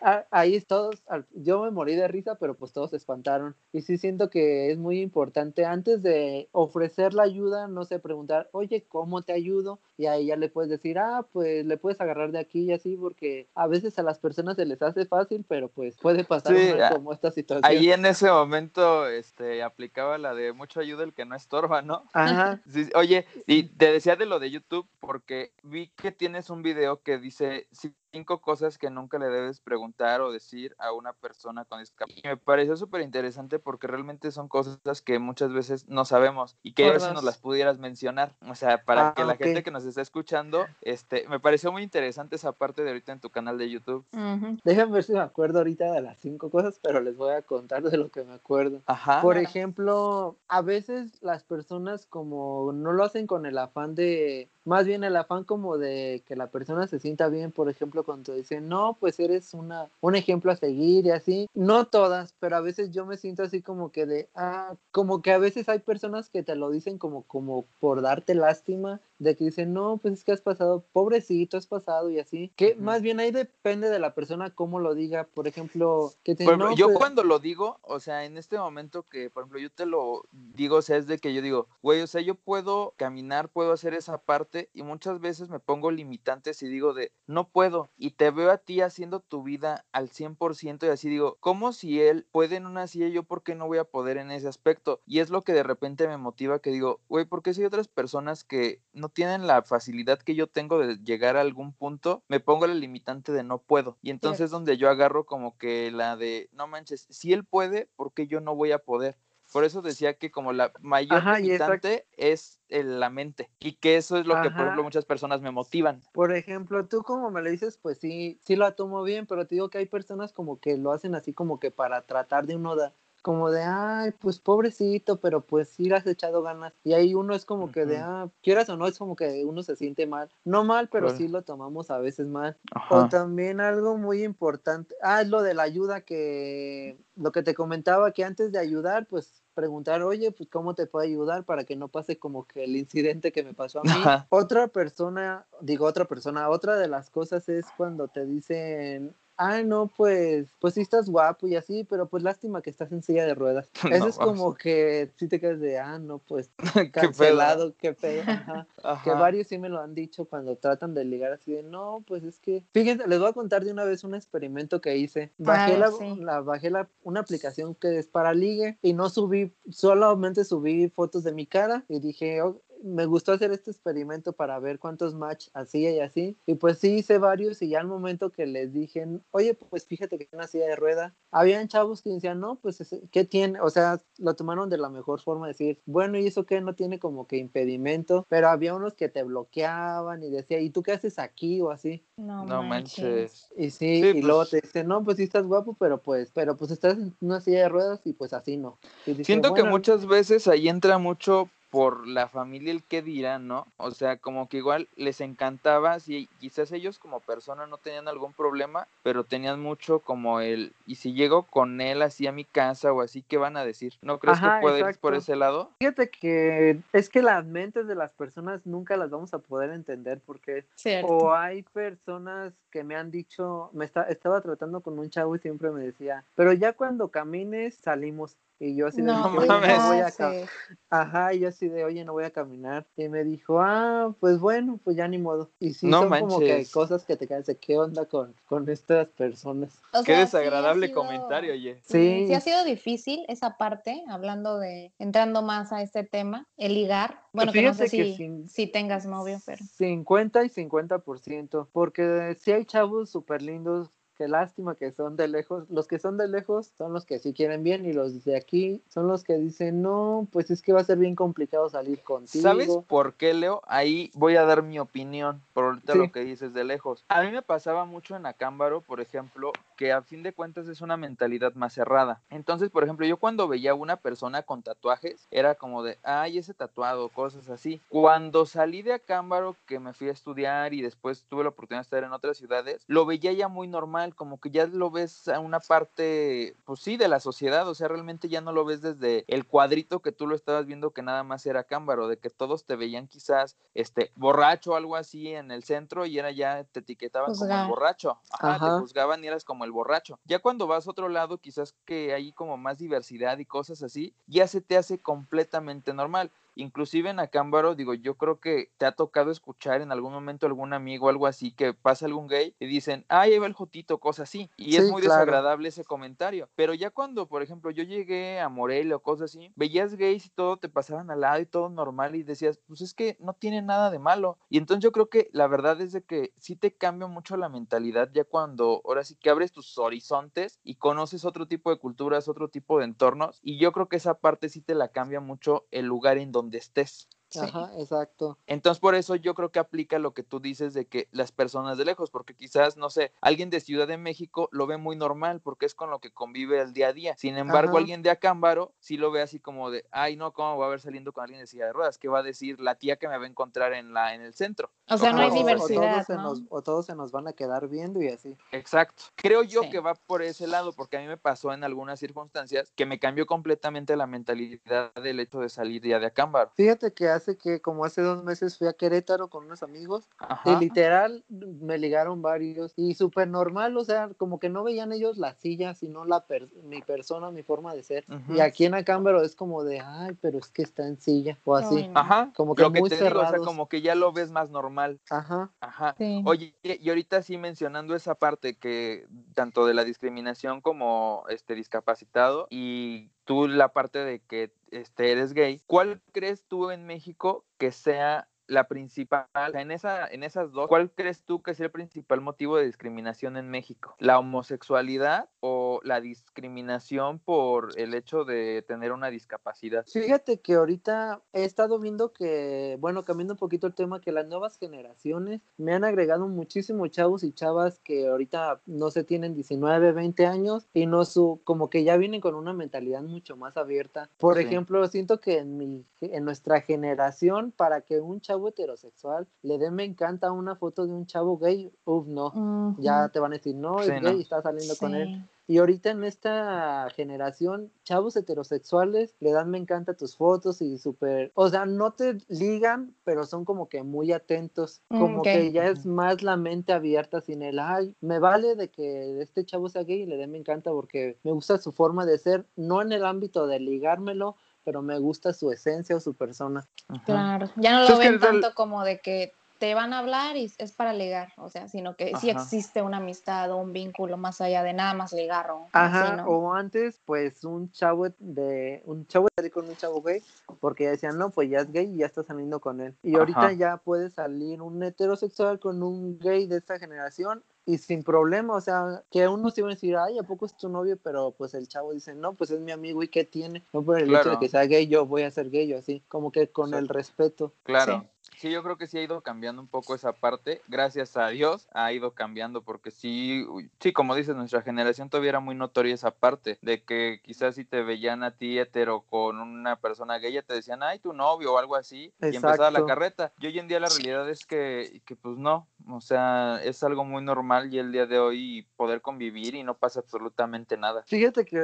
a- 0.01 0.25
ahí 0.31 0.59
todos, 0.61 1.03
yo 1.33 1.63
me 1.63 1.71
morí 1.71 1.95
de 1.95 2.07
risa, 2.07 2.20
pero 2.39 2.55
pues 2.55 2.71
todos 2.73 2.91
se 2.91 2.97
espantaron. 2.97 3.55
Y 3.73 3.81
sí 3.81 3.97
siento 3.97 4.29
que 4.29 4.71
es 4.71 4.77
muy 4.77 5.01
importante 5.01 5.65
antes 5.65 6.01
de 6.03 6.47
ofrecer 6.51 7.13
la 7.13 7.23
ayuda, 7.23 7.67
no 7.67 7.83
sé, 7.85 7.99
preguntar, 7.99 8.49
oye, 8.51 8.85
¿cómo 8.87 9.21
te 9.21 9.33
ayudo? 9.33 9.79
Y 9.97 10.05
ahí 10.05 10.27
ya 10.27 10.35
le 10.35 10.49
puedes 10.49 10.69
decir, 10.69 10.97
ah, 10.99 11.25
pues 11.31 11.65
le 11.65 11.77
puedes 11.77 11.99
agarrar 12.01 12.31
de 12.31 12.39
aquí 12.39 12.63
y 12.63 12.73
así, 12.73 12.95
porque 12.95 13.47
a 13.55 13.67
veces 13.67 13.97
a 13.99 14.03
las 14.03 14.19
personas 14.19 14.55
se 14.55 14.65
les 14.65 14.81
hace 14.81 15.05
fácil, 15.05 15.45
pero 15.47 15.69
pues 15.69 15.97
puede 15.97 16.23
pasar 16.23 16.55
Sí, 16.55 16.71
una 16.71 16.87
a- 16.87 16.91
como 16.93 17.11
esta 17.13 17.31
situación. 17.31 17.63
Ahí 17.65 17.91
en 17.91 18.05
ese 18.05 18.29
momento 18.29 19.07
este, 19.07 19.63
aplicaba 19.63 20.17
la 20.17 20.33
de 20.33 20.53
mucho 20.53 20.79
ayuda 20.79 21.03
el 21.03 21.13
que 21.13 21.25
no 21.25 21.35
estorba, 21.35 21.81
¿no? 21.81 22.03
Ajá, 22.13 22.61
Sí, 22.71 22.89
oye, 22.95 23.25
y 23.47 23.63
te 23.63 23.91
decía 23.91 24.15
de 24.15 24.25
lo 24.25 24.39
de 24.39 24.51
YouTube 24.51 24.87
porque 24.99 25.53
vi 25.63 25.89
que 25.89 26.11
tienes 26.11 26.49
un 26.49 26.61
video 26.61 27.01
que 27.01 27.17
dice, 27.17 27.67
si 27.71 27.93
cinco 28.11 28.41
cosas 28.41 28.77
que 28.77 28.89
nunca 28.89 29.17
le 29.17 29.27
debes 29.27 29.59
preguntar 29.59 30.21
o 30.21 30.31
decir 30.31 30.75
a 30.77 30.91
una 30.91 31.13
persona 31.13 31.65
con 31.65 31.79
discapacidad. 31.79 32.21
Y 32.23 32.27
me 32.27 32.37
pareció 32.37 32.75
súper 32.75 33.01
interesante 33.01 33.59
porque 33.59 33.87
realmente 33.87 34.31
son 34.31 34.47
cosas 34.47 34.79
que 35.01 35.19
muchas 35.19 35.53
veces 35.53 35.87
no 35.87 36.05
sabemos 36.05 36.57
y 36.61 36.73
que 36.73 36.85
a 36.89 36.91
veces 36.93 37.13
nos 37.13 37.23
las 37.23 37.37
pudieras 37.37 37.79
mencionar. 37.79 38.35
O 38.49 38.55
sea, 38.55 38.83
para 38.83 39.09
Ah, 39.09 39.13
que 39.15 39.23
la 39.23 39.35
gente 39.35 39.63
que 39.63 39.71
nos 39.71 39.85
está 39.85 40.01
escuchando, 40.01 40.65
este, 40.81 41.27
me 41.27 41.39
pareció 41.39 41.71
muy 41.71 41.83
interesante 41.83 42.35
esa 42.35 42.51
parte 42.51 42.83
de 42.83 42.89
ahorita 42.89 43.11
en 43.13 43.19
tu 43.19 43.29
canal 43.29 43.57
de 43.57 43.69
YouTube. 43.69 44.05
Ujú. 44.13 44.57
Déjenme 44.63 44.93
ver 44.93 45.03
si 45.03 45.13
me 45.13 45.19
acuerdo 45.19 45.59
ahorita 45.59 45.91
de 45.91 46.01
las 46.01 46.19
cinco 46.19 46.49
cosas, 46.49 46.79
pero 46.81 46.99
les 47.01 47.17
voy 47.17 47.33
a 47.33 47.41
contar 47.41 47.81
de 47.83 47.97
lo 47.97 48.09
que 48.09 48.23
me 48.23 48.33
acuerdo. 48.33 48.81
Ajá. 48.85 49.21
Por 49.21 49.37
ejemplo, 49.37 50.35
a 50.47 50.61
veces 50.61 51.21
las 51.21 51.43
personas 51.43 52.05
como 52.05 52.71
no 52.73 52.91
lo 52.93 53.03
hacen 53.03 53.27
con 53.27 53.45
el 53.45 53.57
afán 53.57 53.95
de, 53.95 54.49
más 54.65 54.85
bien 54.85 55.03
el 55.03 55.15
afán 55.15 55.43
como 55.43 55.77
de 55.77 56.23
que 56.27 56.35
la 56.35 56.47
persona 56.47 56.87
se 56.87 56.99
sienta 56.99 57.27
bien, 57.29 57.51
por 57.51 57.69
ejemplo, 57.69 58.00
cuando 58.03 58.33
dicen, 58.33 58.67
no, 58.67 58.97
pues 58.99 59.19
eres 59.19 59.53
una, 59.53 59.89
un 60.01 60.15
ejemplo 60.15 60.51
a 60.51 60.55
seguir 60.55 61.05
y 61.05 61.11
así. 61.11 61.47
No 61.53 61.85
todas, 61.85 62.35
pero 62.39 62.57
a 62.57 62.61
veces 62.61 62.91
yo 62.91 63.05
me 63.05 63.17
siento 63.17 63.43
así 63.43 63.61
como 63.61 63.91
que 63.91 64.05
de, 64.05 64.29
ah, 64.35 64.75
como 64.91 65.21
que 65.21 65.31
a 65.31 65.37
veces 65.37 65.69
hay 65.69 65.79
personas 65.79 66.29
que 66.29 66.43
te 66.43 66.55
lo 66.55 66.69
dicen 66.69 66.97
como, 66.97 67.23
como 67.23 67.65
por 67.79 68.01
darte 68.01 68.35
lástima, 68.35 69.01
de 69.21 69.35
que 69.35 69.45
dicen, 69.45 69.71
no, 69.71 69.97
pues 69.97 70.15
es 70.15 70.23
que 70.23 70.31
has 70.31 70.41
pasado, 70.41 70.83
pobrecito, 70.91 71.55
has 71.55 71.67
pasado 71.67 72.09
y 72.09 72.17
así. 72.19 72.51
Que 72.55 72.73
más 72.75 73.03
bien 73.03 73.19
ahí 73.19 73.29
depende 73.29 73.89
de 73.89 73.99
la 73.99 74.15
persona 74.15 74.49
cómo 74.49 74.79
lo 74.79 74.95
diga. 74.95 75.25
Por 75.25 75.47
ejemplo, 75.47 76.11
que 76.23 76.33
te 76.35 76.43
Por 76.43 76.53
ejemplo, 76.55 76.69
no, 76.71 76.75
yo 76.75 76.87
pues- 76.87 76.97
cuando 76.97 77.23
lo 77.23 77.37
digo, 77.37 77.77
o 77.83 77.99
sea, 77.99 78.25
en 78.25 78.37
este 78.37 78.57
momento 78.57 79.03
que, 79.03 79.29
por 79.29 79.43
ejemplo, 79.43 79.59
yo 79.59 79.71
te 79.71 79.85
lo 79.85 80.23
digo, 80.31 80.77
o 80.77 80.81
sea, 80.81 80.97
es 80.97 81.05
de 81.05 81.19
que 81.19 81.35
yo 81.35 81.43
digo, 81.43 81.67
güey, 81.83 82.01
o 82.01 82.07
sea, 82.07 82.21
yo 82.21 82.33
puedo 82.33 82.95
caminar, 82.97 83.49
puedo 83.49 83.73
hacer 83.73 83.93
esa 83.93 84.17
parte 84.17 84.69
y 84.73 84.81
muchas 84.81 85.19
veces 85.19 85.49
me 85.49 85.59
pongo 85.59 85.91
limitantes 85.91 86.63
y 86.63 86.67
digo 86.67 86.95
de, 86.95 87.11
no 87.27 87.47
puedo, 87.47 87.89
y 87.97 88.11
te 88.11 88.31
veo 88.31 88.49
a 88.49 88.57
ti 88.57 88.81
haciendo 88.81 89.19
tu 89.19 89.43
vida 89.43 89.85
al 89.91 90.09
100% 90.09 90.87
y 90.87 90.89
así 90.89 91.09
digo, 91.09 91.37
¿cómo 91.39 91.73
si 91.73 92.01
él 92.01 92.25
puede 92.31 92.55
en 92.55 92.65
una 92.65 92.87
silla, 92.87 93.07
yo 93.07 93.21
por 93.21 93.43
qué 93.43 93.53
no 93.53 93.67
voy 93.67 93.77
a 93.77 93.83
poder 93.83 94.17
en 94.17 94.31
ese 94.31 94.47
aspecto? 94.47 94.99
Y 95.05 95.19
es 95.19 95.29
lo 95.29 95.43
que 95.43 95.53
de 95.53 95.61
repente 95.61 96.07
me 96.07 96.17
motiva 96.17 96.57
que 96.57 96.71
digo, 96.71 97.01
güey, 97.07 97.25
¿por 97.25 97.43
qué 97.43 97.53
si 97.53 97.61
hay 97.61 97.67
otras 97.67 97.87
personas 97.87 98.43
que 98.43 98.81
no 98.93 99.10
tienen 99.11 99.47
la 99.47 99.63
facilidad 99.63 100.19
que 100.19 100.35
yo 100.35 100.47
tengo 100.47 100.79
de 100.79 100.97
llegar 100.97 101.37
a 101.37 101.41
algún 101.41 101.73
punto, 101.73 102.23
me 102.27 102.39
pongo 102.39 102.67
la 102.67 102.73
limitante 102.73 103.31
de 103.31 103.43
no 103.43 103.61
puedo? 103.61 103.97
Y 104.01 104.09
entonces 104.11 104.45
es 104.45 104.51
donde 104.51 104.77
yo 104.77 104.89
agarro 104.89 105.25
como 105.25 105.57
que 105.57 105.91
la 105.91 106.15
de, 106.17 106.49
no 106.53 106.67
manches, 106.67 107.07
si 107.09 107.33
él 107.33 107.45
puede, 107.45 107.87
¿por 107.95 108.13
qué 108.13 108.27
yo 108.27 108.41
no 108.41 108.55
voy 108.55 108.71
a 108.71 108.79
poder? 108.79 109.17
Por 109.51 109.65
eso 109.65 109.81
decía 109.81 110.17
que 110.17 110.31
como 110.31 110.53
la 110.53 110.71
mayor 110.79 111.23
Ajá, 111.23 111.37
limitante 111.41 112.07
es 112.13 112.61
el- 112.69 112.99
la 112.99 113.09
mente 113.09 113.51
y 113.59 113.73
que 113.73 113.97
eso 113.97 114.17
es 114.17 114.25
lo 114.25 114.39
que, 114.39 114.49
por 114.51 114.65
ejemplo, 114.65 114.83
muchas 114.83 115.05
personas 115.05 115.41
me 115.41 115.51
motivan. 115.51 116.01
Por 116.13 116.33
ejemplo, 116.35 116.87
tú 116.87 117.03
como 117.03 117.31
me 117.31 117.41
lo 117.41 117.49
dices, 117.49 117.77
pues 117.77 117.97
sí, 117.99 118.37
sí 118.41 118.55
lo 118.57 118.73
tomo 118.75 119.03
bien, 119.03 119.25
pero 119.27 119.47
te 119.47 119.55
digo 119.55 119.69
que 119.69 119.77
hay 119.77 119.85
personas 119.85 120.33
como 120.33 120.59
que 120.59 120.77
lo 120.77 120.91
hacen 120.91 121.15
así 121.15 121.33
como 121.33 121.59
que 121.59 121.71
para 121.71 122.01
tratar 122.05 122.45
de 122.47 122.55
uno 122.57 122.75
da, 122.75 122.93
como 123.21 123.51
de, 123.51 123.63
ay, 123.63 124.11
pues 124.19 124.39
pobrecito, 124.39 125.19
pero 125.19 125.41
pues 125.41 125.69
sí 125.69 125.85
le 125.85 125.95
has 125.95 126.07
echado 126.07 126.41
ganas. 126.41 126.73
Y 126.83 126.93
ahí 126.93 127.13
uno 127.13 127.35
es 127.35 127.45
como 127.45 127.71
que 127.71 127.85
de, 127.85 127.97
ah, 127.97 128.29
quieras 128.41 128.69
o 128.69 128.77
no, 128.77 128.87
es 128.87 128.97
como 128.97 129.15
que 129.15 129.45
uno 129.45 129.63
se 129.63 129.75
siente 129.75 130.07
mal. 130.07 130.29
No 130.43 130.63
mal, 130.63 130.89
pero 130.89 131.09
sí 131.15 131.27
lo 131.27 131.43
tomamos 131.43 131.91
a 131.91 131.99
veces 131.99 132.27
mal. 132.27 132.57
Ajá. 132.73 132.95
O 132.95 133.09
también 133.09 133.61
algo 133.61 133.97
muy 133.97 134.23
importante, 134.23 134.95
ah, 135.01 135.21
es 135.21 135.29
lo 135.29 135.41
de 135.41 135.53
la 135.53 135.63
ayuda 135.63 136.01
que, 136.01 136.97
lo 137.15 137.31
que 137.31 137.43
te 137.43 137.53
comentaba, 137.53 138.11
que 138.11 138.23
antes 138.23 138.51
de 138.51 138.59
ayudar, 138.59 139.05
pues 139.05 139.43
preguntar, 139.53 140.01
oye, 140.01 140.31
pues 140.31 140.49
cómo 140.49 140.73
te 140.73 140.87
puedo 140.87 141.05
ayudar 141.05 141.43
para 141.43 141.65
que 141.65 141.75
no 141.75 141.89
pase 141.89 142.17
como 142.17 142.45
que 142.45 142.63
el 142.63 142.75
incidente 142.75 143.31
que 143.31 143.43
me 143.43 143.53
pasó 143.53 143.79
a 143.79 143.83
mí. 143.83 143.89
Ajá. 143.91 144.27
Otra 144.29 144.67
persona, 144.67 145.45
digo 145.59 145.85
otra 145.85 146.05
persona, 146.05 146.49
otra 146.49 146.77
de 146.77 146.87
las 146.87 147.09
cosas 147.09 147.47
es 147.49 147.65
cuando 147.77 148.07
te 148.07 148.25
dicen, 148.25 149.13
ah, 149.41 149.63
no, 149.63 149.87
pues, 149.97 150.47
pues 150.59 150.75
sí 150.75 150.81
estás 150.81 151.09
guapo 151.09 151.47
y 151.47 151.55
así, 151.55 151.83
pero 151.83 152.07
pues 152.07 152.21
lástima 152.23 152.61
que 152.61 152.69
estás 152.69 152.91
en 152.91 153.01
silla 153.01 153.25
de 153.25 153.33
ruedas. 153.35 153.69
No 153.89 153.95
Eso 153.95 154.07
es 154.07 154.17
como 154.17 154.53
que 154.55 155.09
si 155.17 155.27
te 155.27 155.39
quedas 155.39 155.59
de, 155.59 155.79
ah, 155.79 155.97
no, 155.99 156.19
pues 156.19 156.51
cancelado, 156.93 157.75
qué 157.77 157.93
pedo. 157.93 158.21
Ajá. 158.27 158.67
Que 159.03 159.11
Ajá. 159.11 159.13
varios 159.19 159.47
sí 159.47 159.57
me 159.59 159.69
lo 159.69 159.79
han 159.79 159.93
dicho 159.93 160.25
cuando 160.25 160.55
tratan 160.57 160.93
de 160.93 161.05
ligar 161.05 161.31
así 161.33 161.51
de 161.51 161.61
no, 161.63 162.03
pues 162.07 162.23
es 162.23 162.39
que. 162.39 162.63
Fíjense, 162.73 163.07
les 163.07 163.19
voy 163.19 163.29
a 163.29 163.33
contar 163.33 163.63
de 163.63 163.71
una 163.71 163.83
vez 163.83 164.03
un 164.03 164.15
experimento 164.15 164.81
que 164.81 164.97
hice. 164.97 165.31
Bajé, 165.37 165.75
sí. 165.97 166.15
la- 166.19 166.41
bajé 166.41 166.69
la, 166.71 166.89
una 167.03 167.19
aplicación 167.19 167.75
que 167.75 167.97
es 167.99 168.07
para 168.07 168.33
ligue 168.33 168.77
y 168.81 168.93
no 168.93 169.09
subí, 169.09 169.53
solamente 169.69 170.43
subí 170.45 170.89
fotos 170.89 171.23
de 171.23 171.31
mi 171.33 171.45
cara 171.45 171.85
y 171.89 171.99
dije, 171.99 172.41
"Oh, 172.41 172.61
me 172.83 173.05
gustó 173.05 173.31
hacer 173.33 173.51
este 173.51 173.71
experimento 173.71 174.33
para 174.33 174.59
ver 174.59 174.79
cuántos 174.79 175.13
match 175.13 175.47
hacía 175.53 175.91
y 175.91 175.99
así. 175.99 176.37
Y 176.45 176.55
pues 176.55 176.79
sí 176.79 176.95
hice 176.97 177.17
varios 177.17 177.61
y 177.61 177.69
ya 177.69 177.79
al 177.79 177.87
momento 177.87 178.31
que 178.31 178.45
les 178.45 178.73
dije, 178.73 179.07
oye, 179.31 179.53
pues 179.53 179.85
fíjate 179.85 180.17
que 180.17 180.23
es 180.25 180.33
una 180.33 180.47
silla 180.47 180.65
de 180.67 180.75
rueda, 180.75 181.13
habían 181.31 181.67
chavos 181.67 182.01
que 182.01 182.09
decían, 182.09 182.39
no, 182.39 182.55
pues 182.55 182.83
¿qué 183.11 183.23
tiene? 183.25 183.59
O 183.61 183.69
sea, 183.69 184.01
lo 184.17 184.35
tomaron 184.35 184.69
de 184.69 184.77
la 184.77 184.89
mejor 184.89 185.21
forma 185.21 185.47
de 185.47 185.53
decir, 185.53 185.81
bueno, 185.85 186.17
y 186.17 186.27
eso 186.27 186.45
que 186.45 186.59
no 186.61 186.75
tiene 186.75 186.99
como 186.99 187.27
que 187.27 187.37
impedimento, 187.37 188.25
pero 188.29 188.49
había 188.49 188.73
unos 188.75 188.93
que 188.93 189.09
te 189.09 189.23
bloqueaban 189.23 190.23
y 190.23 190.29
decía, 190.29 190.59
¿y 190.59 190.69
tú 190.69 190.83
qué 190.83 190.93
haces 190.93 191.19
aquí 191.19 191.61
o 191.61 191.71
así? 191.71 192.03
No, 192.17 192.45
No 192.45 192.63
manches. 192.63 193.03
manches. 193.03 193.47
Y 193.57 193.69
sí, 193.71 194.01
Sí, 194.01 194.17
y 194.17 194.21
luego 194.21 194.39
pues- 194.41 194.49
te 194.51 194.61
dicen, 194.61 194.87
no, 194.87 195.03
pues 195.03 195.17
sí 195.17 195.23
estás 195.23 195.45
guapo, 195.45 195.75
pero 195.79 196.01
pues, 196.01 196.31
pero 196.31 196.55
pues 196.57 196.71
estás 196.71 196.97
en 196.97 197.15
una 197.21 197.41
silla 197.41 197.59
de 197.63 197.69
ruedas 197.69 198.01
y 198.05 198.13
pues 198.13 198.33
así 198.33 198.57
no. 198.57 198.77
Siento 199.23 199.53
que 199.53 199.61
"Bueno, 199.61 199.75
muchas 199.75 200.05
veces 200.07 200.47
ahí 200.47 200.67
entra 200.69 200.97
mucho 200.97 201.49
por 201.71 202.05
la 202.05 202.27
familia 202.27 202.71
el 202.71 202.83
que 202.83 203.01
dirán, 203.01 203.47
¿no? 203.47 203.65
O 203.77 203.91
sea, 203.91 204.17
como 204.17 204.49
que 204.49 204.57
igual 204.57 204.89
les 204.97 205.21
encantaba, 205.21 205.99
si 205.99 206.27
quizás 206.39 206.71
ellos 206.73 206.99
como 206.99 207.21
persona 207.21 207.65
no 207.65 207.77
tenían 207.77 208.09
algún 208.09 208.33
problema, 208.33 208.87
pero 209.03 209.23
tenían 209.23 209.61
mucho 209.61 209.99
como 209.99 210.41
el, 210.41 210.73
y 210.85 210.95
si 210.95 211.13
llego 211.13 211.43
con 211.43 211.79
él 211.79 212.01
así 212.01 212.27
a 212.27 212.33
mi 212.33 212.43
casa 212.43 212.91
o 212.91 213.01
así, 213.01 213.23
¿qué 213.23 213.37
van 213.37 213.55
a 213.55 213.63
decir? 213.63 213.93
¿No 214.01 214.19
crees 214.19 214.37
Ajá, 214.37 214.57
que 214.59 214.61
puede 214.61 214.79
ir 214.89 214.99
por 214.99 215.15
ese 215.15 215.37
lado? 215.37 215.71
Fíjate 215.79 216.09
que 216.09 216.79
es 216.91 217.09
que 217.09 217.21
las 217.21 217.45
mentes 217.45 217.87
de 217.87 217.95
las 217.95 218.11
personas 218.11 218.65
nunca 218.65 218.97
las 218.97 219.09
vamos 219.09 219.33
a 219.33 219.39
poder 219.39 219.71
entender 219.71 220.19
porque 220.25 220.65
Cierto. 220.75 221.07
o 221.07 221.33
hay 221.33 221.63
personas 221.63 222.53
que 222.69 222.83
me 222.83 222.95
han 222.97 223.11
dicho, 223.11 223.69
me 223.73 223.85
está, 223.85 224.03
estaba 224.03 224.41
tratando 224.41 224.81
con 224.81 224.99
un 224.99 225.09
chavo 225.09 225.35
y 225.37 225.39
siempre 225.39 225.71
me 225.71 225.81
decía, 225.81 226.25
pero 226.35 226.51
ya 226.51 226.73
cuando 226.73 227.07
camines 227.09 227.75
salimos 227.75 228.35
y 228.63 228.75
yo 228.75 228.85
así 228.87 228.97
de, 229.01 229.07
no, 229.07 229.25
"Oye, 229.25 229.35
pues, 229.37 229.47
no 229.49 229.87
voy 229.87 229.97
a 229.99 230.11
sé. 230.11 230.45
Ajá, 230.91 231.33
y 231.33 231.39
yo 231.39 231.47
así 231.47 231.67
de, 231.67 231.83
oye, 231.83 232.05
no 232.05 232.13
voy 232.13 232.25
a 232.25 232.29
caminar. 232.31 232.85
Y 232.95 233.09
me 233.09 233.23
dijo, 233.23 233.59
ah, 233.59 234.13
pues 234.19 234.39
bueno, 234.39 234.79
pues 234.83 234.95
ya 234.95 235.07
ni 235.07 235.17
modo. 235.17 235.49
Y 235.59 235.73
sí, 235.73 235.87
No 235.87 236.01
son 236.01 236.09
como 236.09 236.39
que 236.39 236.49
manches. 236.49 236.71
cosas 236.71 237.03
que 237.03 237.15
te 237.17 237.25
quedas 237.27 237.47
de 237.47 237.55
qué 237.57 237.77
onda 237.77 238.05
con, 238.05 238.35
con 238.47 238.69
estas 238.69 239.07
personas. 239.09 239.81
O 239.93 240.03
Qué 240.03 240.13
sea, 240.13 240.15
sí 240.17 240.21
desagradable 240.21 240.87
sido- 240.87 240.99
comentario, 241.01 241.53
oye. 241.53 241.79
Sí, 241.83 241.91
Sí. 242.21 242.27
sí 242.27 242.33
ha 242.35 242.39
sido 242.41 242.63
difícil 242.63 243.25
esa 243.27 243.57
parte, 243.57 244.03
hablando 244.07 244.59
de, 244.59 244.93
entrando 244.99 245.41
más 245.41 245.71
a 245.73 245.81
este 245.81 246.03
tema, 246.03 246.45
el 246.57 246.75
ligar. 246.75 247.23
Bueno, 247.33 247.51
que 247.53 247.63
no 247.63 247.73
sé 247.73 247.85
que 247.85 247.89
si, 248.05 248.15
sin- 248.15 248.47
si 248.47 248.67
tengas 248.67 249.05
novio, 249.07 249.39
pero 249.45 249.63
50 249.77 250.43
y 250.43 250.49
50%, 250.49 251.67
porque 251.71 252.35
si 252.39 252.51
hay 252.51 252.65
chavos 252.65 253.09
súper 253.09 253.41
lindos, 253.41 253.89
qué 254.21 254.27
lástima 254.27 254.75
que 254.75 254.91
son 254.91 255.17
de 255.17 255.27
lejos. 255.27 255.67
Los 255.71 255.87
que 255.87 255.97
son 255.97 256.15
de 256.15 256.27
lejos 256.27 256.71
son 256.77 256.93
los 256.93 257.05
que 257.05 257.17
sí 257.17 257.33
quieren 257.33 257.63
bien 257.63 257.87
y 257.87 257.93
los 257.93 258.23
de 258.23 258.37
aquí 258.37 258.83
son 258.87 259.07
los 259.07 259.23
que 259.23 259.33
dicen, 259.33 259.81
no, 259.81 260.27
pues 260.31 260.51
es 260.51 260.61
que 260.61 260.73
va 260.73 260.81
a 260.81 260.83
ser 260.83 260.99
bien 260.99 261.15
complicado 261.15 261.67
salir 261.69 262.03
contigo. 262.03 262.43
¿Sabes 262.43 262.69
por 262.87 263.15
qué, 263.15 263.33
Leo? 263.33 263.63
Ahí 263.65 264.11
voy 264.13 264.35
a 264.35 264.45
dar 264.45 264.61
mi 264.61 264.77
opinión 264.77 265.41
por 265.53 265.63
ahorita 265.65 265.93
Sí. 265.93 265.97
lo 265.97 266.11
que 266.11 266.19
dices 266.23 266.53
de 266.53 266.63
lejos. 266.63 267.03
A 267.07 267.23
mí 267.23 267.31
me 267.31 267.41
pasaba 267.41 267.85
mucho 267.85 268.15
en 268.15 268.27
Acámbaro, 268.27 268.81
por 268.81 269.01
ejemplo, 269.01 269.53
que 269.75 269.91
a 269.91 270.03
fin 270.03 270.21
de 270.21 270.33
cuentas 270.33 270.67
es 270.67 270.81
una 270.81 270.97
mentalidad 270.97 271.55
más 271.55 271.73
cerrada. 271.73 272.21
Entonces, 272.29 272.69
por 272.69 272.83
ejemplo, 272.83 273.07
yo 273.07 273.17
cuando 273.17 273.47
veía 273.47 273.71
a 273.71 273.73
una 273.73 273.95
persona 273.97 274.43
con 274.43 274.61
tatuajes, 274.61 275.27
era 275.31 275.55
como 275.55 275.81
de, 275.81 275.97
ay, 276.03 276.37
ese 276.37 276.53
tatuado, 276.53 277.09
cosas 277.09 277.49
así. 277.49 277.81
Cuando 277.89 278.45
salí 278.45 278.83
de 278.83 278.93
Acámbaro, 278.93 279.55
que 279.65 279.79
me 279.79 279.93
fui 279.93 280.09
a 280.09 280.11
estudiar 280.11 280.75
y 280.75 280.83
después 280.83 281.25
tuve 281.27 281.41
la 281.41 281.49
oportunidad 281.49 281.79
de 281.81 281.85
estar 281.85 282.03
en 282.03 282.13
otras 282.13 282.37
ciudades, 282.37 282.83
lo 282.85 283.07
veía 283.07 283.31
ya 283.33 283.47
muy 283.47 283.67
normal, 283.67 284.10
como 284.13 284.39
que 284.39 284.51
ya 284.51 284.67
lo 284.67 284.91
ves 284.91 285.27
a 285.27 285.39
una 285.39 285.59
parte, 285.59 286.55
pues 286.65 286.79
sí, 286.81 286.97
de 286.97 287.07
la 287.07 287.19
sociedad, 287.19 287.67
o 287.67 287.75
sea, 287.75 287.87
realmente 287.87 288.29
ya 288.29 288.41
no 288.41 288.51
lo 288.51 288.65
ves 288.65 288.81
desde 288.81 289.25
el 289.27 289.45
cuadrito 289.45 290.01
que 290.01 290.11
tú 290.11 290.27
lo 290.27 290.35
estabas 290.35 290.65
viendo 290.65 290.91
que 290.91 291.01
nada 291.01 291.23
más 291.23 291.45
era 291.45 291.61
Acámbaro, 291.61 292.07
de 292.07 292.17
que 292.17 292.29
todos 292.29 292.65
te 292.65 292.75
veían 292.75 293.07
quizás 293.07 293.57
este 293.73 294.11
borracho 294.15 294.71
o 294.71 294.75
algo 294.75 294.95
así 294.95 295.29
en 295.29 295.51
el 295.51 295.63
centro 295.63 296.05
y 296.05 296.17
era 296.17 296.31
ya 296.31 296.63
te 296.63 296.79
etiquetaban 296.79 297.33
como 297.35 297.55
el 297.55 297.67
borracho. 297.67 298.17
Ajá, 298.31 298.55
Ajá. 298.55 298.65
te 298.65 298.79
juzgaban 298.81 299.23
y 299.23 299.27
eras 299.27 299.43
como 299.43 299.65
el 299.65 299.71
borracho. 299.71 300.19
Ya 300.25 300.39
cuando 300.39 300.67
vas 300.67 300.87
a 300.87 300.91
otro 300.91 301.09
lado, 301.09 301.37
quizás 301.37 301.73
que 301.85 302.13
hay 302.13 302.31
como 302.33 302.57
más 302.57 302.77
diversidad 302.77 303.37
y 303.37 303.45
cosas 303.45 303.83
así, 303.83 304.13
ya 304.27 304.47
se 304.47 304.61
te 304.61 304.77
hace 304.77 304.99
completamente 304.99 305.93
normal. 305.93 306.31
Inclusive 306.61 307.09
en 307.09 307.19
Acámbaro, 307.19 307.75
digo, 307.75 307.93
yo 307.93 308.15
creo 308.17 308.39
que 308.39 308.71
te 308.77 308.85
ha 308.85 308.93
tocado 308.93 309.31
escuchar 309.31 309.81
en 309.81 309.91
algún 309.91 310.13
momento 310.13 310.45
algún 310.45 310.73
amigo 310.73 311.09
algo 311.09 311.27
así 311.27 311.51
que 311.51 311.73
pasa 311.73 312.05
algún 312.05 312.27
gay 312.27 312.55
y 312.59 312.65
dicen, 312.65 313.05
ay, 313.09 313.33
ahí 313.33 313.39
va 313.39 313.47
el 313.47 313.53
Jotito, 313.53 313.99
cosas 313.99 314.29
así. 314.29 314.49
Y 314.57 314.75
es 314.75 314.89
muy 314.89 315.01
desagradable 315.01 315.69
ese 315.69 315.83
comentario. 315.83 316.49
Pero 316.55 316.73
ya 316.73 316.89
cuando, 316.89 317.27
por 317.27 317.41
ejemplo, 317.41 317.71
yo 317.71 317.83
llegué 317.83 318.39
a 318.39 318.49
Morelia 318.49 318.95
o 318.95 318.99
cosas 318.99 319.31
así, 319.31 319.51
veías 319.55 319.95
gays 319.95 320.25
y 320.25 320.29
todo, 320.29 320.57
te 320.57 320.69
pasaban 320.69 321.11
al 321.11 321.21
lado 321.21 321.39
y 321.39 321.45
todo 321.45 321.69
normal 321.69 322.15
y 322.15 322.23
decías, 322.23 322.59
pues 322.67 322.81
es 322.81 322.93
que 322.93 323.17
no 323.19 323.33
tiene 323.33 323.61
nada 323.61 323.89
de 323.89 323.99
malo. 323.99 324.37
Y 324.49 324.57
entonces 324.57 324.83
yo 324.83 324.91
creo 324.91 325.09
que 325.09 325.29
la 325.33 325.47
verdad 325.47 325.79
es 325.81 325.91
de 325.91 326.03
que 326.03 326.33
sí 326.37 326.55
te 326.55 326.75
cambia 326.75 327.07
mucho 327.07 327.37
la 327.37 327.49
mentalidad 327.49 328.09
ya 328.13 328.23
cuando 328.23 328.81
ahora 328.85 329.03
sí 329.03 329.15
que 329.15 329.29
abres 329.29 329.51
tus 329.51 329.77
horizontes 329.77 330.59
y 330.63 330.75
conoces 330.75 331.25
otro 331.25 331.47
tipo 331.47 331.69
de 331.69 331.77
culturas, 331.77 332.27
otro 332.27 332.49
tipo 332.49 332.79
de 332.79 332.85
entornos. 332.85 333.39
Y 333.43 333.57
yo 333.57 333.71
creo 333.71 333.87
que 333.87 333.97
esa 333.97 334.15
parte 334.15 334.49
sí 334.49 334.61
te 334.61 334.75
la 334.75 334.89
cambia 334.89 335.19
mucho 335.19 335.67
el 335.71 335.85
lugar 335.85 336.17
en 336.17 336.31
donde 336.31 336.50
estés. 336.57 337.07
Ajá, 337.39 337.71
exacto. 337.77 338.37
Entonces, 338.47 338.79
por 338.79 338.95
eso 338.95 339.15
yo 339.15 339.33
creo 339.35 339.51
que 339.51 339.59
aplica 339.59 339.99
lo 339.99 340.13
que 340.13 340.23
tú 340.23 340.39
dices 340.39 340.73
de 340.73 340.85
que 340.85 341.07
las 341.11 341.31
personas 341.31 341.77
de 341.77 341.85
lejos, 341.85 342.09
porque 342.09 342.35
quizás, 342.35 342.77
no 342.77 342.89
sé, 342.89 343.11
alguien 343.21 343.49
de 343.49 343.59
Ciudad 343.59 343.87
de 343.87 343.97
México 343.97 344.49
lo 344.51 344.67
ve 344.67 344.77
muy 344.77 344.95
normal 344.95 345.39
porque 345.41 345.65
es 345.65 345.75
con 345.75 345.89
lo 345.89 345.99
que 345.99 346.11
convive 346.11 346.59
el 346.59 346.73
día 346.73 346.89
a 346.89 346.93
día. 346.93 347.15
Sin 347.17 347.37
embargo, 347.37 347.77
alguien 347.77 348.01
de 348.01 348.09
Acámbaro 348.09 348.73
sí 348.79 348.97
lo 348.97 349.11
ve 349.11 349.21
así 349.21 349.39
como 349.39 349.71
de, 349.71 349.85
ay, 349.91 350.15
no, 350.15 350.33
¿cómo 350.33 350.57
va 350.57 350.67
a 350.67 350.69
ver 350.69 350.81
saliendo 350.81 351.13
con 351.13 351.23
alguien 351.23 351.41
de 351.41 351.47
silla 351.47 351.65
de 351.65 351.73
ruedas? 351.73 351.97
¿Qué 351.97 352.07
va 352.07 352.19
a 352.19 352.23
decir 352.23 352.59
la 352.59 352.75
tía 352.75 352.97
que 352.97 353.07
me 353.07 353.17
va 353.17 353.23
a 353.23 353.27
encontrar 353.27 353.73
en, 353.73 353.93
la, 353.93 354.13
en 354.15 354.21
el 354.21 354.33
centro? 354.33 354.71
O 354.89 354.97
sea, 354.97 355.13
no 355.13 355.21
hay 355.21 355.31
diversidad. 355.31 356.05
O, 356.49 356.61
todos 356.61 356.85
se 356.85 356.95
nos, 356.95 357.11
van 357.11 357.27
a 357.27 357.33
quedar 357.33 357.67
viendo 357.67 358.01
y 358.01 358.07
así. 358.07 358.37
Exacto. 358.51 359.03
Creo 359.15 359.43
yo 359.43 359.61
que 359.69 359.79
va 359.79 359.95
por 359.95 360.21
ese 360.21 360.47
lado, 360.47 360.73
porque 360.73 360.97
a 360.97 361.01
mí 361.01 361.07
me 361.07 361.17
pasó 361.17 361.53
en 361.53 361.63
algunas 361.63 361.99
circunstancias 361.99 362.71
que 362.75 362.85
me 362.85 362.99
cambió 362.99 363.25
completamente 363.25 363.95
la 363.95 364.07
mentalidad 364.07 364.93
del 364.95 365.19
hecho 365.19 365.39
de 365.39 365.49
salir 365.49 365.83
ya 365.83 365.99
de 365.99 366.07
Acámbaro. 366.07 366.51
Fíjate 366.55 366.93
que 366.93 367.09
hace 367.09 367.20
que 367.25 367.61
como 367.61 367.85
hace 367.85 368.01
dos 368.01 368.23
meses 368.23 368.57
fui 368.57 368.67
a 368.67 368.73
Querétaro 368.73 369.29
con 369.29 369.45
unos 369.45 369.63
amigos 369.63 370.09
y 370.45 370.55
literal 370.57 371.23
me 371.29 371.77
ligaron 371.77 372.21
varios 372.21 372.73
y 372.75 372.93
súper 372.95 373.27
normal, 373.27 373.77
o 373.77 373.83
sea, 373.83 374.09
como 374.17 374.39
que 374.39 374.49
no 374.49 374.63
veían 374.63 374.91
ellos 374.91 375.17
la 375.17 375.33
silla, 375.35 375.73
sino 375.73 376.05
la 376.05 376.25
mi 376.63 376.81
persona, 376.81 377.31
mi 377.31 377.43
forma 377.43 377.73
de 377.73 377.83
ser. 377.83 378.05
Y 378.29 378.39
aquí 378.39 378.65
en 378.65 378.73
Acámbaro 378.73 379.21
es 379.21 379.35
como 379.35 379.63
de, 379.63 379.79
ay, 379.79 380.17
pero 380.21 380.39
es 380.39 380.49
que 380.49 380.61
está 380.61 380.87
en 380.87 380.99
silla 380.99 381.37
o 381.43 381.55
así. 381.55 381.89
Ajá. 381.93 382.31
Como 382.35 382.55
que, 382.55 382.67
muy 382.69 382.89
cerrado. 382.89 383.27
o 383.27 383.29
sea, 383.29 383.39
como 383.39 383.67
que 383.67 383.81
ya 383.81 383.95
lo 383.95 384.11
ves 384.13 384.31
más 384.31 384.49
normal. 384.49 384.99
Ajá. 385.09 385.51
Ajá. 385.59 385.95
Oye, 386.25 386.55
y 386.63 386.89
ahorita 386.89 387.21
sí 387.21 387.37
mencionando 387.37 387.95
esa 387.95 388.15
parte 388.15 388.55
que 388.55 389.07
tanto 389.33 389.65
de 389.65 389.73
la 389.73 389.83
discriminación 389.83 390.61
como 390.61 391.23
este 391.29 391.55
discapacitado 391.55 392.47
y 392.49 393.09
tú 393.25 393.47
la 393.47 393.69
parte 393.73 393.99
de 393.99 394.19
que 394.21 394.53
este, 394.71 395.11
eres 395.11 395.33
gay, 395.33 395.61
¿cuál 395.67 396.01
crees 396.11 396.45
tú 396.45 396.71
en 396.71 396.85
México 396.85 397.45
que 397.57 397.71
sea 397.71 398.27
la 398.51 398.67
principal, 398.67 399.27
en, 399.53 399.71
esa, 399.71 400.05
en 400.07 400.23
esas 400.23 400.51
dos, 400.51 400.67
¿cuál 400.67 400.91
crees 400.91 401.23
tú 401.23 401.41
que 401.41 401.51
es 401.51 401.59
el 401.61 401.71
principal 401.71 402.19
motivo 402.19 402.57
de 402.57 402.65
discriminación 402.65 403.37
en 403.37 403.49
México? 403.49 403.95
¿La 403.97 404.19
homosexualidad 404.19 405.29
o 405.39 405.79
la 405.83 406.01
discriminación 406.01 407.19
por 407.19 407.69
el 407.79 407.93
hecho 407.93 408.25
de 408.25 408.63
tener 408.67 408.91
una 408.91 409.09
discapacidad? 409.09 409.85
Fíjate 409.87 410.41
que 410.41 410.55
ahorita 410.55 411.21
he 411.31 411.45
estado 411.45 411.79
viendo 411.79 412.11
que, 412.11 412.77
bueno, 412.81 413.05
cambiando 413.05 413.35
un 413.35 413.39
poquito 413.39 413.67
el 413.67 413.73
tema, 413.73 414.01
que 414.01 414.11
las 414.11 414.27
nuevas 414.27 414.57
generaciones 414.57 415.41
me 415.57 415.73
han 415.73 415.85
agregado 415.85 416.27
muchísimos 416.27 416.91
chavos 416.91 417.23
y 417.23 417.31
chavas 417.31 417.79
que 417.79 418.09
ahorita 418.09 418.61
no 418.65 418.91
se 418.91 419.05
tienen 419.05 419.33
19, 419.33 419.93
20 419.93 420.25
años 420.25 420.67
y 420.73 420.87
no 420.87 421.05
su, 421.05 421.39
como 421.45 421.69
que 421.69 421.85
ya 421.85 421.95
vienen 421.95 422.19
con 422.19 422.35
una 422.35 422.51
mentalidad 422.51 423.01
mucho 423.01 423.37
más 423.37 423.55
abierta. 423.55 424.09
Por 424.17 424.39
ejemplo, 424.39 424.85
siento 424.89 425.21
que 425.21 425.37
en, 425.37 425.55
mi, 425.55 425.85
en 426.01 426.25
nuestra 426.25 426.59
generación, 426.59 427.53
para 427.55 427.79
que 427.79 428.01
un 428.01 428.19
chavo 428.19 428.40
heterosexual 428.49 429.27
le 429.41 429.57
dé 429.57 429.71
me 429.71 429.83
encanta 429.83 430.31
una 430.31 430.55
foto 430.55 430.85
de 430.85 430.93
un 430.93 431.05
chavo 431.05 431.37
gay, 431.37 431.71
uff, 431.85 432.07
no, 432.07 432.75
ya 432.79 433.09
te 433.09 433.19
van 433.19 433.33
a 433.33 433.37
decir, 433.37 433.55
no, 433.55 433.79
es 433.79 433.87
gay, 434.01 434.17
y 434.17 434.21
está 434.21 434.41
saliendo 434.41 434.75
con 434.77 434.95
él. 434.95 435.27
Y 435.47 435.57
ahorita 435.57 435.89
en 435.89 436.05
esta 436.05 436.87
generación, 436.95 437.73
chavos 437.83 438.15
heterosexuales 438.15 439.15
le 439.19 439.33
dan 439.33 439.49
me 439.49 439.57
encanta 439.57 439.95
tus 439.95 440.15
fotos 440.15 440.61
y 440.61 440.77
súper, 440.77 441.33
o 441.35 441.49
sea, 441.49 441.65
no 441.65 441.91
te 441.91 442.19
ligan, 442.29 442.95
pero 443.03 443.25
son 443.25 443.43
como 443.43 443.67
que 443.67 443.83
muy 443.83 444.13
atentos, 444.13 444.81
mm, 444.87 444.99
como 444.99 445.21
que 445.23 445.51
ya 445.51 445.67
es 445.67 445.85
más 445.85 446.23
la 446.23 446.37
mente 446.37 446.71
abierta 446.71 447.19
sin 447.19 447.41
el, 447.41 447.59
ay, 447.59 447.93
me 447.99 448.19
vale 448.19 448.55
de 448.55 448.69
que 448.69 449.19
este 449.21 449.43
chavo 449.43 449.67
sea 449.67 449.83
gay 449.83 450.03
y 450.03 450.05
le 450.05 450.15
dé 450.15 450.27
me 450.27 450.37
encanta 450.37 450.71
porque 450.71 451.17
me 451.23 451.33
gusta 451.33 451.57
su 451.57 451.73
forma 451.73 452.05
de 452.05 452.17
ser, 452.17 452.45
no 452.55 452.81
en 452.81 452.93
el 452.93 453.03
ámbito 453.03 453.45
de 453.45 453.59
ligármelo, 453.59 454.37
pero 454.63 454.81
me 454.81 454.97
gusta 454.99 455.33
su 455.33 455.51
esencia 455.51 455.95
o 455.95 455.99
su 455.99 456.13
persona. 456.13 456.67
Claro, 457.05 457.49
ya 457.55 457.79
no 457.79 457.89
lo 457.89 457.97
ven 457.97 458.19
tanto 458.19 458.53
como 458.53 458.83
de 458.83 458.99
que 458.99 459.33
te 459.61 459.75
van 459.75 459.93
a 459.93 459.99
hablar 459.99 460.37
y 460.37 460.51
es 460.57 460.71
para 460.71 460.91
ligar, 460.91 461.33
o 461.37 461.47
sea, 461.47 461.67
sino 461.67 461.95
que 461.95 462.13
sí 462.19 462.31
existe 462.31 462.81
una 462.81 462.97
amistad 462.97 463.51
o 463.51 463.57
un 463.57 463.73
vínculo 463.73 464.17
más 464.17 464.41
allá 464.41 464.63
de 464.63 464.73
nada 464.73 464.95
más 464.95 465.13
ligar 465.13 465.51
o 465.51 465.67
Ajá, 465.71 466.25
o 466.25 466.51
antes, 466.51 466.99
pues 467.05 467.43
un 467.43 467.71
chavo 467.71 468.07
de, 468.17 468.81
un 468.85 469.05
chavo 469.05 469.27
de 469.39 469.51
con 469.51 469.69
un 469.69 469.75
chavo 469.75 470.01
gay, 470.01 470.23
porque 470.59 470.85
ya 470.85 470.89
decían, 470.89 471.19
no, 471.19 471.29
pues 471.29 471.47
ya 471.51 471.59
es 471.59 471.71
gay 471.71 471.93
y 471.93 471.97
ya 471.97 472.07
está 472.07 472.23
saliendo 472.23 472.59
con 472.59 472.81
él. 472.81 472.95
Y 473.03 473.15
ahorita 473.15 473.51
ya 473.53 473.77
puede 473.77 474.09
salir 474.09 474.63
un 474.63 474.81
heterosexual 474.81 475.59
con 475.59 475.83
un 475.83 476.17
gay 476.17 476.47
de 476.47 476.57
esta 476.57 476.79
generación 476.79 477.43
y 477.65 477.77
sin 477.77 478.03
problema, 478.03 478.55
o 478.55 478.61
sea, 478.61 479.03
que 479.11 479.27
uno 479.27 479.51
se 479.51 479.61
iba 479.61 479.69
a 479.69 479.73
decir, 479.73 479.95
ay, 479.95 480.17
¿a 480.17 480.23
poco 480.23 480.45
es 480.45 480.55
tu 480.55 480.69
novio? 480.69 480.97
Pero 481.01 481.31
pues 481.31 481.53
el 481.53 481.67
chavo 481.67 481.93
dice, 481.93 482.15
no, 482.15 482.33
pues 482.33 482.51
es 482.51 482.59
mi 482.59 482.71
amigo 482.71 483.03
y 483.03 483.07
¿qué 483.07 483.23
tiene? 483.23 483.63
No 483.73 483.83
por 483.83 483.99
el 483.99 484.13
hecho 484.13 484.31
de 484.31 484.39
que 484.39 484.49
sea 484.49 484.65
gay, 484.65 484.87
yo 484.87 485.05
voy 485.05 485.23
a 485.23 485.31
ser 485.31 485.49
gay, 485.49 485.71
o 485.73 485.77
así, 485.77 486.03
como 486.07 486.31
que 486.31 486.49
con 486.49 486.73
el 486.73 486.87
respeto. 486.87 487.53
Claro. 487.63 488.05
Sí, 488.20 488.20
yo 488.49 488.63
creo 488.63 488.77
que 488.77 488.87
sí 488.87 488.97
ha 488.97 489.03
ido 489.03 489.21
cambiando 489.21 489.61
un 489.61 489.67
poco 489.67 489.93
esa 489.93 490.13
parte. 490.13 490.61
Gracias 490.67 491.17
a 491.17 491.27
Dios 491.27 491.67
ha 491.73 491.91
ido 491.91 492.11
cambiando 492.11 492.63
porque 492.63 492.91
sí, 492.91 493.45
sí, 493.79 493.93
como 493.93 494.15
dices, 494.15 494.35
nuestra 494.35 494.61
generación 494.61 495.09
todavía 495.09 495.29
era 495.29 495.39
muy 495.39 495.55
notoria 495.55 495.93
esa 495.93 496.11
parte 496.11 496.57
de 496.61 496.83
que 496.83 497.19
quizás 497.23 497.55
si 497.55 497.65
te 497.65 497.83
veían 497.83 498.23
a 498.23 498.31
ti 498.31 498.57
hetero 498.57 499.01
con 499.01 499.39
una 499.39 499.75
persona 499.75 500.17
gay, 500.17 500.33
ya 500.33 500.41
te 500.41 500.53
decían, 500.53 500.83
ay, 500.83 500.99
tu 500.99 501.13
novio 501.13 501.53
o 501.53 501.57
algo 501.57 501.75
así, 501.75 502.13
y 502.21 502.35
empezaba 502.35 502.71
la 502.71 502.85
carreta. 502.85 503.33
Y 503.39 503.47
hoy 503.47 503.59
en 503.59 503.67
día 503.67 503.79
la 503.79 503.89
realidad 503.89 504.29
es 504.29 504.45
que, 504.45 505.01
que 505.05 505.15
pues 505.15 505.37
no, 505.37 505.67
o 505.89 506.01
sea, 506.01 506.61
es 506.63 506.83
algo 506.83 507.03
muy 507.03 507.23
normal 507.23 507.73
y 507.73 507.79
el 507.79 507.91
día 507.91 508.05
de 508.05 508.19
hoy 508.19 508.67
poder 508.75 509.01
convivir 509.01 509.55
y 509.55 509.63
no 509.63 509.77
pasa 509.77 509.99
absolutamente 509.99 510.77
nada. 510.77 511.03
Fíjate 511.07 511.45
que 511.45 511.59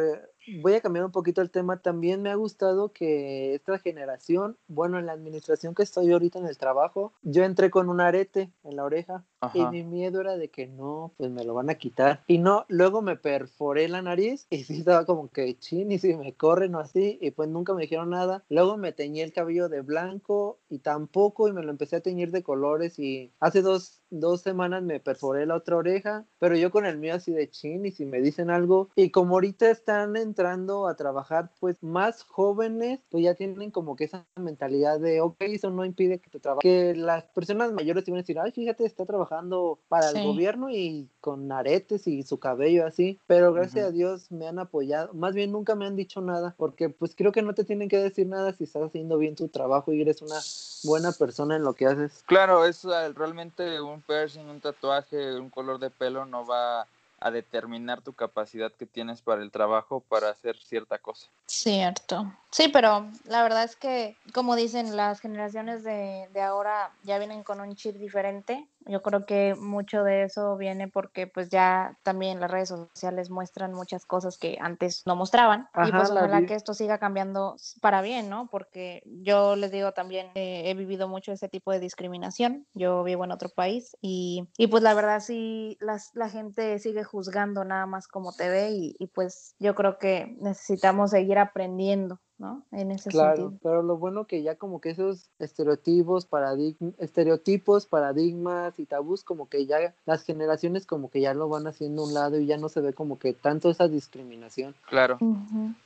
voy 0.48 0.74
a 0.74 0.82
cambiar 0.82 1.06
un 1.06 1.12
poquito 1.12 1.42
el 1.42 1.52
tema. 1.52 1.82
También 1.82 2.22
me 2.22 2.30
ha 2.30 2.36
gustado 2.36 2.92
que 2.94 3.56
esta 3.56 3.80
generación, 3.80 4.58
bueno, 4.68 5.00
en 5.00 5.06
la 5.06 5.14
administración 5.14 5.76
que 5.76 5.84
estoy 5.84 6.12
ahorita 6.12 6.40
en 6.40 6.48
el 6.48 6.58
trabajo, 6.58 7.14
yo 7.22 7.44
entré 7.44 7.70
con 7.70 7.90
un 7.90 8.02
arete 8.02 8.52
en 8.64 8.76
la 8.76 8.84
oreja 8.84 9.24
y 9.54 9.66
mi 9.68 9.84
miedo 9.84 10.22
era 10.22 10.38
de 10.38 10.50
que 10.50 10.68
no, 10.68 11.14
pues 11.18 11.30
me 11.30 11.44
lo 11.44 11.54
van 11.54 11.70
a 11.70 11.76
quitar. 11.76 12.24
Y 12.28 12.40
no, 12.40 12.66
luego 12.70 13.02
me 13.02 13.16
perforé 13.16 13.88
la 13.88 14.02
nariz 14.02 14.48
y 14.50 14.64
sí 14.64 14.80
estaba 14.80 15.06
como 15.06 15.30
que 15.30 15.58
chin 15.60 15.92
y 15.92 16.00
si 16.00 16.16
me 16.16 16.34
corren 16.34 16.76
o 16.76 16.80
así 16.80 17.18
y 17.22 17.32
pues 17.32 17.50
nunca 17.50 17.74
me 17.74 17.84
dijeron 17.84 18.10
nada. 18.10 18.44
Luego 18.50 18.78
me 18.78 18.92
teñí 18.92 19.22
el 19.22 19.34
cabello 19.34 19.70
de 19.70 19.82
blanco 19.82 20.60
y 20.70 20.80
tampoco 20.80 21.48
y 21.48 21.54
me 21.54 21.64
lo 21.64 21.72
empecé 21.72 21.98
a 21.98 22.02
teñir 22.02 22.32
de 22.32 22.44
colores 22.44 23.00
y 23.00 23.32
hace 23.40 23.62
dos, 23.62 24.02
dos 24.10 24.42
semanas 24.42 24.84
me 24.84 25.00
perforé 25.00 25.46
la 25.46 25.56
otra 25.56 25.78
oreja, 25.78 26.26
pero 26.40 26.56
yo 26.56 26.72
con 26.72 26.86
el 26.86 26.98
mío 26.98 27.16
así 27.16 27.32
de 27.32 27.50
chin 27.50 27.86
y 27.86 27.92
si 27.92 28.06
me 28.06 28.22
dicen 28.22 28.50
algo 28.50 28.90
y 28.96 29.12
como 29.12 29.36
ahorita 29.36 29.70
están 29.70 30.16
entrando 30.16 30.88
a 30.88 30.96
trabajar 30.96 31.52
pues 31.60 31.82
más 31.84 32.24
jóvenes, 32.24 33.00
pues 33.10 33.24
ya 33.24 33.36
tienen 33.36 33.72
como 33.72 33.96
que 33.96 34.06
esa 34.06 34.26
mentalidad 34.36 35.00
de 35.00 35.22
ok, 35.22 35.38
eso 35.42 35.70
no 35.70 35.86
impide 35.86 36.20
que 36.20 36.30
te 36.30 36.40
trabajes. 36.40 36.62
Que 36.62 36.96
las 36.96 37.26
personas 37.26 37.72
mayores 37.74 38.04
te 38.04 38.12
van 38.12 38.20
a 38.20 38.22
decir, 38.22 38.40
ay, 38.40 38.52
fíjate, 38.52 38.86
está 38.86 39.06
trabajando 39.06 39.80
para 39.88 40.10
el 40.10 40.24
gobierno 40.24 40.70
y 40.70 41.10
con 41.20 41.52
aretes 41.52 42.08
y 42.08 42.24
su 42.24 42.40
cabello 42.40 42.86
así, 42.86 43.20
pero 43.28 43.54
gracias 43.54 43.88
a 43.88 43.92
Dios 43.92 44.32
me 44.32 44.48
han 44.48 44.60
apoyado, 44.60 45.14
más 45.14 45.34
bien 45.34 45.52
nunca 45.52 45.76
me 45.76 45.86
han 45.86 45.96
dicho 45.96 46.22
nada, 46.22 46.56
porque 46.58 46.90
pues 46.90 47.16
creo 47.16 47.32
que 47.32 47.42
no 47.42 47.54
te 47.54 47.64
tienen 47.64 47.90
que 47.90 47.98
decir 47.98 48.28
nada 48.28 48.54
si 48.54 48.64
estás 48.64 48.84
haciendo 48.84 49.18
bien 49.18 49.36
tu 49.36 49.48
trabajo 49.50 49.92
y 49.92 50.02
eres 50.02 50.22
una 50.22 50.40
buena 50.84 51.12
persona 51.12 51.56
en 51.56 51.64
lo 51.64 51.74
que 51.74 51.86
haces. 51.86 52.24
Claro, 52.28 52.66
es 52.66 52.86
uh, 52.86 53.14
realmente 53.16 53.82
un 53.82 53.97
piercing, 54.02 54.48
un 54.50 54.62
tatuaje, 54.62 55.40
un 55.40 55.50
color 55.50 55.80
de 55.80 55.90
pelo 55.90 56.26
no 56.26 56.46
va 56.46 56.88
a 57.20 57.32
determinar 57.32 58.02
tu 58.02 58.14
capacidad 58.14 58.72
que 58.72 58.86
tienes 58.86 59.22
para 59.22 59.42
el 59.42 59.52
trabajo 59.52 60.02
para 60.02 60.30
hacer 60.30 60.56
cierta 60.58 61.00
cosa. 61.00 61.28
Cierto. 61.48 62.32
Sí, 62.52 62.68
pero 62.68 63.10
la 63.26 63.42
verdad 63.44 63.64
es 63.64 63.76
que, 63.76 64.18
como 64.34 64.56
dicen, 64.56 64.96
las 64.96 65.20
generaciones 65.20 65.84
de, 65.84 66.30
de 66.32 66.42
ahora 66.42 66.92
ya 67.04 67.18
vienen 67.18 67.44
con 67.44 67.60
un 67.60 67.76
chip 67.76 67.96
diferente 67.96 68.68
yo 68.88 69.02
creo 69.02 69.26
que 69.26 69.56
mucho 69.56 70.04
de 70.04 70.24
eso 70.24 70.58
viene 70.58 70.88
porque 70.88 71.28
pues 71.28 71.50
ya 71.50 71.98
también 72.04 72.40
las 72.40 72.52
redes 72.52 72.70
sociales 72.70 73.30
muestran 73.30 73.74
muchas 73.74 74.06
cosas 74.06 74.38
que 74.38 74.58
antes 74.60 75.04
no 75.06 75.16
mostraban 75.16 75.68
y 75.86 75.92
pues 75.92 76.10
ojalá 76.10 76.46
que 76.46 76.56
esto 76.56 76.74
siga 76.74 76.98
cambiando 76.98 77.56
para 77.82 78.02
bien, 78.02 78.30
¿no? 78.30 78.50
Porque 78.50 79.04
yo 79.06 79.56
les 79.56 79.72
digo 79.72 79.92
también 79.92 80.32
he 80.36 80.74
vivido 80.74 81.08
mucho 81.08 81.32
ese 81.32 81.50
tipo 81.50 81.72
de 81.72 81.80
discriminación, 81.80 82.66
yo 82.74 83.04
vivo 83.04 83.24
en 83.24 83.32
otro 83.32 83.50
país 83.50 83.96
y, 84.02 84.48
y 84.58 84.68
pues 84.68 84.84
la 84.84 84.94
verdad 84.94 85.20
sí 85.20 85.78
las, 85.80 86.12
la 86.14 86.30
gente 86.30 86.80
sigue 86.80 87.04
juzgando 87.04 87.64
nada 87.64 87.86
más 87.86 88.08
como 88.08 88.34
te 88.34 88.50
ve 88.50 88.72
y, 88.72 88.96
y 89.00 89.08
pues 89.08 89.56
yo 89.60 89.76
creo 89.76 89.98
que 89.98 90.38
necesitamos 90.40 91.12
seguir 91.12 91.38
aprendiendo 91.40 92.20
¿no? 92.40 92.62
En 92.72 92.92
ese 92.92 93.10
Claro, 93.10 93.36
sentido. 93.50 93.60
pero 93.64 93.82
lo 93.84 93.98
bueno 93.98 94.26
que 94.26 94.44
ya 94.44 94.56
como 94.56 94.80
que 94.80 94.92
esos 94.92 95.30
estereotipos, 95.40 96.30
paradigm- 96.30 96.94
estereotipos, 97.00 97.86
paradigmas 97.86 98.78
y 98.80 98.86
tabús, 98.86 99.24
como 99.24 99.50
que 99.50 99.66
ya 99.66 99.94
las 100.06 100.24
generaciones 100.24 100.86
como 100.86 101.10
que 101.10 101.22
ya 101.22 101.34
lo 101.34 101.50
van 101.50 101.68
haciendo 101.68 102.04
a 102.04 102.08
un 102.08 102.14
lado 102.14 102.40
y 102.40 102.46
ya 102.46 102.58
no 102.58 102.70
se 102.70 102.82
ve 102.82 102.94
como 102.94 103.18
que 103.20 103.34
tanto 103.34 103.70
esa 103.70 103.88
discriminación. 103.88 104.76
Claro. 104.88 105.18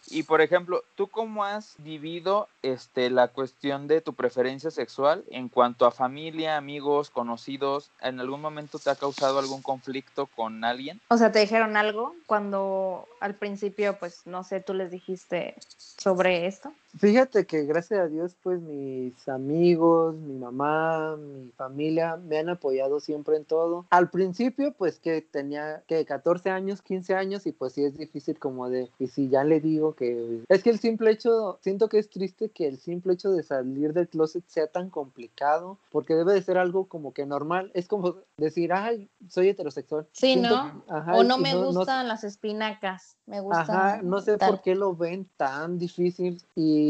Y 0.10 0.24
por 0.24 0.42
ejemplo, 0.42 0.84
¿tú 0.96 1.08
cómo 1.08 1.44
has 1.46 1.76
vivido 1.78 2.48
este, 2.64 3.10
la 3.10 3.30
cuestión 3.30 3.88
de 3.88 4.02
tu 4.02 4.14
preferencia 4.14 4.72
sexual 4.72 5.24
en 5.30 5.48
cuanto 5.50 5.86
a 5.86 5.92
familia, 5.92 6.58
amigos, 6.58 7.10
conocidos? 7.10 7.92
¿En 8.02 8.20
algún 8.20 8.42
momento 8.42 8.78
te 8.80 8.90
ha 8.90 8.96
causado 8.96 9.40
algún 9.40 9.62
conflicto 9.62 10.28
con 10.36 10.64
alguien? 10.64 11.00
O 11.10 11.18
sea, 11.18 11.32
te 11.32 11.40
dijeron 11.40 11.78
algo 11.78 12.14
cuando 12.26 13.08
al 13.20 13.36
principio, 13.36 13.98
pues, 14.00 14.26
no 14.26 14.44
sé, 14.44 14.60
tú 14.60 14.74
les 14.74 14.92
dijiste 14.92 15.56
sobre 15.78 16.41
esto. 16.48 16.81
Fíjate 16.98 17.46
que 17.46 17.64
gracias 17.66 18.00
a 18.02 18.08
Dios, 18.08 18.36
pues 18.44 18.60
mis 18.62 19.28
amigos, 19.30 20.16
mi 20.16 20.36
mamá, 20.38 21.16
mi 21.16 21.50
familia 21.56 22.18
me 22.18 22.38
han 22.38 22.50
apoyado 22.50 23.00
siempre 23.00 23.38
en 23.38 23.46
todo. 23.46 23.86
Al 23.90 24.10
principio, 24.10 24.74
pues 24.74 25.00
que 25.00 25.22
tenía 25.22 25.84
que 25.88 26.06
14 26.06 26.50
años, 26.50 26.82
15 26.82 27.16
años 27.16 27.48
y 27.48 27.54
pues 27.54 27.74
sí 27.74 27.84
es 27.86 27.98
difícil 27.98 28.38
como 28.40 28.70
de, 28.70 28.90
y 29.00 29.08
si 29.08 29.30
ya 29.30 29.44
le 29.44 29.62
digo 29.62 29.94
que 29.96 30.42
es 30.50 30.64
que 30.64 30.70
el 30.70 30.80
simple 30.80 31.12
hecho, 31.12 31.60
siento 31.62 31.88
que 31.88 31.98
es 32.00 32.10
triste 32.10 32.50
que 32.50 32.68
el 32.68 32.78
simple 32.78 33.14
hecho 33.14 33.32
de 33.32 33.44
salir 33.44 33.94
del 33.94 34.10
closet 34.10 34.44
sea 34.48 34.68
tan 34.68 34.90
complicado, 34.90 35.78
porque 35.92 36.14
debe 36.16 36.34
de 36.34 36.42
ser 36.42 36.58
algo 36.58 36.86
como 36.86 37.14
que 37.14 37.26
normal. 37.26 37.72
Es 37.74 37.88
como 37.88 38.16
decir, 38.38 38.74
ay, 38.74 39.10
soy 39.30 39.48
heterosexual. 39.50 40.08
Sí, 40.12 40.34
Siento- 40.34 40.50
¿no? 40.50 40.84
ajá, 40.90 41.16
o 41.16 41.24
no 41.24 41.38
me 41.38 41.54
no- 41.54 41.62
no- 41.62 41.80
gustan 41.80 42.08
las 42.08 42.24
espinacas, 42.26 43.16
me 43.28 43.40
gustan. 43.40 43.62
Ajá, 43.70 44.02
no 44.04 44.20
sé 44.20 44.38
tal. 44.38 44.50
por 44.52 44.62
qué 44.62 44.76
lo 44.76 44.96
ven 44.96 45.28
tan 45.38 45.78
difícil 45.78 46.42
y 46.56 46.81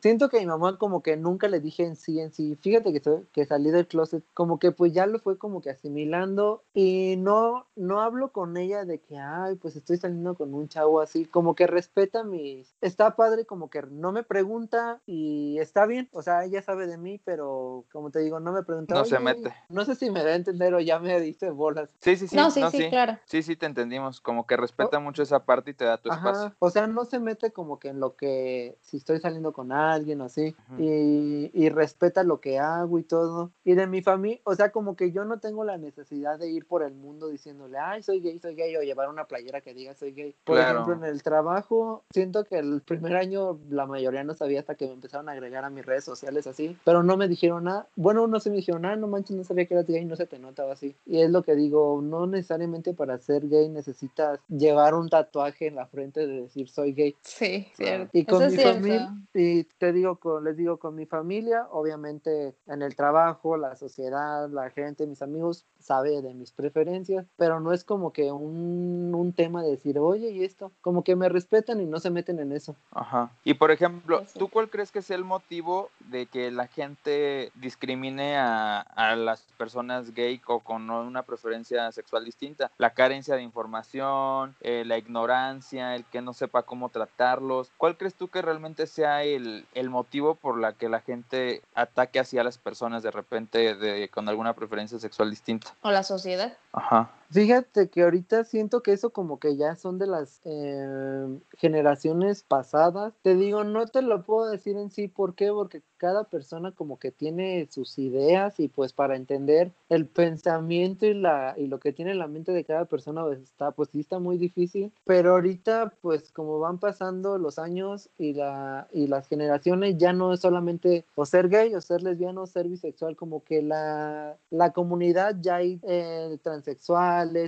siento 0.00 0.28
que 0.28 0.38
mi 0.40 0.46
mamá 0.46 0.78
como 0.78 1.02
que 1.02 1.16
nunca 1.16 1.48
le 1.48 1.60
dije 1.60 1.84
en 1.84 1.96
sí, 1.96 2.20
en 2.20 2.32
sí, 2.32 2.56
fíjate 2.56 2.92
que, 2.92 3.00
soy- 3.00 3.26
que 3.32 3.44
salí 3.46 3.70
del 3.70 3.86
closet, 3.86 4.24
como 4.34 4.58
que 4.58 4.72
pues 4.72 4.92
ya 4.92 5.06
lo 5.06 5.18
fue 5.18 5.38
como 5.38 5.60
que 5.60 5.70
asimilando 5.70 6.62
y 6.74 7.16
no, 7.18 7.66
no 7.76 8.00
hablo 8.00 8.32
con 8.32 8.56
ella 8.56 8.84
de 8.84 9.00
que, 9.00 9.18
ay, 9.18 9.56
pues 9.56 9.76
estoy 9.76 9.96
saliendo 9.96 10.34
con 10.34 10.54
un 10.54 10.68
chavo 10.68 11.00
así, 11.00 11.24
como 11.26 11.54
que 11.54 11.66
respeta 11.66 12.24
mis, 12.24 12.74
está 12.80 13.16
padre 13.16 13.44
como 13.46 13.70
que 13.70 13.82
no 13.82 14.12
me 14.12 14.22
pregunta 14.22 15.00
y 15.06 15.58
está 15.58 15.86
bien, 15.86 16.08
o 16.12 16.22
sea, 16.22 16.44
ella 16.44 16.62
sabe 16.62 16.86
de 16.86 16.98
mí, 16.98 17.20
pero 17.24 17.84
como 17.92 18.10
te 18.10 18.20
digo, 18.20 18.40
no 18.40 18.52
me 18.52 18.62
pregunta. 18.62 18.94
No 18.94 19.04
se 19.04 19.16
"Oye, 19.16 19.24
mete. 19.24 19.54
No 19.68 19.84
sé 19.84 19.94
si 19.94 20.10
me 20.10 20.22
da 20.24 20.30
a 20.30 20.34
entender 20.34 20.74
o 20.74 20.80
ya 20.80 20.98
me 20.98 21.20
dice 21.20 21.50
bolas. 21.50 21.94
Sí, 22.00 22.16
sí, 22.16 22.28
sí. 22.28 22.36
no, 22.36 22.50
sí, 22.50 22.62
sí, 22.70 22.88
claro. 22.90 23.18
Sí, 23.26 23.42
sí, 23.42 23.56
te 23.56 23.66
entendimos. 23.66 24.20
Como 24.20 24.46
que 24.46 24.56
respeta 24.56 24.98
mucho 24.98 25.22
esa 25.22 25.44
parte 25.44 25.70
y 25.70 25.74
te 25.74 25.84
da 25.84 25.98
tu 25.98 26.10
espacio. 26.10 26.54
O 26.58 26.70
sea, 26.70 26.86
no 26.86 27.04
se 27.04 27.18
mete 27.20 27.52
como 27.52 27.78
que 27.78 27.88
en 27.88 28.00
lo 28.00 28.16
que, 28.16 28.76
si 28.82 28.96
estoy 28.96 29.19
saliendo 29.20 29.52
con 29.52 29.72
alguien 29.72 30.20
o 30.20 30.24
así, 30.24 30.54
y, 30.78 31.50
y 31.52 31.68
respeta 31.68 32.22
lo 32.24 32.40
que 32.40 32.58
hago 32.58 32.98
y 32.98 33.02
todo. 33.04 33.50
Y 33.64 33.74
de 33.74 33.86
mi 33.86 34.02
familia, 34.02 34.40
o 34.44 34.54
sea, 34.54 34.70
como 34.70 34.96
que 34.96 35.12
yo 35.12 35.24
no 35.24 35.38
tengo 35.40 35.64
la 35.64 35.78
necesidad 35.78 36.38
de 36.38 36.50
ir 36.50 36.66
por 36.66 36.82
el 36.82 36.94
mundo 36.94 37.28
diciéndole, 37.28 37.78
ay, 37.78 38.02
soy 38.02 38.20
gay, 38.20 38.38
soy 38.38 38.54
gay, 38.54 38.74
o 38.76 38.82
llevar 38.82 39.08
una 39.08 39.24
playera 39.26 39.60
que 39.60 39.74
diga 39.74 39.94
soy 39.94 40.12
gay. 40.12 40.34
Por 40.44 40.56
Claro. 40.56 40.80
ejemplo, 40.82 41.06
en 41.06 41.12
el 41.14 41.22
trabajo, 41.22 42.04
siento 42.12 42.44
que 42.44 42.58
el 42.58 42.80
primer 42.82 43.16
año 43.16 43.58
la 43.68 43.86
mayoría 43.86 44.24
no 44.24 44.34
sabía 44.34 44.60
hasta 44.60 44.74
que 44.74 44.86
me 44.86 44.92
empezaron 44.94 45.28
a 45.28 45.32
agregar 45.32 45.64
a 45.64 45.70
mis 45.70 45.84
redes 45.86 46.04
sociales 46.04 46.46
así, 46.46 46.76
pero 46.84 47.02
no 47.02 47.16
me 47.16 47.28
dijeron 47.28 47.64
nada. 47.64 47.86
Bueno, 47.96 48.26
no 48.26 48.40
se 48.40 48.50
me 48.50 48.56
dijeron, 48.56 48.84
ah, 48.84 48.96
no 48.96 49.06
manches, 49.06 49.36
no 49.36 49.44
sabía 49.44 49.66
que 49.66 49.74
eras 49.74 49.86
gay, 49.86 50.04
no 50.04 50.16
se 50.16 50.26
te 50.26 50.38
notaba 50.38 50.72
así. 50.72 50.94
Y 51.06 51.20
es 51.20 51.30
lo 51.30 51.42
que 51.42 51.54
digo, 51.54 52.00
no 52.02 52.26
necesariamente 52.26 52.94
para 52.94 53.18
ser 53.18 53.48
gay 53.48 53.68
necesitas 53.68 54.40
llevar 54.48 54.94
un 54.94 55.08
tatuaje 55.08 55.66
en 55.66 55.76
la 55.76 55.86
frente 55.86 56.26
de 56.26 56.42
decir 56.42 56.68
soy 56.68 56.92
gay. 56.92 57.14
Sí, 57.22 57.66
cierto. 57.74 58.10
Y 58.12 58.24
con 58.24 58.42
Eso 58.42 58.50
mi 58.56 58.62
familia, 58.62 59.09
y 59.34 59.64
te 59.64 59.92
digo, 59.92 60.16
con, 60.16 60.44
les 60.44 60.56
digo, 60.56 60.78
con 60.78 60.94
mi 60.94 61.06
familia, 61.06 61.66
obviamente 61.70 62.54
en 62.66 62.82
el 62.82 62.96
trabajo, 62.96 63.56
la 63.56 63.76
sociedad, 63.76 64.48
la 64.50 64.70
gente, 64.70 65.06
mis 65.06 65.22
amigos, 65.22 65.66
sabe 65.78 66.22
de 66.22 66.34
mis 66.34 66.52
preferencias, 66.52 67.26
pero 67.36 67.60
no 67.60 67.72
es 67.72 67.84
como 67.84 68.12
que 68.12 68.32
un, 68.32 69.12
un 69.14 69.32
tema 69.32 69.62
de 69.62 69.70
decir, 69.70 69.98
oye, 69.98 70.30
y 70.30 70.44
esto, 70.44 70.72
como 70.80 71.04
que 71.04 71.16
me 71.16 71.28
respetan 71.28 71.80
y 71.80 71.86
no 71.86 72.00
se 72.00 72.10
meten 72.10 72.38
en 72.38 72.52
eso. 72.52 72.76
Ajá. 72.90 73.30
Y 73.44 73.54
por 73.54 73.70
ejemplo, 73.70 74.22
sí. 74.26 74.38
¿tú 74.38 74.48
cuál 74.48 74.68
crees 74.68 74.92
que 74.92 75.02
sea 75.02 75.16
el 75.16 75.24
motivo 75.24 75.90
de 76.10 76.26
que 76.26 76.50
la 76.50 76.66
gente 76.66 77.50
discrimine 77.54 78.36
a, 78.36 78.80
a 78.80 79.16
las 79.16 79.42
personas 79.56 80.14
gay 80.14 80.40
o 80.46 80.60
con 80.60 80.90
una 80.90 81.22
preferencia 81.22 81.90
sexual 81.92 82.24
distinta? 82.24 82.70
La 82.78 82.90
carencia 82.90 83.36
de 83.36 83.42
información, 83.42 84.54
eh, 84.60 84.84
la 84.86 84.98
ignorancia, 84.98 85.96
el 85.96 86.04
que 86.04 86.22
no 86.22 86.32
sepa 86.32 86.62
cómo 86.62 86.88
tratarlos. 86.88 87.70
¿Cuál 87.76 87.96
crees 87.96 88.14
tú 88.14 88.28
que 88.28 88.42
realmente 88.42 88.86
sea 88.86 88.99
el, 89.04 89.66
el 89.74 89.90
motivo 89.90 90.34
por 90.34 90.58
la 90.58 90.72
que 90.72 90.88
la 90.88 91.00
gente 91.00 91.62
ataque 91.74 92.18
así 92.18 92.38
a 92.38 92.44
las 92.44 92.58
personas 92.58 93.02
de 93.02 93.10
repente 93.10 93.74
de, 93.74 94.08
con 94.08 94.28
alguna 94.28 94.54
preferencia 94.54 94.98
sexual 94.98 95.30
distinta? 95.30 95.74
O 95.82 95.90
la 95.90 96.02
sociedad. 96.02 96.56
Ajá. 96.72 97.10
Fíjate 97.32 97.88
que 97.90 98.02
ahorita 98.02 98.42
siento 98.42 98.82
que 98.82 98.92
eso 98.92 99.10
como 99.10 99.38
que 99.38 99.56
ya 99.56 99.76
son 99.76 99.98
de 99.98 100.08
las 100.08 100.40
eh, 100.44 101.28
generaciones 101.56 102.42
pasadas. 102.42 103.14
Te 103.22 103.36
digo, 103.36 103.62
no 103.62 103.86
te 103.86 104.02
lo 104.02 104.24
puedo 104.24 104.50
decir 104.50 104.76
en 104.76 104.90
sí, 104.90 105.06
¿por 105.06 105.36
qué? 105.36 105.50
Porque 105.52 105.80
cada 105.96 106.24
persona 106.24 106.72
como 106.72 106.98
que 106.98 107.12
tiene 107.12 107.68
sus 107.70 107.98
ideas 107.98 108.58
y 108.58 108.66
pues 108.66 108.92
para 108.92 109.14
entender 109.14 109.70
el 109.90 110.06
pensamiento 110.06 111.06
y, 111.06 111.14
la, 111.14 111.54
y 111.56 111.68
lo 111.68 111.78
que 111.78 111.92
tiene 111.92 112.12
en 112.12 112.18
la 112.18 112.26
mente 112.26 112.50
de 112.50 112.64
cada 112.64 112.86
persona 112.86 113.22
pues 113.22 113.38
está, 113.40 113.70
pues 113.70 113.90
sí 113.90 114.00
está 114.00 114.18
muy 114.18 114.36
difícil. 114.36 114.92
Pero 115.04 115.32
ahorita 115.32 115.92
pues 116.00 116.32
como 116.32 116.58
van 116.58 116.78
pasando 116.78 117.38
los 117.38 117.60
años 117.60 118.08
y, 118.18 118.32
la, 118.32 118.88
y 118.92 119.06
las 119.06 119.28
generaciones 119.28 119.98
ya 119.98 120.12
no 120.12 120.32
es 120.32 120.40
solamente 120.40 121.04
o 121.14 121.24
ser 121.26 121.48
gay 121.48 121.74
o 121.76 121.80
ser 121.80 122.02
lesbiano 122.02 122.42
o 122.42 122.46
ser 122.46 122.66
bisexual, 122.66 123.14
como 123.14 123.44
que 123.44 123.62
la, 123.62 124.36
la 124.50 124.72
comunidad 124.72 125.36
ya 125.40 125.56
hay 125.56 125.78
eh, 125.82 126.38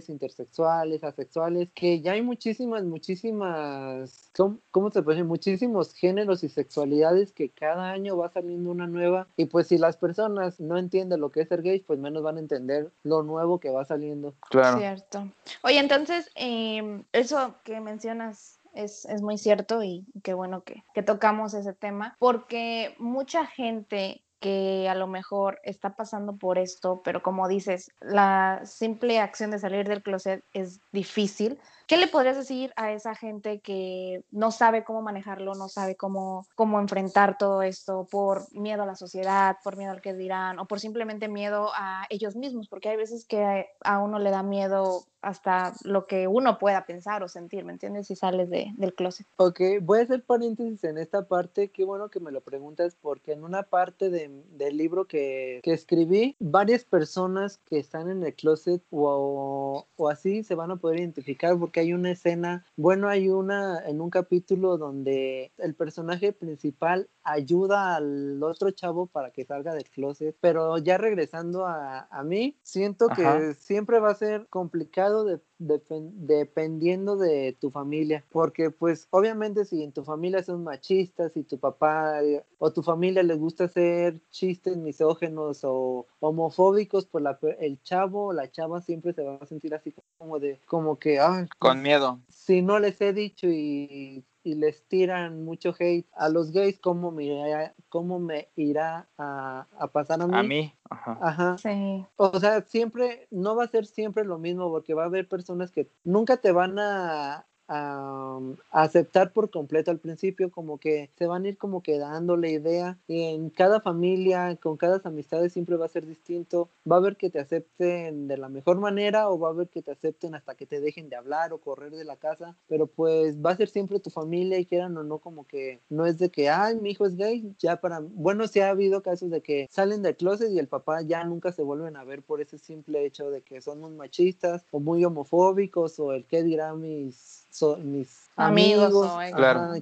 intersexuales, 0.08 1.04
asexuales, 1.04 1.68
que 1.74 2.00
ya 2.00 2.12
hay 2.12 2.22
muchísimas, 2.22 2.84
muchísimas, 2.84 4.30
¿cómo, 4.36 4.58
cómo 4.70 4.90
se 4.90 5.02
puede 5.02 5.16
decir? 5.16 5.28
Muchísimos 5.28 5.94
géneros 5.94 6.44
y 6.44 6.48
sexualidades 6.48 7.32
que 7.32 7.50
cada 7.50 7.90
año 7.90 8.16
va 8.16 8.30
saliendo 8.30 8.70
una 8.70 8.86
nueva 8.86 9.28
y 9.36 9.46
pues 9.46 9.68
si 9.68 9.78
las 9.78 9.96
personas 9.96 10.60
no 10.60 10.78
entienden 10.78 11.20
lo 11.20 11.30
que 11.30 11.42
es 11.42 11.48
ser 11.48 11.62
gay, 11.62 11.80
pues 11.80 11.98
menos 11.98 12.22
van 12.22 12.36
a 12.36 12.40
entender 12.40 12.90
lo 13.02 13.22
nuevo 13.22 13.58
que 13.58 13.70
va 13.70 13.84
saliendo. 13.84 14.34
Claro. 14.50 14.78
Cierto. 14.78 15.28
Oye, 15.62 15.78
entonces, 15.78 16.30
em, 16.34 17.04
eso 17.12 17.54
que 17.64 17.80
mencionas 17.80 18.60
es, 18.74 19.04
es 19.06 19.22
muy 19.22 19.38
cierto 19.38 19.82
y 19.82 20.06
qué 20.22 20.34
bueno 20.34 20.62
que, 20.62 20.84
que 20.94 21.02
tocamos 21.02 21.54
ese 21.54 21.72
tema, 21.72 22.16
porque 22.18 22.94
mucha 22.98 23.46
gente 23.46 24.22
que 24.42 24.88
a 24.90 24.94
lo 24.94 25.06
mejor 25.06 25.60
está 25.62 25.96
pasando 25.96 26.36
por 26.36 26.58
esto, 26.58 27.00
pero 27.02 27.22
como 27.22 27.48
dices, 27.48 27.92
la 28.00 28.60
simple 28.64 29.20
acción 29.20 29.52
de 29.52 29.60
salir 29.60 29.88
del 29.88 30.02
closet 30.02 30.44
es 30.52 30.80
difícil. 30.92 31.58
¿Qué 31.86 31.96
le 31.96 32.08
podrías 32.08 32.36
decir 32.36 32.72
a 32.76 32.90
esa 32.90 33.14
gente 33.14 33.60
que 33.60 34.24
no 34.30 34.50
sabe 34.50 34.82
cómo 34.82 35.00
manejarlo, 35.00 35.54
no 35.54 35.68
sabe 35.68 35.96
cómo, 35.96 36.46
cómo 36.56 36.80
enfrentar 36.80 37.38
todo 37.38 37.62
esto 37.62 38.06
por 38.10 38.52
miedo 38.52 38.82
a 38.82 38.86
la 38.86 38.96
sociedad, 38.96 39.56
por 39.62 39.76
miedo 39.76 39.92
al 39.92 40.02
que 40.02 40.12
dirán 40.12 40.58
o 40.58 40.66
por 40.66 40.80
simplemente 40.80 41.28
miedo 41.28 41.70
a 41.74 42.04
ellos 42.10 42.34
mismos? 42.34 42.68
Porque 42.68 42.88
hay 42.88 42.96
veces 42.96 43.24
que 43.24 43.66
a 43.82 43.98
uno 44.00 44.18
le 44.18 44.30
da 44.30 44.42
miedo 44.42 45.04
hasta 45.22 45.72
lo 45.84 46.06
que 46.06 46.26
uno 46.28 46.58
pueda 46.58 46.84
pensar 46.84 47.22
o 47.22 47.28
sentir, 47.28 47.64
¿me 47.64 47.72
entiendes? 47.72 48.08
Si 48.08 48.16
sales 48.16 48.50
de, 48.50 48.72
del 48.76 48.94
closet. 48.94 49.26
Ok, 49.36 49.60
voy 49.80 50.00
a 50.00 50.02
hacer 50.02 50.24
paréntesis 50.24 50.82
en 50.84 50.98
esta 50.98 51.26
parte. 51.28 51.70
Qué 51.70 51.84
bueno 51.84 52.10
que 52.10 52.20
me 52.20 52.32
lo 52.32 52.40
preguntas 52.40 52.96
porque 53.00 53.32
en 53.32 53.44
una 53.44 53.62
parte 53.62 54.10
de- 54.10 54.42
del 54.50 54.76
libro 54.76 55.06
que, 55.06 55.60
que 55.62 55.72
escribí, 55.72 56.36
varias 56.40 56.84
personas 56.84 57.58
que 57.66 57.78
están 57.78 58.10
en 58.10 58.22
el 58.24 58.34
closet 58.34 58.82
o, 58.90 59.86
o 59.96 60.08
así 60.08 60.42
se 60.42 60.54
van 60.54 60.70
a 60.72 60.76
poder 60.76 60.98
identificar 61.00 61.56
porque 61.58 61.80
hay 61.80 61.92
una 61.92 62.10
escena, 62.10 62.66
bueno, 62.76 63.08
hay 63.08 63.28
una 63.28 63.78
en 63.86 64.00
un 64.00 64.10
capítulo 64.10 64.76
donde 64.76 65.52
el 65.58 65.74
personaje 65.74 66.32
principal 66.32 67.08
ayuda 67.22 67.94
al 67.96 68.42
otro 68.42 68.70
chavo 68.72 69.06
para 69.06 69.30
que 69.30 69.44
salga 69.44 69.72
del 69.74 69.88
closet, 69.88 70.36
pero 70.40 70.78
ya 70.78 70.98
regresando 70.98 71.66
a, 71.66 72.08
a 72.10 72.24
mí, 72.24 72.56
siento 72.62 73.06
que 73.14 73.22
Ajá. 73.24 73.54
siempre 73.54 74.00
va 74.00 74.10
a 74.10 74.14
ser 74.16 74.48
complicado 74.48 75.11
de, 75.24 75.40
depen- 75.60 76.10
dependiendo 76.14 77.16
de 77.16 77.56
tu 77.60 77.70
familia, 77.70 78.24
porque 78.30 78.70
pues 78.70 79.06
obviamente 79.10 79.64
si 79.64 79.82
en 79.82 79.92
tu 79.92 80.04
familia 80.04 80.42
son 80.42 80.64
machistas, 80.64 81.32
si 81.32 81.42
tu 81.44 81.58
papá 81.58 82.22
eh, 82.22 82.44
o 82.58 82.72
tu 82.72 82.82
familia 82.82 83.22
les 83.22 83.38
gusta 83.38 83.64
hacer 83.64 84.20
chistes 84.30 84.76
misógenos 84.76 85.60
o 85.64 86.06
homofóbicos, 86.20 87.06
pues 87.06 87.22
la 87.22 87.38
el 87.60 87.80
chavo 87.82 88.26
o 88.28 88.32
la 88.32 88.50
chava 88.50 88.80
siempre 88.80 89.12
se 89.12 89.22
va 89.22 89.36
a 89.40 89.46
sentir 89.46 89.74
así 89.74 89.94
como 90.18 90.38
de, 90.38 90.60
como 90.66 90.98
que, 90.98 91.20
ay, 91.20 91.46
Con 91.58 91.82
miedo. 91.82 92.18
si 92.28 92.62
no 92.62 92.78
les 92.78 93.00
he 93.00 93.12
dicho 93.12 93.46
y, 93.48 94.24
y 94.44 94.54
les 94.54 94.86
tiran 94.88 95.44
mucho 95.44 95.74
hate 95.78 96.06
a 96.14 96.28
los 96.28 96.50
gays, 96.52 96.78
¿cómo 96.78 97.10
me 97.10 97.24
irá, 97.24 97.74
cómo 97.88 98.18
me 98.18 98.48
irá 98.56 99.08
a, 99.18 99.66
a 99.78 99.88
pasar 99.88 100.20
a 100.22 100.26
mí? 100.26 100.38
A 100.38 100.42
mí. 100.42 100.74
Ajá. 100.90 101.18
Ajá. 101.20 101.58
Sí, 101.58 102.04
O 102.16 102.38
sea, 102.38 102.62
siempre, 102.62 103.28
no 103.30 103.56
va 103.56 103.64
a 103.64 103.68
ser 103.68 103.86
siempre 103.86 104.24
lo 104.24 104.38
mismo 104.38 104.70
porque 104.70 104.94
va 104.94 105.04
a 105.04 105.06
haber 105.06 105.28
personas 105.28 105.70
que 105.70 105.90
nunca 106.04 106.36
te 106.36 106.52
van 106.52 106.78
a, 106.78 107.46
a, 107.72 108.38
a 108.70 108.82
aceptar 108.82 109.32
por 109.32 109.50
completo 109.50 109.90
al 109.90 109.98
principio, 109.98 110.50
como 110.50 110.78
que 110.78 111.10
se 111.16 111.26
van 111.26 111.44
a 111.44 111.48
ir 111.48 111.58
como 111.58 111.82
quedando 111.82 112.36
la 112.36 112.48
idea 112.48 112.98
y 113.08 113.22
en 113.22 113.50
cada 113.50 113.80
familia, 113.80 114.56
con 114.56 114.76
cada 114.76 115.00
amistades 115.04 115.52
siempre 115.52 115.76
va 115.76 115.86
a 115.86 115.88
ser 115.88 116.06
distinto, 116.06 116.68
va 116.90 116.96
a 116.96 116.98
haber 116.98 117.16
que 117.16 117.30
te 117.30 117.40
acepten 117.40 118.28
de 118.28 118.36
la 118.36 118.48
mejor 118.48 118.78
manera 118.78 119.28
o 119.30 119.38
va 119.38 119.48
a 119.48 119.52
haber 119.52 119.68
que 119.68 119.82
te 119.82 119.90
acepten 119.90 120.34
hasta 120.34 120.54
que 120.54 120.66
te 120.66 120.80
dejen 120.80 121.08
de 121.08 121.16
hablar 121.16 121.52
o 121.52 121.58
correr 121.58 121.92
de 121.92 122.04
la 122.04 122.16
casa, 122.16 122.56
pero 122.68 122.86
pues 122.86 123.40
va 123.44 123.50
a 123.50 123.56
ser 123.56 123.68
siempre 123.68 124.00
tu 124.00 124.10
familia 124.10 124.58
y 124.58 124.66
quieran 124.66 124.96
o 124.96 125.02
no 125.02 125.18
como 125.18 125.46
que 125.46 125.80
no 125.88 126.06
es 126.06 126.18
de 126.18 126.30
que, 126.30 126.48
ay, 126.48 126.76
mi 126.76 126.90
hijo 126.90 127.06
es 127.06 127.16
gay, 127.16 127.54
ya 127.58 127.80
para, 127.80 128.00
bueno, 128.00 128.46
sí 128.46 128.60
ha 128.60 128.70
habido 128.70 129.02
casos 129.02 129.30
de 129.30 129.40
que 129.40 129.68
salen 129.70 130.02
del 130.02 130.16
closet 130.16 130.50
y 130.50 130.58
el 130.58 130.68
papá 130.68 131.02
ya 131.02 131.24
nunca 131.24 131.52
se 131.52 131.62
vuelven 131.62 131.96
a 131.96 132.04
ver 132.04 132.22
por 132.22 132.40
ese 132.40 132.58
simple 132.58 133.04
hecho 133.04 133.30
de 133.30 133.42
que 133.42 133.60
son 133.60 133.80
muy 133.80 133.92
machistas 133.92 134.64
o 134.70 134.80
muy 134.80 135.04
homofóbicos 135.04 135.98
o 135.98 136.12
el 136.12 136.24
que 136.26 136.42
dirá 136.42 136.74
mis, 136.74 137.46
mis 137.78 138.30
amigos, 138.36 138.92
o, 138.94 139.18
claro. 139.34 139.72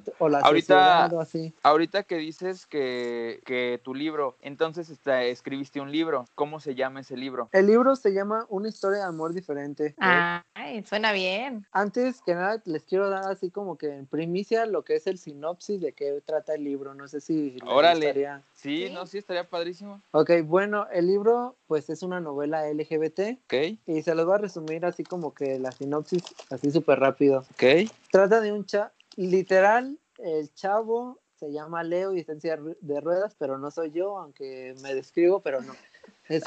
ahorita, 0.42 1.06
así. 1.20 1.54
ahorita 1.62 2.02
que 2.02 2.16
dices 2.16 2.66
que, 2.66 3.40
que 3.44 3.80
tu 3.82 3.94
libro, 3.94 4.36
entonces 4.40 4.90
está, 4.90 5.22
escribiste 5.24 5.80
un 5.80 5.92
libro, 5.92 6.26
¿cómo 6.34 6.60
se 6.60 6.74
llama 6.74 7.00
ese 7.00 7.16
libro? 7.16 7.48
El 7.52 7.66
libro 7.66 7.96
se 7.96 8.12
llama 8.12 8.46
Una 8.48 8.68
historia 8.68 8.98
de 8.98 9.04
amor 9.04 9.32
diferente. 9.32 9.94
Ay, 9.98 10.84
suena 10.84 11.12
bien. 11.12 11.66
Antes 11.72 12.22
que 12.22 12.34
nada 12.34 12.60
les 12.64 12.84
quiero 12.84 13.08
dar 13.08 13.30
así 13.30 13.50
como 13.50 13.76
que 13.76 13.94
en 13.94 14.06
primicia 14.06 14.66
lo 14.66 14.82
que 14.82 14.96
es 14.96 15.06
el 15.06 15.18
sinopsis 15.18 15.80
de 15.80 15.92
qué 15.92 16.20
trata 16.24 16.54
el 16.54 16.64
libro, 16.64 16.94
no 16.94 17.08
sé 17.08 17.20
si 17.20 17.56
Órale. 17.66 18.42
Sí, 18.61 18.90
no, 18.90 19.06
sí, 19.06 19.18
estaría 19.18 19.48
padrísimo. 19.48 20.02
Ok, 20.11 20.32
bueno, 20.44 20.86
el 20.92 21.06
libro 21.06 21.56
pues 21.66 21.88
es 21.88 22.02
una 22.02 22.20
novela 22.20 22.70
LGBT. 22.70 23.38
Ok. 23.44 23.78
Y 23.86 24.02
se 24.02 24.14
los 24.14 24.26
voy 24.26 24.34
a 24.34 24.38
resumir 24.38 24.84
así 24.84 25.02
como 25.02 25.32
que 25.32 25.58
la 25.58 25.72
sinopsis, 25.72 26.22
así 26.50 26.70
súper 26.70 27.00
rápido. 27.00 27.38
Ok. 27.52 27.90
Trata 28.11 28.42
de 28.42 28.52
un 28.52 28.66
chavo, 28.66 28.90
literal, 29.16 29.98
el 30.18 30.52
chavo 30.52 31.20
se 31.36 31.50
llama 31.50 31.82
Leo 31.82 32.14
y 32.14 32.20
está 32.20 32.32
en 32.32 32.40
silla 32.42 32.58
de 32.80 33.00
ruedas, 33.00 33.34
pero 33.38 33.56
no 33.56 33.70
soy 33.70 33.92
yo, 33.92 34.18
aunque 34.18 34.74
me 34.82 34.94
describo, 34.94 35.40
pero 35.40 35.62
no. 35.62 35.72
Es 36.28 36.44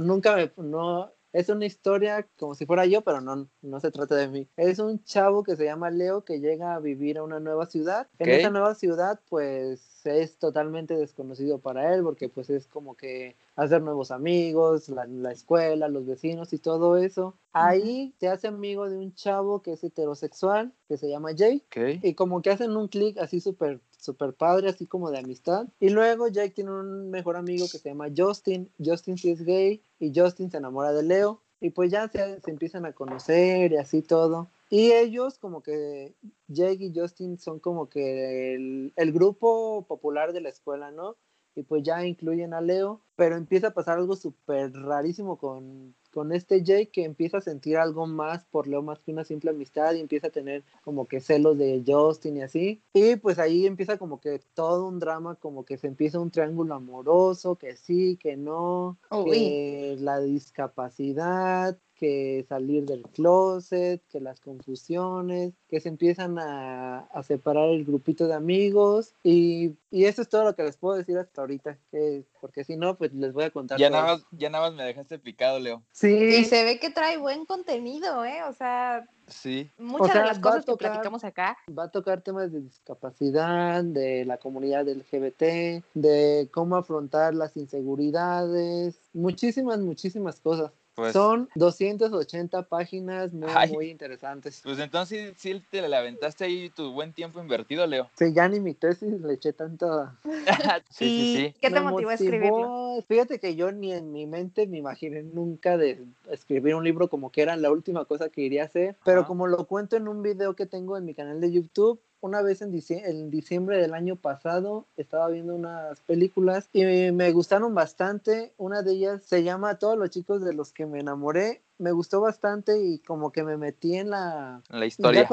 nunca 0.00 0.34
me, 0.34 0.50
no, 0.56 1.12
es 1.32 1.50
una 1.50 1.66
historia 1.66 2.26
como 2.38 2.54
si 2.54 2.64
fuera 2.64 2.86
yo, 2.86 3.02
pero 3.02 3.20
no, 3.20 3.46
no 3.60 3.80
se 3.80 3.90
trata 3.90 4.14
de 4.16 4.26
mí. 4.26 4.48
Es 4.56 4.78
un 4.78 5.04
chavo 5.04 5.44
que 5.44 5.54
se 5.54 5.64
llama 5.64 5.90
Leo 5.90 6.24
que 6.24 6.40
llega 6.40 6.74
a 6.74 6.80
vivir 6.80 7.18
a 7.18 7.22
una 7.22 7.40
nueva 7.40 7.66
ciudad. 7.66 8.08
En 8.18 8.30
esa 8.30 8.48
nueva 8.48 8.74
ciudad, 8.74 9.20
pues 9.28 9.95
es 10.06 10.36
totalmente 10.38 10.96
desconocido 10.96 11.58
para 11.58 11.94
él 11.94 12.02
porque 12.02 12.28
pues 12.28 12.50
es 12.50 12.66
como 12.66 12.96
que 12.96 13.36
hacer 13.56 13.82
nuevos 13.82 14.10
amigos, 14.10 14.88
la, 14.88 15.06
la 15.06 15.32
escuela, 15.32 15.88
los 15.88 16.06
vecinos 16.06 16.52
y 16.52 16.58
todo 16.58 16.96
eso. 16.96 17.34
Ahí 17.52 18.14
se 18.20 18.28
hace 18.28 18.48
amigo 18.48 18.88
de 18.88 18.96
un 18.96 19.14
chavo 19.14 19.62
que 19.62 19.72
es 19.72 19.82
heterosexual, 19.82 20.72
que 20.88 20.96
se 20.96 21.08
llama 21.08 21.32
Jake. 21.32 21.98
Y 22.02 22.14
como 22.14 22.42
que 22.42 22.50
hacen 22.50 22.76
un 22.76 22.88
clic 22.88 23.18
así 23.18 23.40
súper 23.40 23.80
super 23.98 24.32
padre, 24.34 24.68
así 24.68 24.86
como 24.86 25.10
de 25.10 25.18
amistad. 25.18 25.66
Y 25.80 25.90
luego 25.90 26.28
Jake 26.28 26.50
tiene 26.50 26.70
un 26.70 27.10
mejor 27.10 27.36
amigo 27.36 27.66
que 27.70 27.78
se 27.78 27.88
llama 27.88 28.06
Justin. 28.16 28.70
Justin 28.82 29.18
sí 29.18 29.30
es 29.30 29.44
gay 29.44 29.82
y 29.98 30.12
Justin 30.14 30.50
se 30.50 30.58
enamora 30.58 30.92
de 30.92 31.02
Leo. 31.02 31.40
Y 31.60 31.70
pues 31.70 31.90
ya 31.90 32.08
se, 32.08 32.40
se 32.40 32.50
empiezan 32.50 32.84
a 32.84 32.92
conocer 32.92 33.72
y 33.72 33.76
así 33.76 34.02
todo. 34.02 34.48
Y 34.68 34.92
ellos 34.92 35.38
como 35.38 35.62
que 35.62 36.14
Jake 36.48 36.84
y 36.84 36.92
Justin 36.94 37.38
son 37.38 37.60
como 37.60 37.88
que 37.88 38.54
el, 38.54 38.92
el 38.96 39.12
grupo 39.12 39.86
popular 39.86 40.32
de 40.32 40.40
la 40.40 40.48
escuela, 40.48 40.90
¿no? 40.90 41.16
Y 41.54 41.62
pues 41.62 41.82
ya 41.82 42.04
incluyen 42.04 42.52
a 42.52 42.60
Leo, 42.60 43.00
pero 43.16 43.36
empieza 43.36 43.68
a 43.68 43.74
pasar 43.74 43.98
algo 43.98 44.14
súper 44.14 44.72
rarísimo 44.74 45.38
con, 45.38 45.94
con 46.12 46.32
este 46.32 46.62
Jake 46.62 46.90
que 46.90 47.04
empieza 47.04 47.38
a 47.38 47.40
sentir 47.40 47.78
algo 47.78 48.06
más 48.06 48.44
por 48.46 48.66
Leo 48.66 48.82
más 48.82 49.00
que 49.00 49.10
una 49.10 49.24
simple 49.24 49.50
amistad 49.50 49.94
y 49.94 50.00
empieza 50.00 50.26
a 50.26 50.30
tener 50.30 50.64
como 50.82 51.06
que 51.06 51.20
celos 51.20 51.56
de 51.56 51.82
Justin 51.86 52.36
y 52.36 52.42
así. 52.42 52.82
Y 52.92 53.16
pues 53.16 53.38
ahí 53.38 53.66
empieza 53.66 53.96
como 53.96 54.20
que 54.20 54.40
todo 54.52 54.86
un 54.86 54.98
drama, 54.98 55.36
como 55.36 55.64
que 55.64 55.78
se 55.78 55.86
empieza 55.86 56.20
un 56.20 56.30
triángulo 56.30 56.74
amoroso, 56.74 57.56
que 57.56 57.76
sí, 57.76 58.18
que 58.18 58.36
no, 58.36 58.98
que 59.24 59.96
la 59.98 60.20
discapacidad, 60.20 61.78
que 61.98 62.44
salir 62.48 62.84
del 62.84 63.02
closet, 63.02 64.02
que 64.08 64.20
las 64.20 64.40
confusiones, 64.40 65.54
que 65.68 65.80
se 65.80 65.88
empiezan 65.88 66.38
a, 66.38 67.00
a 67.00 67.22
separar 67.22 67.68
el 67.70 67.84
grupito 67.84 68.26
de 68.26 68.34
amigos 68.34 69.14
y, 69.22 69.72
y, 69.90 70.04
eso 70.04 70.22
es 70.22 70.28
todo 70.28 70.44
lo 70.44 70.54
que 70.54 70.62
les 70.62 70.76
puedo 70.76 70.96
decir 70.96 71.18
hasta 71.18 71.40
ahorita, 71.40 71.78
que, 71.90 72.24
porque 72.40 72.64
si 72.64 72.76
no, 72.76 72.96
pues 72.96 73.12
les 73.12 73.32
voy 73.32 73.44
a 73.44 73.50
contar. 73.50 73.78
Ya 73.78 73.90
nada, 73.90 74.14
más, 74.14 74.26
ya 74.30 74.50
nada 74.50 74.68
más 74.68 74.76
me 74.76 74.84
dejaste 74.84 75.18
picado, 75.18 75.58
Leo. 75.58 75.82
Sí. 75.92 76.12
Y 76.12 76.44
se 76.44 76.64
ve 76.64 76.78
que 76.78 76.90
trae 76.90 77.16
buen 77.16 77.46
contenido, 77.46 78.24
¿eh? 78.24 78.42
O 78.44 78.52
sea, 78.52 79.08
Sí. 79.28 79.70
Muchas 79.76 80.14
de 80.14 80.20
las 80.20 80.38
cosas 80.38 80.64
que 80.64 80.76
platicamos 80.76 81.24
acá. 81.24 81.58
Va 81.76 81.84
a 81.84 81.90
tocar 81.90 82.20
temas 82.22 82.52
de 82.52 82.60
discapacidad, 82.60 83.82
de 83.82 84.24
la 84.24 84.38
comunidad 84.38 84.88
LGBT, 84.88 85.82
de 85.94 86.48
cómo 86.52 86.76
afrontar 86.76 87.34
las 87.34 87.56
inseguridades, 87.56 89.00
muchísimas, 89.12 89.80
muchísimas 89.80 90.40
cosas. 90.40 90.70
Pues 90.96 91.12
Son 91.12 91.50
280 91.56 92.62
páginas 92.62 93.30
muy, 93.30 93.50
muy 93.70 93.90
interesantes. 93.90 94.62
Pues 94.64 94.78
entonces 94.78 95.34
sí, 95.36 95.62
te 95.70 95.86
la 95.86 95.98
aventaste 95.98 96.44
ahí 96.44 96.70
tu 96.70 96.90
buen 96.90 97.12
tiempo 97.12 97.38
invertido, 97.38 97.86
Leo. 97.86 98.08
Sí, 98.18 98.32
ya 98.32 98.48
ni 98.48 98.60
mi 98.60 98.72
tesis 98.72 99.20
le 99.20 99.34
eché 99.34 99.52
tanto. 99.52 100.10
sí, 100.88 101.04
sí, 101.04 101.36
sí. 101.36 101.54
¿Qué 101.60 101.70
te 101.70 101.80
motivó 101.82 102.08
a 102.08 102.14
escribirlo? 102.14 103.04
Fíjate 103.06 103.38
que 103.38 103.54
yo 103.56 103.72
ni 103.72 103.92
en 103.92 104.10
mi 104.10 104.26
mente 104.26 104.66
me 104.66 104.78
imaginé 104.78 105.22
nunca 105.22 105.76
de 105.76 106.02
escribir 106.30 106.74
un 106.74 106.84
libro 106.84 107.08
como 107.08 107.30
que 107.30 107.42
era 107.42 107.56
la 107.56 107.70
última 107.70 108.06
cosa 108.06 108.30
que 108.30 108.40
iría 108.40 108.62
a 108.62 108.66
hacer, 108.66 108.96
pero 109.04 109.26
como 109.26 109.46
lo 109.48 109.66
cuento 109.66 109.96
en 109.96 110.08
un 110.08 110.22
video 110.22 110.56
que 110.56 110.64
tengo 110.64 110.96
en 110.96 111.04
mi 111.04 111.12
canal 111.12 111.42
de 111.42 111.52
YouTube, 111.52 112.00
una 112.26 112.42
vez 112.42 112.60
en 112.60 112.70
diciembre, 112.70 113.10
en 113.10 113.30
diciembre 113.30 113.78
del 113.80 113.94
año 113.94 114.16
pasado 114.16 114.86
estaba 114.96 115.28
viendo 115.28 115.54
unas 115.54 116.00
películas 116.00 116.68
y 116.72 116.84
me 117.12 117.32
gustaron 117.32 117.74
bastante. 117.74 118.52
Una 118.58 118.82
de 118.82 118.92
ellas 118.92 119.22
se 119.24 119.42
llama 119.42 119.78
Todos 119.78 119.96
los 119.96 120.10
chicos 120.10 120.44
de 120.44 120.52
los 120.52 120.72
que 120.72 120.86
me 120.86 121.00
enamoré. 121.00 121.62
Me 121.78 121.92
gustó 121.92 122.20
bastante 122.20 122.82
y 122.82 122.98
como 122.98 123.32
que 123.32 123.42
me 123.42 123.56
metí 123.56 123.96
en 123.96 124.10
la, 124.10 124.62
la 124.68 124.86
historia. 124.86 125.26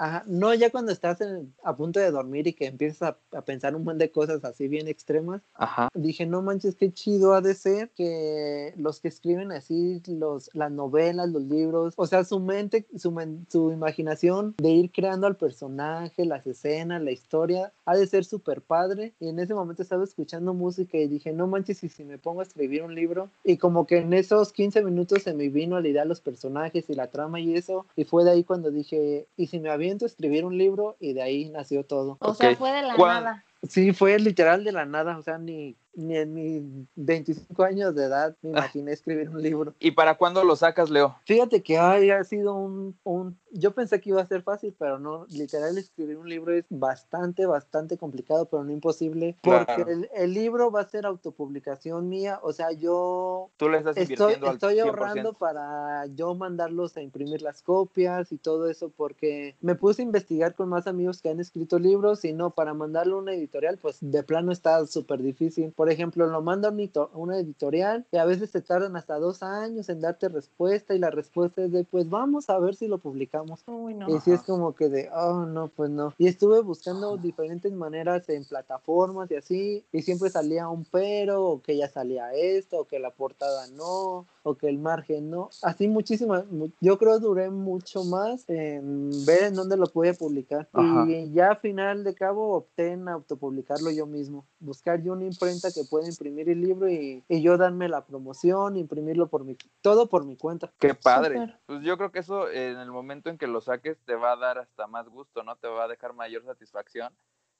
Ajá, 0.00 0.24
no 0.26 0.54
ya 0.54 0.70
cuando 0.70 0.92
estás 0.92 1.18
a 1.62 1.76
punto 1.76 2.00
de 2.00 2.10
dormir 2.10 2.46
y 2.46 2.54
que 2.54 2.64
empiezas 2.64 3.14
a, 3.32 3.42
pensar 3.42 3.76
un 3.76 3.84
montón 3.84 3.98
de 3.98 4.10
cosas 4.10 4.42
así 4.46 4.66
bien 4.66 4.88
extremas, 4.88 5.42
Ajá. 5.52 5.90
dije, 5.92 6.24
no 6.24 6.40
manches, 6.40 6.74
qué 6.74 6.90
chido 6.90 7.34
ha 7.34 7.42
de 7.42 7.54
ser 7.54 7.90
que 7.90 8.72
los 8.78 9.00
que 9.00 9.08
escriben 9.08 9.52
así 9.52 10.00
los, 10.06 10.48
las 10.54 10.72
novelas, 10.72 11.28
los 11.28 11.42
libros, 11.42 11.92
o 11.96 12.06
sea, 12.06 12.24
su 12.24 12.40
mente, 12.40 12.86
su, 12.96 13.14
su 13.50 13.72
imaginación 13.72 14.54
de 14.56 14.70
ir 14.70 14.90
creando 14.90 15.26
al 15.26 15.36
personaje, 15.36 16.24
las 16.24 16.46
escenas, 16.46 17.02
la 17.02 17.10
historia, 17.10 17.70
ha 17.84 17.94
de 17.94 18.06
ser 18.06 18.24
súper 18.24 18.62
padre. 18.62 19.12
Y 19.20 19.28
en 19.28 19.38
ese 19.38 19.52
momento 19.52 19.82
estaba 19.82 20.04
escuchando 20.04 20.54
música 20.54 20.96
y 20.96 21.08
dije, 21.08 21.34
no 21.34 21.46
manches, 21.46 21.84
y 21.84 21.90
si 21.90 22.04
me 22.04 22.16
pongo 22.16 22.40
a 22.40 22.44
escribir 22.44 22.84
un 22.84 22.94
libro, 22.94 23.28
y 23.44 23.58
como 23.58 23.86
que 23.86 23.98
en 23.98 24.14
esos 24.14 24.54
15 24.54 24.82
minutos 24.82 25.24
se 25.24 25.34
me 25.34 25.50
vino 25.50 25.76
a 25.76 25.82
la 25.82 25.88
idea 25.88 26.06
los 26.06 26.22
personajes 26.22 26.88
y 26.88 26.94
la 26.94 27.08
trama 27.08 27.38
y 27.38 27.54
eso, 27.54 27.84
y 27.96 28.04
fue 28.04 28.24
de 28.24 28.30
ahí 28.30 28.44
cuando 28.44 28.70
dije, 28.70 29.26
y 29.36 29.48
si 29.48 29.58
me 29.58 29.68
había 29.68 29.89
escribir 29.98 30.44
un 30.44 30.56
libro 30.56 30.96
y 31.00 31.12
de 31.12 31.22
ahí 31.22 31.48
nació 31.50 31.84
todo. 31.84 32.18
O 32.20 32.34
sea, 32.34 32.54
fue 32.56 32.72
de 32.72 32.82
la 32.82 32.96
nada. 32.96 33.44
Sí, 33.68 33.92
fue 33.92 34.18
literal 34.18 34.64
de 34.64 34.72
la 34.72 34.86
nada, 34.86 35.18
o 35.18 35.22
sea, 35.22 35.38
ni, 35.38 35.76
ni 35.94 36.16
en 36.16 36.34
mis 36.34 36.62
25 36.96 37.62
años 37.62 37.94
de 37.94 38.04
edad 38.04 38.36
me 38.42 38.50
ah. 38.50 38.52
imaginé 38.52 38.92
escribir 38.92 39.28
un 39.28 39.42
libro. 39.42 39.74
¿Y 39.78 39.92
para 39.92 40.16
cuándo 40.16 40.44
lo 40.44 40.56
sacas, 40.56 40.90
Leo? 40.90 41.16
Fíjate 41.24 41.62
que 41.62 41.78
ay, 41.78 42.10
ha 42.10 42.22
sido 42.24 42.54
un, 42.54 42.96
un, 43.04 43.38
Yo 43.50 43.72
pensé 43.72 44.00
que 44.00 44.10
iba 44.10 44.22
a 44.22 44.26
ser 44.26 44.42
fácil, 44.42 44.74
pero 44.78 44.98
no. 44.98 45.26
Literal, 45.28 45.76
escribir 45.78 46.16
un 46.16 46.28
libro 46.28 46.52
es 46.52 46.64
bastante, 46.68 47.46
bastante 47.46 47.98
complicado, 47.98 48.46
pero 48.46 48.64
no 48.64 48.72
imposible. 48.72 49.36
Porque 49.42 50.06
el, 50.14 50.34
libro 50.34 50.70
va 50.70 50.82
a 50.82 50.88
ser 50.88 51.06
autopublicación 51.06 52.08
mía. 52.08 52.38
O 52.42 52.52
sea, 52.52 52.72
yo. 52.72 53.50
Tú 53.56 53.68
le 53.68 53.78
estás 53.78 53.96
estoy, 53.96 54.34
estoy 54.34 54.78
ahorrando 54.78 55.34
para 55.34 56.06
yo 56.06 56.34
mandarlos 56.34 56.96
a 56.96 57.02
imprimir 57.02 57.42
las 57.42 57.62
copias 57.62 58.32
y 58.32 58.38
todo 58.38 58.68
eso, 58.68 58.90
porque 58.90 59.56
me 59.60 59.74
puse 59.74 60.02
a 60.02 60.04
investigar 60.04 60.54
con 60.54 60.68
más 60.68 60.86
amigos 60.86 61.20
que 61.20 61.30
han 61.30 61.40
escrito 61.40 61.78
libros 61.78 62.24
y 62.24 62.32
no, 62.32 62.50
para 62.50 62.74
mandarlo 62.74 63.16
a 63.16 63.20
una 63.20 63.34
editorial, 63.34 63.49
pues 63.80 63.98
de 64.00 64.22
plano 64.22 64.52
está 64.52 64.86
súper 64.86 65.22
difícil 65.22 65.40
por 65.74 65.90
ejemplo, 65.90 66.26
lo 66.26 66.42
manda 66.42 66.68
a 66.68 67.08
una 67.14 67.38
editorial 67.38 68.06
y 68.12 68.16
a 68.16 68.24
veces 68.24 68.50
se 68.50 68.60
tardan 68.60 68.96
hasta 68.96 69.18
dos 69.18 69.42
años 69.42 69.88
en 69.88 70.00
darte 70.00 70.28
respuesta 70.28 70.94
y 70.94 70.98
la 70.98 71.10
respuesta 71.10 71.62
es 71.62 71.72
de, 71.72 71.84
pues 71.84 72.08
vamos 72.08 72.50
a 72.50 72.58
ver 72.58 72.74
si 72.74 72.86
lo 72.86 72.98
publicamos. 72.98 73.60
Y 74.08 74.20
si 74.20 74.32
es 74.32 74.42
como 74.42 74.74
que 74.74 74.88
de, 74.88 75.10
oh, 75.14 75.46
no, 75.46 75.68
pues 75.68 75.90
no. 75.90 76.14
Y 76.18 76.28
estuve 76.28 76.60
buscando 76.60 77.16
diferentes 77.16 77.72
maneras 77.72 78.28
en 78.28 78.44
plataformas 78.44 79.30
y 79.30 79.36
así, 79.36 79.84
y 79.92 80.02
siempre 80.02 80.30
salía 80.30 80.68
un 80.68 80.84
pero, 80.84 81.44
o 81.44 81.62
que 81.62 81.76
ya 81.76 81.88
salía 81.88 82.32
esto, 82.34 82.80
o 82.80 82.84
que 82.84 82.98
la 82.98 83.10
portada 83.10 83.66
no, 83.68 84.26
o 84.42 84.56
que 84.56 84.68
el 84.68 84.78
margen, 84.78 85.30
¿no? 85.30 85.50
Así 85.62 85.88
muchísimas, 85.88 86.44
yo 86.80 86.98
creo 86.98 87.18
duré 87.18 87.50
mucho 87.50 88.04
más 88.04 88.48
en 88.48 89.10
ver 89.26 89.44
en 89.44 89.54
dónde 89.54 89.76
lo 89.76 89.86
pude 89.86 90.14
publicar. 90.14 90.68
Y 91.06 91.30
ya 91.32 91.52
a 91.52 91.56
final 91.56 92.04
de 92.04 92.14
cabo 92.14 92.54
opté 92.54 92.92
en 92.92 93.08
autopublicarlo 93.08 93.90
yo 93.90 94.06
mismo, 94.06 94.46
buscar 94.58 95.02
yo 95.02 95.12
una 95.12 95.24
imprenta 95.24 95.70
que 95.70 95.84
pueda 95.84 96.08
imprimir 96.08 96.48
el 96.48 96.60
libro 96.60 96.88
y, 96.88 97.22
y 97.28 97.42
yo 97.42 97.58
darme 97.58 97.88
la 97.88 98.04
promoción, 98.04 98.76
imprimirlo 98.76 99.28
por 99.28 99.44
mi, 99.44 99.56
todo 99.82 100.08
por 100.08 100.24
mi 100.24 100.36
cuenta. 100.36 100.72
Qué 100.78 100.94
padre. 100.94 101.54
Pues 101.66 101.82
yo 101.82 101.96
creo 101.96 102.10
que 102.10 102.20
eso 102.20 102.50
en 102.50 102.78
el 102.78 102.90
momento 102.90 103.30
en 103.30 103.38
que 103.38 103.46
lo 103.46 103.60
saques 103.60 103.98
te 104.06 104.14
va 104.14 104.32
a 104.32 104.36
dar 104.36 104.58
hasta 104.58 104.86
más 104.86 105.08
gusto, 105.08 105.42
¿no? 105.42 105.56
Te 105.56 105.68
va 105.68 105.84
a 105.84 105.88
dejar 105.88 106.14
mayor 106.14 106.44
satisfacción 106.44 107.12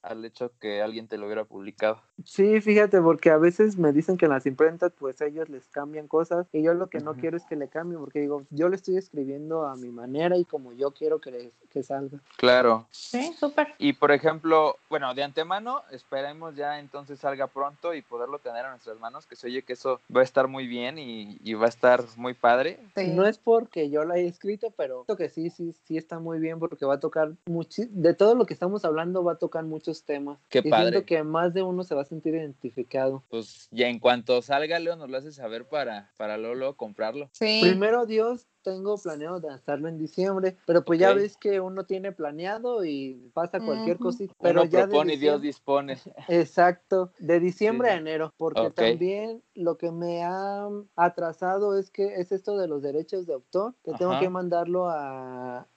al 0.03 0.25
hecho 0.25 0.51
que 0.59 0.81
alguien 0.81 1.07
te 1.07 1.17
lo 1.17 1.25
hubiera 1.25 1.45
publicado. 1.45 2.01
Sí, 2.25 2.61
fíjate, 2.61 3.01
porque 3.01 3.29
a 3.29 3.37
veces 3.37 3.77
me 3.77 3.91
dicen 3.91 4.17
que 4.17 4.25
en 4.25 4.31
las 4.31 4.45
imprentas, 4.45 4.91
pues 4.97 5.21
ellos 5.21 5.49
les 5.49 5.67
cambian 5.67 6.07
cosas 6.07 6.47
y 6.51 6.63
yo 6.63 6.73
lo 6.73 6.87
que 6.87 6.99
no 6.99 7.13
quiero 7.15 7.37
es 7.37 7.43
que 7.45 7.55
le 7.55 7.67
cambien, 7.67 7.99
porque 7.99 8.19
digo, 8.19 8.43
yo 8.49 8.69
le 8.69 8.75
estoy 8.75 8.97
escribiendo 8.97 9.65
a 9.65 9.75
mi 9.75 9.89
manera 9.89 10.37
y 10.37 10.45
como 10.45 10.73
yo 10.73 10.91
quiero 10.91 11.19
que, 11.19 11.51
que 11.69 11.83
salga. 11.83 12.19
Claro. 12.37 12.87
Sí, 12.91 13.33
súper. 13.39 13.73
Y 13.77 13.93
por 13.93 14.11
ejemplo, 14.11 14.77
bueno, 14.89 15.13
de 15.13 15.23
antemano, 15.23 15.81
esperemos 15.91 16.55
ya 16.55 16.79
entonces 16.79 17.19
salga 17.19 17.47
pronto 17.47 17.93
y 17.93 18.01
poderlo 18.01 18.39
tener 18.39 18.65
en 18.65 18.71
nuestras 18.71 18.99
manos, 18.99 19.25
que 19.25 19.35
se 19.35 19.47
oye 19.47 19.63
que 19.63 19.73
eso 19.73 19.99
va 20.15 20.21
a 20.21 20.23
estar 20.23 20.47
muy 20.47 20.67
bien 20.67 20.97
y, 20.97 21.37
y 21.43 21.53
va 21.53 21.65
a 21.65 21.69
estar 21.69 22.03
muy 22.17 22.33
padre. 22.33 22.79
No 22.95 23.25
es 23.25 23.37
porque 23.37 23.89
yo 23.89 24.03
lo 24.03 24.13
haya 24.13 24.27
escrito, 24.27 24.71
pero 24.75 25.03
creo 25.05 25.17
que 25.17 25.29
sí, 25.29 25.49
sí, 25.49 25.73
sí 25.85 25.97
está 25.97 26.19
muy 26.19 26.39
bien 26.39 26.59
porque 26.59 26.85
va 26.85 26.95
a 26.95 26.99
tocar 26.99 27.33
mucho, 27.45 27.83
de 27.89 28.13
todo 28.13 28.35
lo 28.35 28.45
que 28.45 28.53
estamos 28.53 28.85
hablando 28.85 29.23
va 29.23 29.33
a 29.33 29.37
tocar 29.37 29.63
mucho 29.63 29.90
temas. 30.03 30.39
Qué 30.49 30.59
y 30.59 30.69
padre. 30.69 30.89
siento 30.89 31.05
que 31.05 31.23
más 31.23 31.53
de 31.53 31.63
uno 31.63 31.83
se 31.83 31.95
va 31.95 32.01
a 32.01 32.05
sentir 32.05 32.33
identificado. 32.35 33.23
Pues 33.29 33.67
ya 33.71 33.87
en 33.87 33.99
cuanto 33.99 34.41
salga, 34.41 34.79
Leo, 34.79 34.95
nos 34.95 35.09
lo 35.09 35.17
hace 35.17 35.31
saber 35.31 35.67
para, 35.67 36.11
para 36.17 36.37
luego, 36.37 36.75
comprarlo. 36.77 37.29
Sí. 37.33 37.59
Primero 37.61 38.05
Dios, 38.05 38.47
tengo 38.61 38.97
planeado 38.97 39.39
lanzarlo 39.39 39.87
en 39.87 39.97
diciembre, 39.97 40.57
pero 40.65 40.83
pues 40.83 40.99
ya 40.99 41.13
ves 41.13 41.37
que 41.37 41.59
uno 41.59 41.85
tiene 41.85 42.11
planeado 42.11 42.85
y 42.85 43.31
pasa 43.33 43.59
cualquier 43.59 43.97
cosita. 43.97 44.33
Pero 44.41 44.61
uno 44.61 44.69
ya 44.69 44.87
propone 44.87 45.13
y 45.13 45.17
Dios 45.17 45.41
dispone. 45.41 45.97
Exacto, 46.27 47.11
de 47.19 47.39
diciembre 47.39 47.89
a 47.89 47.95
enero, 47.95 48.33
porque 48.37 48.71
también 48.71 49.41
lo 49.55 49.77
que 49.77 49.91
me 49.91 50.23
ha 50.23 50.67
atrasado 50.95 51.77
es 51.77 51.91
que 51.91 52.15
es 52.15 52.31
esto 52.31 52.57
de 52.57 52.67
los 52.67 52.81
derechos 52.81 53.25
de 53.27 53.33
autor, 53.33 53.73
que 53.83 53.93
tengo 53.93 54.19
que 54.19 54.29
mandarlo 54.29 54.89
a, 54.89 55.67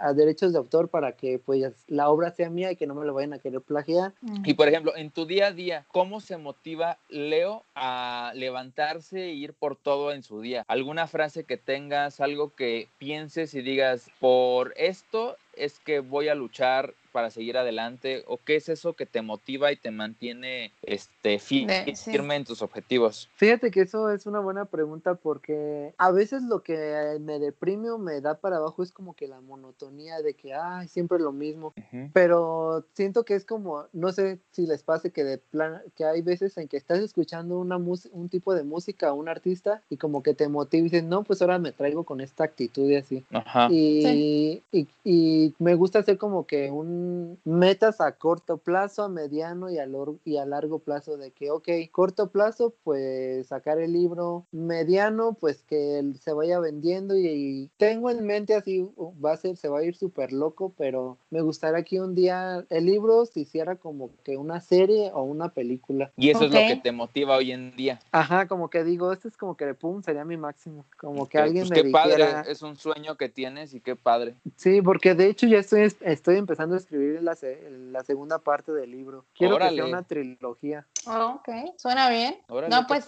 a 0.00 0.12
derechos 0.12 0.52
de 0.52 0.58
autor 0.58 0.88
para 0.88 1.16
que 1.16 1.38
pues 1.38 1.84
la 1.86 2.10
obra 2.10 2.30
sea 2.30 2.50
mía 2.50 2.72
y 2.72 2.76
que 2.76 2.86
no 2.86 2.94
me 2.94 3.06
lo 3.06 3.14
vayan 3.14 3.32
a 3.32 3.38
querer 3.38 3.62
plagiar. 3.62 4.14
Y 4.44 4.54
por 4.54 4.68
ejemplo, 4.68 4.96
en 4.96 5.10
tu 5.10 5.26
día 5.26 5.48
a 5.48 5.52
día, 5.52 5.86
¿cómo 5.92 6.20
se 6.20 6.36
motiva 6.36 6.98
Leo 7.08 7.64
a 7.74 8.32
levantarse 8.34 9.24
e 9.24 9.32
ir 9.32 9.54
por 9.54 9.76
todo 9.76 10.12
en 10.12 10.22
su 10.22 10.40
día? 10.40 10.64
¿Alguna 10.68 11.06
frase 11.06 11.44
que 11.44 11.56
tengas, 11.56 12.20
algo 12.20 12.31
que 12.56 12.88
pienses 12.98 13.54
y 13.54 13.62
digas, 13.62 14.10
por 14.20 14.72
esto 14.76 15.36
es 15.54 15.78
que 15.80 16.00
voy 16.00 16.28
a 16.28 16.34
luchar 16.34 16.94
para 17.12 17.30
seguir 17.30 17.56
adelante 17.56 18.24
o 18.26 18.38
qué 18.38 18.56
es 18.56 18.68
eso 18.68 18.94
que 18.94 19.06
te 19.06 19.22
motiva 19.22 19.70
y 19.70 19.76
te 19.76 19.90
mantiene 19.90 20.72
este 20.82 21.38
firme 21.38 22.36
en 22.36 22.44
tus 22.44 22.62
objetivos? 22.62 23.28
Fíjate 23.36 23.70
que 23.70 23.82
eso 23.82 24.10
es 24.10 24.26
una 24.26 24.40
buena 24.40 24.64
pregunta 24.64 25.14
porque 25.14 25.94
a 25.98 26.10
veces 26.10 26.42
lo 26.42 26.62
que 26.62 27.18
me 27.20 27.38
deprime 27.38 27.90
o 27.90 27.98
me 27.98 28.20
da 28.20 28.34
para 28.34 28.56
abajo 28.56 28.82
es 28.82 28.90
como 28.90 29.14
que 29.14 29.28
la 29.28 29.40
monotonía 29.40 30.20
de 30.22 30.34
que 30.34 30.54
ay, 30.54 30.88
siempre 30.88 31.18
lo 31.18 31.32
mismo, 31.32 31.74
pero 32.12 32.84
siento 32.94 33.24
que 33.24 33.34
es 33.34 33.44
como 33.44 33.84
no 33.92 34.12
sé 34.12 34.38
si 34.52 34.66
les 34.66 34.82
pase 34.82 35.10
que 35.10 35.24
de 35.24 35.38
plan 35.38 35.82
que 35.94 36.04
hay 36.04 36.22
veces 36.22 36.56
en 36.56 36.68
que 36.68 36.76
estás 36.78 37.00
escuchando 37.00 37.58
una 37.58 37.76
un 37.76 38.28
tipo 38.28 38.54
de 38.54 38.62
música 38.62 39.12
un 39.12 39.28
artista 39.28 39.82
y 39.90 39.96
como 39.96 40.22
que 40.22 40.34
te 40.34 40.48
motiva 40.48 40.80
y 40.80 40.84
dices, 40.84 41.04
"No, 41.04 41.22
pues 41.24 41.42
ahora 41.42 41.58
me 41.58 41.72
traigo 41.72 42.04
con 42.04 42.20
esta 42.20 42.44
actitud 42.44 42.88
y 42.88 42.96
así." 42.96 43.24
Y, 43.70 44.62
y, 44.72 44.86
y 45.04 45.54
me 45.58 45.74
gusta 45.74 45.98
hacer 45.98 46.16
como 46.16 46.46
que 46.46 46.70
un 46.70 47.01
metas 47.44 48.00
a 48.00 48.12
corto 48.12 48.58
plazo, 48.58 49.04
a 49.04 49.08
mediano 49.08 49.70
y 49.70 49.78
a, 49.78 49.86
y 50.24 50.36
a 50.36 50.46
largo 50.46 50.80
plazo 50.80 51.16
de 51.16 51.30
que, 51.30 51.50
ok, 51.50 51.68
corto 51.90 52.30
plazo, 52.30 52.74
pues 52.84 53.46
sacar 53.48 53.78
el 53.78 53.92
libro, 53.92 54.46
mediano, 54.52 55.34
pues 55.34 55.62
que 55.62 56.02
se 56.20 56.32
vaya 56.32 56.60
vendiendo 56.60 57.16
y, 57.16 57.70
tengo 57.76 58.10
en 58.10 58.26
mente 58.26 58.54
así, 58.54 58.86
va 59.24 59.32
a 59.32 59.36
ser, 59.36 59.56
se 59.56 59.68
va 59.68 59.80
a 59.80 59.84
ir 59.84 59.96
súper 59.96 60.32
loco, 60.32 60.72
pero 60.76 61.18
me 61.30 61.40
gustaría 61.40 61.82
que 61.82 62.00
un 62.00 62.14
día 62.14 62.64
el 62.70 62.86
libro 62.86 63.26
se 63.26 63.40
hiciera 63.40 63.76
como 63.76 64.10
que 64.24 64.36
una 64.36 64.60
serie 64.60 65.10
o 65.12 65.22
una 65.22 65.50
película. 65.50 66.12
Y 66.16 66.30
eso 66.30 66.44
es 66.44 66.52
lo 66.52 66.58
que 66.58 66.76
te 66.76 66.92
motiva 66.92 67.36
hoy 67.36 67.52
en 67.52 67.74
día. 67.76 68.00
Ajá, 68.12 68.46
como 68.46 68.70
que 68.70 68.84
digo, 68.84 69.12
esto 69.12 69.28
es 69.28 69.36
como 69.36 69.56
que, 69.56 69.74
pum, 69.74 70.02
sería 70.02 70.24
mi 70.24 70.36
máximo, 70.36 70.84
como 70.96 71.28
que 71.28 71.38
alguien 71.38 71.68
pues 71.68 71.82
me 71.82 71.84
qué 71.84 71.90
padre, 71.90 72.24
es 72.48 72.62
un 72.62 72.76
sueño 72.76 73.16
que 73.16 73.28
tienes 73.28 73.74
y 73.74 73.80
qué 73.80 73.96
padre. 73.96 74.34
Sí, 74.56 74.82
porque 74.82 75.14
de 75.14 75.28
hecho 75.28 75.46
ya 75.46 75.58
estoy, 75.58 75.92
estoy 76.00 76.36
empezando 76.36 76.74
a 76.74 76.78
escribir 76.78 76.91
la, 76.92 77.36
la 77.68 78.04
segunda 78.04 78.38
parte 78.38 78.72
del 78.72 78.90
libro. 78.90 79.26
Quiero 79.34 79.58
que 79.58 79.70
sea 79.70 79.84
una 79.84 80.02
trilogía. 80.02 80.86
Oh, 81.06 81.40
ok, 81.40 81.48
suena 81.76 82.08
bien. 82.10 82.36
no, 82.48 82.86
pues, 82.86 83.04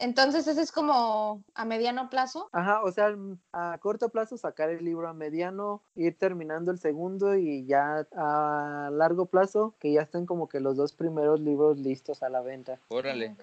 entonces 0.00 0.46
ese 0.46 0.60
es 0.60 0.72
como 0.72 1.42
a 1.54 1.64
mediano 1.64 2.08
plazo. 2.10 2.48
Ajá, 2.52 2.82
o 2.82 2.92
sea, 2.92 3.14
a 3.52 3.78
corto 3.78 4.08
plazo 4.08 4.36
sacar 4.36 4.70
el 4.70 4.84
libro, 4.84 5.08
a 5.08 5.14
mediano 5.14 5.82
ir 5.94 6.16
terminando 6.16 6.70
el 6.70 6.78
segundo 6.78 7.36
y 7.36 7.66
ya 7.66 8.06
a 8.16 8.90
largo 8.92 9.26
plazo 9.26 9.74
que 9.78 9.92
ya 9.92 10.02
estén 10.02 10.26
como 10.26 10.48
que 10.48 10.60
los 10.60 10.76
dos 10.76 10.92
primeros 10.92 11.40
libros 11.40 11.78
listos 11.78 12.22
a 12.22 12.28
la 12.28 12.40
venta. 12.40 12.78
Órale, 12.88 13.36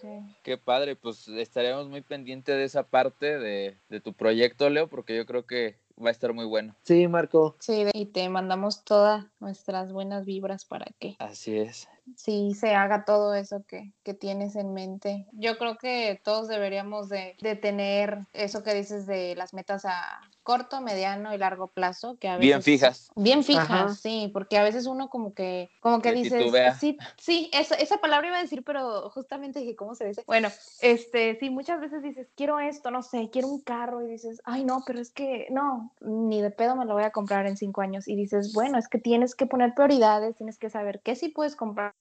qué 0.44 0.58
padre, 0.58 0.96
pues 0.96 1.28
estaremos 1.28 1.90
muy 1.90 2.02
pendientes 2.02 2.56
de 2.56 2.64
esa 2.64 2.84
parte 2.84 3.40
de, 3.40 3.78
de 3.90 4.00
tu 4.00 4.14
proyecto, 4.14 4.70
Leo, 4.70 4.88
porque 4.88 5.16
yo 5.16 5.26
creo 5.26 5.46
que 5.46 5.76
va 6.04 6.10
a 6.10 6.12
estar 6.12 6.34
muy 6.34 6.45
bueno. 6.45 6.76
Sí, 6.84 7.08
Marco. 7.08 7.56
Sí, 7.60 7.86
y 7.93 8.08
te 8.08 8.28
mandamos 8.30 8.84
todas 8.84 9.26
nuestras 9.39 9.91
buenas 9.91 10.26
vibras 10.26 10.66
para 10.66 10.86
que. 10.99 11.16
Así 11.20 11.58
es 11.58 11.88
sí 12.16 12.54
se 12.54 12.74
haga 12.74 13.06
todo 13.06 13.34
eso 13.34 13.64
que, 13.68 13.93
que, 14.04 14.14
tienes 14.14 14.56
en 14.56 14.74
mente. 14.74 15.26
Yo 15.34 15.58
creo 15.58 15.78
que 15.78 16.20
todos 16.24 16.47
deberíamos 16.47 17.10
de, 17.10 17.36
de, 17.41 17.56
tener 17.56 18.20
eso 18.34 18.64
que 18.64 18.74
dices 18.74 19.06
de 19.06 19.36
las 19.36 19.54
metas 19.54 19.86
a 19.86 20.22
corto, 20.44 20.82
mediano 20.82 21.34
y 21.34 21.38
largo 21.38 21.68
plazo, 21.68 22.18
que 22.18 22.28
a 22.28 22.38
veces... 22.38 22.48
Bien 22.48 22.64
fijas. 22.64 23.10
Bien 23.16 23.44
fijas, 23.44 24.00
sí, 24.00 24.30
porque 24.34 24.58
a 24.58 24.64
veces 24.64 24.86
uno 24.86 25.10
como 25.10 25.34
que, 25.34 25.70
como 25.80 26.02
que 26.02 26.12
dices, 26.14 26.52
sí, 26.80 26.98
sí, 27.18 27.50
esa, 27.54 27.76
esa 27.76 27.98
palabra 27.98 28.28
iba 28.28 28.38
a 28.38 28.42
decir, 28.42 28.64
pero 28.64 29.10
justamente 29.12 29.60
dije, 29.60 29.76
¿cómo 29.76 29.96
se 29.96 30.08
dice? 30.08 30.24
Bueno, 30.26 30.50
este, 30.82 31.38
sí, 31.39 31.50
muchas 31.50 31.80
veces 31.80 32.02
dices, 32.02 32.28
quiero 32.36 32.60
esto, 32.60 32.92
no 32.92 33.04
sé, 33.04 33.30
quiero 33.32 33.48
un 33.48 33.62
carro 33.62 34.02
y 34.02 34.10
dices, 34.10 34.42
ay, 34.46 34.64
no, 34.66 34.84
pero 34.86 35.00
es 35.00 35.12
que 35.12 35.48
no, 35.52 35.94
ni 36.02 36.42
de 36.42 36.52
pedo 36.52 36.76
me 36.76 36.86
lo 36.86 36.94
voy 36.94 37.04
a 37.04 37.12
comprar 37.12 37.46
en 37.48 37.58
cinco 37.58 37.82
años 37.82 38.08
y 38.08 38.16
dices, 38.16 38.54
bueno, 38.54 38.78
es 38.78 38.88
que 38.88 39.00
tienes 39.00 39.36
que 39.36 39.46
poner 39.46 39.74
prioridades, 39.74 40.36
tienes 40.38 40.58
que 40.58 40.70
saber 40.70 41.02
qué 41.04 41.16
sí 41.16 41.30
puedes 41.30 41.56
comprar 41.56 41.94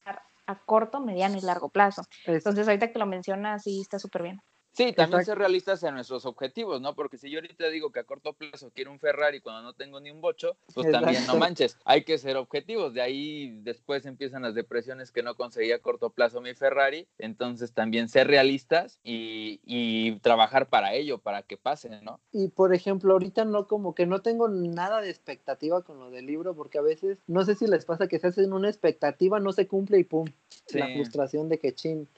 a 0.47 0.59
corto, 0.65 1.01
mediano 1.01 1.39
y 1.39 1.41
largo 1.43 1.69
plazo. 1.69 2.03
Entonces, 2.27 2.67
ahorita 2.67 2.93
que 2.93 2.99
lo 2.99 3.07
mencionas, 3.07 3.63
sí 3.63 3.81
está 3.81 3.99
súper 3.99 4.23
bien. 4.23 4.43
Sí, 4.73 4.93
también 4.93 5.25
ser 5.25 5.39
realistas 5.39 5.83
en 5.83 5.95
nuestros 5.95 6.25
objetivos, 6.27 6.81
¿no? 6.81 6.95
Porque 6.95 7.19
si 7.19 7.31
yo 7.31 7.39
ahorita 7.39 7.69
digo 7.69 7.91
que 7.91 8.01
a 8.01 8.05
corto 8.05 8.33
plazo 8.33 8.71
quiero 8.75 8.93
un 8.93 9.01
Ferrari 9.01 9.41
cuando 9.41 9.63
no 9.63 9.75
tengo 9.75 10.01
ni 10.01 10.11
un 10.11 10.21
bocho, 10.21 10.57
pues 10.75 10.91
también 10.91 11.27
no 11.27 11.37
manches, 11.37 11.77
hay 11.85 12.05
que 12.05 12.19
ser 12.19 12.37
objetivos. 12.37 12.95
De 12.95 13.03
ahí 13.03 13.59
después 13.63 14.07
empiezan 14.07 14.43
las 14.43 14.55
depresiones 14.55 15.11
que 15.11 15.23
no 15.23 15.35
conseguía 15.35 15.77
a 15.77 15.79
corto 15.81 16.11
plazo 16.11 16.41
mi 16.41 16.55
Ferrari. 16.55 17.07
Entonces 17.19 17.73
también 17.73 18.09
ser 18.09 18.29
realistas 18.29 19.01
y, 19.03 19.61
y 19.65 20.19
trabajar 20.21 20.69
para 20.69 20.95
ello, 20.95 21.19
para 21.19 21.43
que 21.43 21.57
pase, 21.57 21.91
¿no? 22.03 22.21
Y 22.33 22.49
por 22.49 22.75
ejemplo, 22.75 23.13
ahorita 23.13 23.45
no 23.45 23.67
como 23.67 23.95
que 23.95 24.07
no 24.07 24.23
tengo 24.23 24.49
nada 24.49 25.01
de 25.01 25.11
expectativa 25.11 25.83
con 25.83 25.99
lo 25.99 26.11
del 26.11 26.27
libro, 26.27 26.55
porque 26.55 26.79
a 26.79 26.83
veces, 26.83 27.19
no 27.27 27.45
sé 27.45 27.55
si 27.55 27.67
les 27.67 27.85
pasa 27.85 28.07
que 28.07 28.19
se 28.19 28.29
hacen 28.29 28.53
una 28.53 28.69
expectativa, 28.69 29.41
no 29.41 29.53
se 29.53 29.67
cumple 29.67 29.99
y 29.99 30.05
pum, 30.05 30.27
la 30.73 30.87
frustración 30.95 31.49
de 31.49 31.59
que 31.59 31.75
chin. 31.75 32.09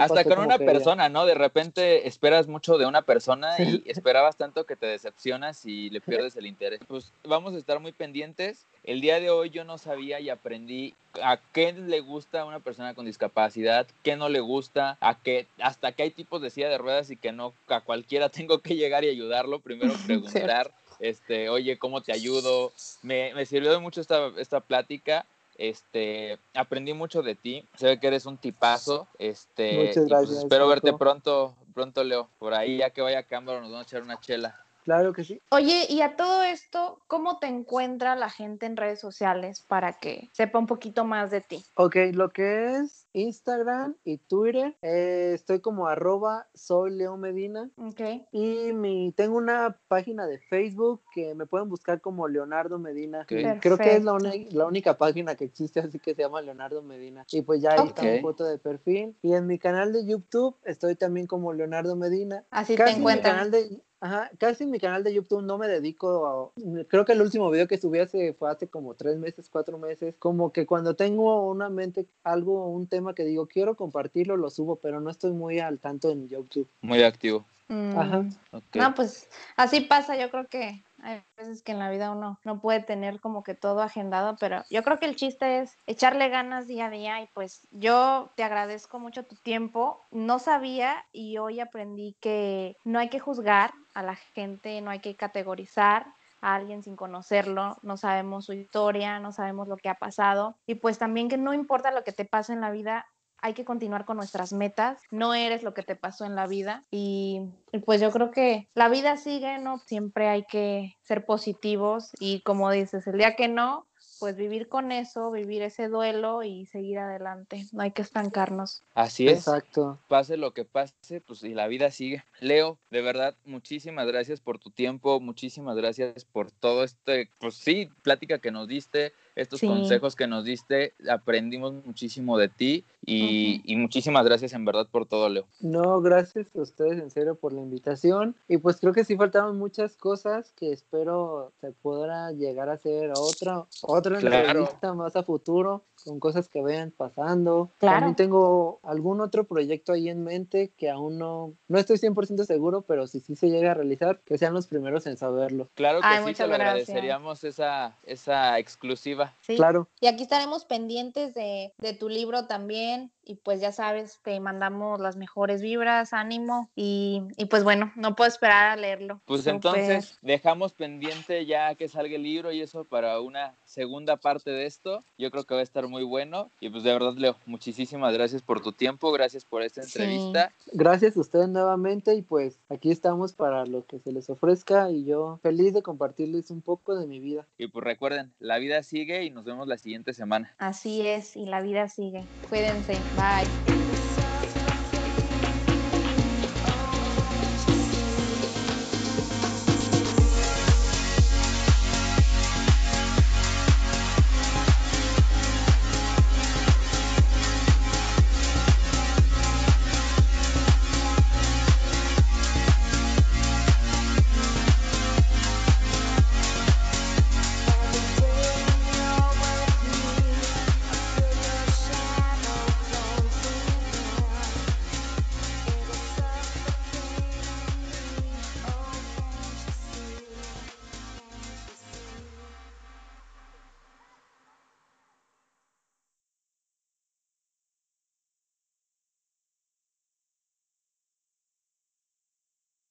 Hasta 0.00 0.24
con 0.24 0.38
una 0.38 0.58
persona, 0.58 1.08
¿no? 1.08 1.26
De 1.26 1.34
repente 1.34 1.87
esperas 1.96 2.46
mucho 2.46 2.78
de 2.78 2.86
una 2.86 3.02
persona 3.02 3.54
y 3.58 3.82
esperabas 3.86 4.36
tanto 4.36 4.64
que 4.64 4.76
te 4.76 4.86
decepcionas 4.86 5.64
y 5.64 5.90
le 5.90 6.00
pierdes 6.00 6.36
el 6.36 6.46
interés. 6.46 6.80
Pues 6.86 7.12
vamos 7.24 7.54
a 7.54 7.58
estar 7.58 7.80
muy 7.80 7.92
pendientes. 7.92 8.66
El 8.84 9.00
día 9.00 9.20
de 9.20 9.30
hoy 9.30 9.50
yo 9.50 9.64
no 9.64 9.78
sabía 9.78 10.20
y 10.20 10.30
aprendí 10.30 10.94
a 11.22 11.38
qué 11.52 11.72
le 11.72 12.00
gusta 12.00 12.42
a 12.42 12.44
una 12.44 12.60
persona 12.60 12.94
con 12.94 13.06
discapacidad, 13.06 13.86
qué 14.02 14.16
no 14.16 14.28
le 14.28 14.40
gusta, 14.40 14.96
a 15.00 15.18
qué, 15.20 15.46
hasta 15.60 15.92
que 15.92 16.04
hay 16.04 16.10
tipos 16.10 16.40
de 16.40 16.50
silla 16.50 16.68
de 16.68 16.78
ruedas 16.78 17.10
y 17.10 17.16
que 17.16 17.32
no 17.32 17.54
a 17.68 17.80
cualquiera 17.80 18.28
tengo 18.28 18.60
que 18.60 18.76
llegar 18.76 19.04
y 19.04 19.08
ayudarlo. 19.08 19.60
Primero 19.60 19.94
preguntar, 20.06 20.72
este, 21.00 21.48
oye, 21.48 21.78
¿cómo 21.78 22.02
te 22.02 22.12
ayudo? 22.12 22.72
Me, 23.02 23.34
me 23.34 23.46
sirvió 23.46 23.72
de 23.72 23.78
mucho 23.78 24.00
esta, 24.00 24.32
esta 24.36 24.60
plática 24.60 25.26
este, 25.58 26.38
aprendí 26.54 26.94
mucho 26.94 27.22
de 27.22 27.34
ti. 27.34 27.68
Se 27.76 27.86
ve 27.86 28.00
que 28.00 28.06
eres 28.06 28.24
un 28.24 28.38
tipazo. 28.38 29.06
Este, 29.18 29.72
Muchas 29.76 29.94
pues, 29.94 30.08
gracias. 30.08 30.38
espero 30.38 30.68
verte 30.68 30.92
pronto, 30.94 31.54
pronto, 31.74 32.02
Leo. 32.04 32.28
Por 32.38 32.54
ahí, 32.54 32.78
ya 32.78 32.90
que 32.90 33.02
vaya 33.02 33.18
a 33.18 33.22
Cámara, 33.24 33.60
nos 33.60 33.70
vamos 33.70 33.86
a 33.86 33.88
echar 33.88 34.02
una 34.02 34.18
chela. 34.20 34.58
Claro 34.84 35.12
que 35.12 35.22
sí. 35.22 35.38
Oye, 35.50 35.86
y 35.90 36.00
a 36.00 36.16
todo 36.16 36.42
esto, 36.42 36.98
¿cómo 37.08 37.38
te 37.38 37.46
encuentra 37.46 38.16
la 38.16 38.30
gente 38.30 38.64
en 38.64 38.74
redes 38.74 38.98
sociales 38.98 39.60
para 39.60 39.92
que 39.92 40.30
sepa 40.32 40.58
un 40.58 40.66
poquito 40.66 41.04
más 41.04 41.30
de 41.30 41.42
ti? 41.42 41.62
Ok, 41.74 41.96
lo 42.12 42.30
que 42.30 42.76
es 42.76 43.06
Instagram 43.12 43.96
y 44.04 44.18
Twitter, 44.18 44.76
eh, 44.82 45.32
estoy 45.34 45.60
como 45.60 45.88
arroba 45.88 46.46
soy 46.54 46.90
Leo 46.92 47.16
Medina. 47.16 47.70
Ok. 47.76 48.00
Y 48.32 48.72
mi, 48.72 49.12
tengo 49.12 49.36
una 49.36 49.78
página 49.88 50.26
de 50.26 50.38
Facebook 50.38 51.02
que 51.14 51.34
me 51.34 51.46
pueden 51.46 51.68
buscar 51.68 52.00
como 52.00 52.28
Leonardo 52.28 52.78
Medina. 52.78 53.24
Creo 53.26 53.78
que 53.78 53.96
es 53.96 54.04
la, 54.04 54.66
única 54.66 54.98
página 54.98 55.34
que 55.34 55.44
existe 55.44 55.80
así 55.80 55.98
que 55.98 56.14
se 56.14 56.22
llama 56.22 56.42
Leonardo 56.42 56.82
Medina. 56.82 57.24
Y 57.32 57.42
pues 57.42 57.60
ya 57.60 57.72
ahí 57.72 57.88
está 57.88 58.02
mi 58.02 58.20
foto 58.20 58.44
de 58.44 58.58
perfil. 58.58 59.16
Y 59.22 59.32
en 59.32 59.46
mi 59.46 59.58
canal 59.58 59.92
de 59.92 60.06
YouTube 60.06 60.56
estoy 60.64 60.94
también 60.94 61.26
como 61.26 61.52
Leonardo 61.52 61.96
Medina. 61.96 62.44
Así 62.50 62.74
te 62.74 62.78
Casi 62.78 62.94
mi 62.94 63.00
encuentran. 63.00 63.34
canal 63.34 63.50
de 63.50 63.82
Ajá, 64.00 64.30
casi 64.38 64.62
en 64.62 64.70
mi 64.70 64.78
canal 64.78 65.02
de 65.02 65.12
YouTube 65.12 65.42
no 65.42 65.58
me 65.58 65.66
dedico 65.66 66.54
a... 66.56 66.84
Creo 66.86 67.04
que 67.04 67.12
el 67.12 67.22
último 67.22 67.50
video 67.50 67.66
que 67.66 67.78
subí 67.78 67.98
hace, 67.98 68.32
fue 68.32 68.48
hace 68.48 68.68
como 68.68 68.94
tres 68.94 69.18
meses, 69.18 69.48
cuatro 69.50 69.76
meses. 69.76 70.14
Como 70.18 70.52
que 70.52 70.66
cuando 70.66 70.94
tengo 70.94 71.50
una 71.50 71.68
mente, 71.68 72.06
algo, 72.22 72.68
un 72.68 72.86
tema 72.86 72.97
que 73.14 73.24
digo, 73.24 73.46
quiero 73.46 73.76
compartirlo, 73.76 74.36
lo 74.36 74.50
subo, 74.50 74.76
pero 74.76 75.00
no 75.00 75.10
estoy 75.10 75.32
muy 75.32 75.60
al 75.60 75.78
tanto 75.78 76.10
en 76.10 76.28
YouTube. 76.28 76.68
Muy 76.82 77.02
activo. 77.02 77.44
Ajá. 77.68 78.20
Mm, 78.20 78.30
Ok. 78.52 78.76
No, 78.76 78.94
pues 78.94 79.28
así 79.56 79.80
pasa, 79.80 80.16
yo 80.16 80.30
creo 80.30 80.46
que 80.46 80.82
hay 81.02 81.22
veces 81.36 81.62
que 81.62 81.72
en 81.72 81.78
la 81.78 81.90
vida 81.90 82.10
uno 82.10 82.38
no 82.44 82.60
puede 82.60 82.80
tener 82.80 83.20
como 83.20 83.42
que 83.42 83.54
todo 83.54 83.82
agendado, 83.82 84.36
pero 84.40 84.64
yo 84.70 84.82
creo 84.82 84.98
que 84.98 85.06
el 85.06 85.16
chiste 85.16 85.60
es 85.60 85.76
echarle 85.86 86.28
ganas 86.28 86.66
día 86.66 86.86
a 86.86 86.90
día 86.90 87.20
y 87.20 87.28
pues 87.34 87.68
yo 87.70 88.30
te 88.36 88.42
agradezco 88.42 88.98
mucho 88.98 89.24
tu 89.24 89.36
tiempo. 89.36 90.00
No 90.10 90.38
sabía 90.38 91.04
y 91.12 91.38
hoy 91.38 91.60
aprendí 91.60 92.16
que 92.20 92.76
no 92.84 92.98
hay 92.98 93.10
que 93.10 93.20
juzgar 93.20 93.72
a 93.94 94.02
la 94.02 94.16
gente, 94.16 94.80
no 94.80 94.90
hay 94.90 95.00
que 95.00 95.14
categorizar 95.14 96.06
a 96.40 96.54
alguien 96.54 96.82
sin 96.82 96.96
conocerlo, 96.96 97.76
no 97.82 97.96
sabemos 97.96 98.46
su 98.46 98.52
historia, 98.52 99.20
no 99.20 99.32
sabemos 99.32 99.68
lo 99.68 99.76
que 99.76 99.88
ha 99.88 99.94
pasado 99.94 100.56
y 100.66 100.76
pues 100.76 100.98
también 100.98 101.28
que 101.28 101.38
no 101.38 101.54
importa 101.54 101.90
lo 101.90 102.04
que 102.04 102.12
te 102.12 102.24
pase 102.24 102.52
en 102.52 102.60
la 102.60 102.70
vida, 102.70 103.06
hay 103.40 103.54
que 103.54 103.64
continuar 103.64 104.04
con 104.04 104.16
nuestras 104.16 104.52
metas, 104.52 105.00
no 105.10 105.34
eres 105.34 105.62
lo 105.62 105.74
que 105.74 105.82
te 105.82 105.96
pasó 105.96 106.24
en 106.24 106.34
la 106.34 106.46
vida 106.46 106.84
y, 106.90 107.42
pues 107.84 108.00
yo 108.00 108.10
creo 108.10 108.30
que 108.30 108.68
la 108.74 108.88
vida 108.88 109.16
sigue, 109.16 109.58
¿no? 109.58 109.78
Siempre 109.78 110.28
hay 110.28 110.44
que 110.44 110.96
ser 111.02 111.24
positivos 111.24 112.10
y 112.18 112.40
como 112.42 112.70
dices, 112.70 113.06
el 113.06 113.18
día 113.18 113.36
que 113.36 113.48
no, 113.48 113.86
pues 114.18 114.36
vivir 114.36 114.68
con 114.68 114.92
eso, 114.92 115.30
vivir 115.30 115.62
ese 115.62 115.88
duelo 115.88 116.42
y 116.42 116.66
seguir 116.66 116.98
adelante, 116.98 117.66
no 117.72 117.82
hay 117.82 117.92
que 117.92 118.02
estancarnos. 118.02 118.82
Así 118.94 119.28
es. 119.28 119.38
Exacto. 119.38 119.98
pase 120.08 120.36
lo 120.36 120.52
que 120.52 120.64
pase, 120.64 121.20
pues 121.20 121.42
y 121.42 121.54
la 121.54 121.68
vida 121.68 121.90
sigue. 121.90 122.24
Leo, 122.40 122.78
de 122.90 123.02
verdad, 123.02 123.34
muchísimas 123.44 124.06
gracias 124.06 124.40
por 124.40 124.58
tu 124.58 124.70
tiempo, 124.70 125.20
muchísimas 125.20 125.76
gracias 125.76 126.24
por 126.24 126.50
todo 126.50 126.84
este, 126.84 127.30
pues 127.38 127.54
sí, 127.54 127.88
plática 128.02 128.38
que 128.38 128.50
nos 128.50 128.68
diste, 128.68 129.12
estos 129.40 129.60
Sí. 129.60 129.66
consejos 129.66 130.16
que 130.16 130.26
nos 130.26 130.44
diste, 130.44 130.94
aprendimos 131.10 131.72
muchísimo 131.84 132.36
de 132.38 132.48
ti 132.48 132.84
y, 133.06 133.60
y 133.64 133.76
muchísimas 133.76 134.24
gracias 134.24 134.52
en 134.52 134.64
verdad 134.64 134.86
por 134.90 135.06
todo, 135.06 135.28
Leo. 135.28 135.46
No, 135.60 136.00
gracias 136.00 136.54
a 136.56 136.60
ustedes 136.62 136.98
en 137.00 137.10
serio 137.10 137.34
por 137.36 137.52
la 137.52 137.60
invitación. 137.60 138.34
Y 138.48 138.58
pues 138.58 138.78
creo 138.80 138.92
que 138.92 139.04
sí 139.04 139.16
faltaron 139.16 139.58
muchas 139.58 139.96
cosas 139.96 140.52
que 140.56 140.72
espero 140.72 141.52
se 141.60 141.72
podrá 141.72 142.32
llegar 142.32 142.68
a 142.68 142.74
hacer 142.74 143.12
otra, 143.16 143.64
otra 143.82 144.18
Claro. 144.18 144.46
entrevista 144.48 144.92
más 144.94 145.16
a 145.16 145.22
futuro 145.22 145.84
con 146.08 146.20
cosas 146.20 146.48
que 146.48 146.60
vayan 146.60 146.90
pasando. 146.90 147.70
Claro. 147.78 147.96
También 147.98 148.16
tengo 148.16 148.80
algún 148.82 149.20
otro 149.20 149.44
proyecto 149.44 149.92
ahí 149.92 150.08
en 150.08 150.24
mente 150.24 150.72
que 150.76 150.90
aún 150.90 151.18
no, 151.18 151.52
no 151.68 151.78
estoy 151.78 151.98
100% 151.98 152.44
seguro, 152.44 152.82
pero 152.82 153.06
si 153.06 153.20
sí 153.20 153.36
se 153.36 153.48
llega 153.50 153.72
a 153.72 153.74
realizar, 153.74 154.20
que 154.24 154.38
sean 154.38 154.54
los 154.54 154.66
primeros 154.66 155.06
en 155.06 155.16
saberlo. 155.16 155.68
Claro 155.74 156.00
que 156.00 156.06
Ay, 156.06 156.24
sí, 156.26 156.34
te 156.34 156.42
lo 156.44 156.48
gracias. 156.48 156.68
agradeceríamos 156.88 157.44
esa, 157.44 157.96
esa 158.04 158.58
exclusiva. 158.58 159.34
Sí. 159.42 159.56
Claro. 159.56 159.88
Y 160.00 160.06
aquí 160.06 160.22
estaremos 160.22 160.64
pendientes 160.64 161.34
de, 161.34 161.72
de 161.78 161.92
tu 161.92 162.08
libro 162.08 162.46
también. 162.46 163.10
Y 163.28 163.34
pues 163.34 163.60
ya 163.60 163.72
sabes, 163.72 164.20
te 164.22 164.40
mandamos 164.40 165.00
las 165.00 165.16
mejores 165.16 165.60
vibras, 165.60 166.14
ánimo. 166.14 166.70
Y, 166.74 167.22
y 167.36 167.44
pues 167.44 167.62
bueno, 167.62 167.92
no 167.94 168.16
puedo 168.16 168.26
esperar 168.26 168.70
a 168.70 168.76
leerlo. 168.76 169.20
Pues 169.26 169.46
entonces 169.46 170.16
dejamos 170.22 170.72
pendiente 170.72 171.44
ya 171.44 171.74
que 171.74 171.88
salga 171.88 172.16
el 172.16 172.22
libro 172.22 172.52
y 172.52 172.62
eso 172.62 172.84
para 172.84 173.20
una 173.20 173.54
segunda 173.64 174.16
parte 174.16 174.50
de 174.50 174.64
esto. 174.64 175.04
Yo 175.18 175.30
creo 175.30 175.44
que 175.44 175.52
va 175.52 175.60
a 175.60 175.62
estar 175.62 175.86
muy 175.88 176.04
bueno. 176.04 176.50
Y 176.58 176.70
pues 176.70 176.84
de 176.84 176.92
verdad, 176.94 177.12
Leo, 177.16 177.36
muchísimas 177.44 178.14
gracias 178.14 178.40
por 178.40 178.62
tu 178.62 178.72
tiempo, 178.72 179.12
gracias 179.12 179.44
por 179.44 179.62
esta 179.62 179.82
Sí. 179.82 179.98
entrevista. 180.00 180.50
Gracias 180.72 181.14
a 181.16 181.20
ustedes 181.20 181.50
nuevamente 181.50 182.14
y 182.14 182.22
pues 182.22 182.58
aquí 182.70 182.90
estamos 182.90 183.34
para 183.34 183.66
lo 183.66 183.84
que 183.84 183.98
se 183.98 184.10
les 184.10 184.30
ofrezca 184.30 184.90
y 184.90 185.04
yo 185.04 185.38
feliz 185.42 185.74
de 185.74 185.82
compartirles 185.82 186.50
un 186.50 186.62
poco 186.62 186.96
de 186.96 187.06
mi 187.06 187.20
vida. 187.20 187.44
Y 187.58 187.66
pues 187.66 187.84
recuerden, 187.84 188.32
la 188.40 188.56
vida 188.56 188.82
sigue 188.82 189.24
y 189.24 189.30
nos 189.30 189.44
vemos 189.44 189.68
la 189.68 189.76
siguiente 189.76 190.14
semana. 190.14 190.54
Así 190.56 191.06
es, 191.06 191.36
y 191.36 191.44
la 191.44 191.60
vida 191.60 191.88
sigue. 191.88 192.26
Cuídense. 192.48 193.02
Bye. 193.18 193.77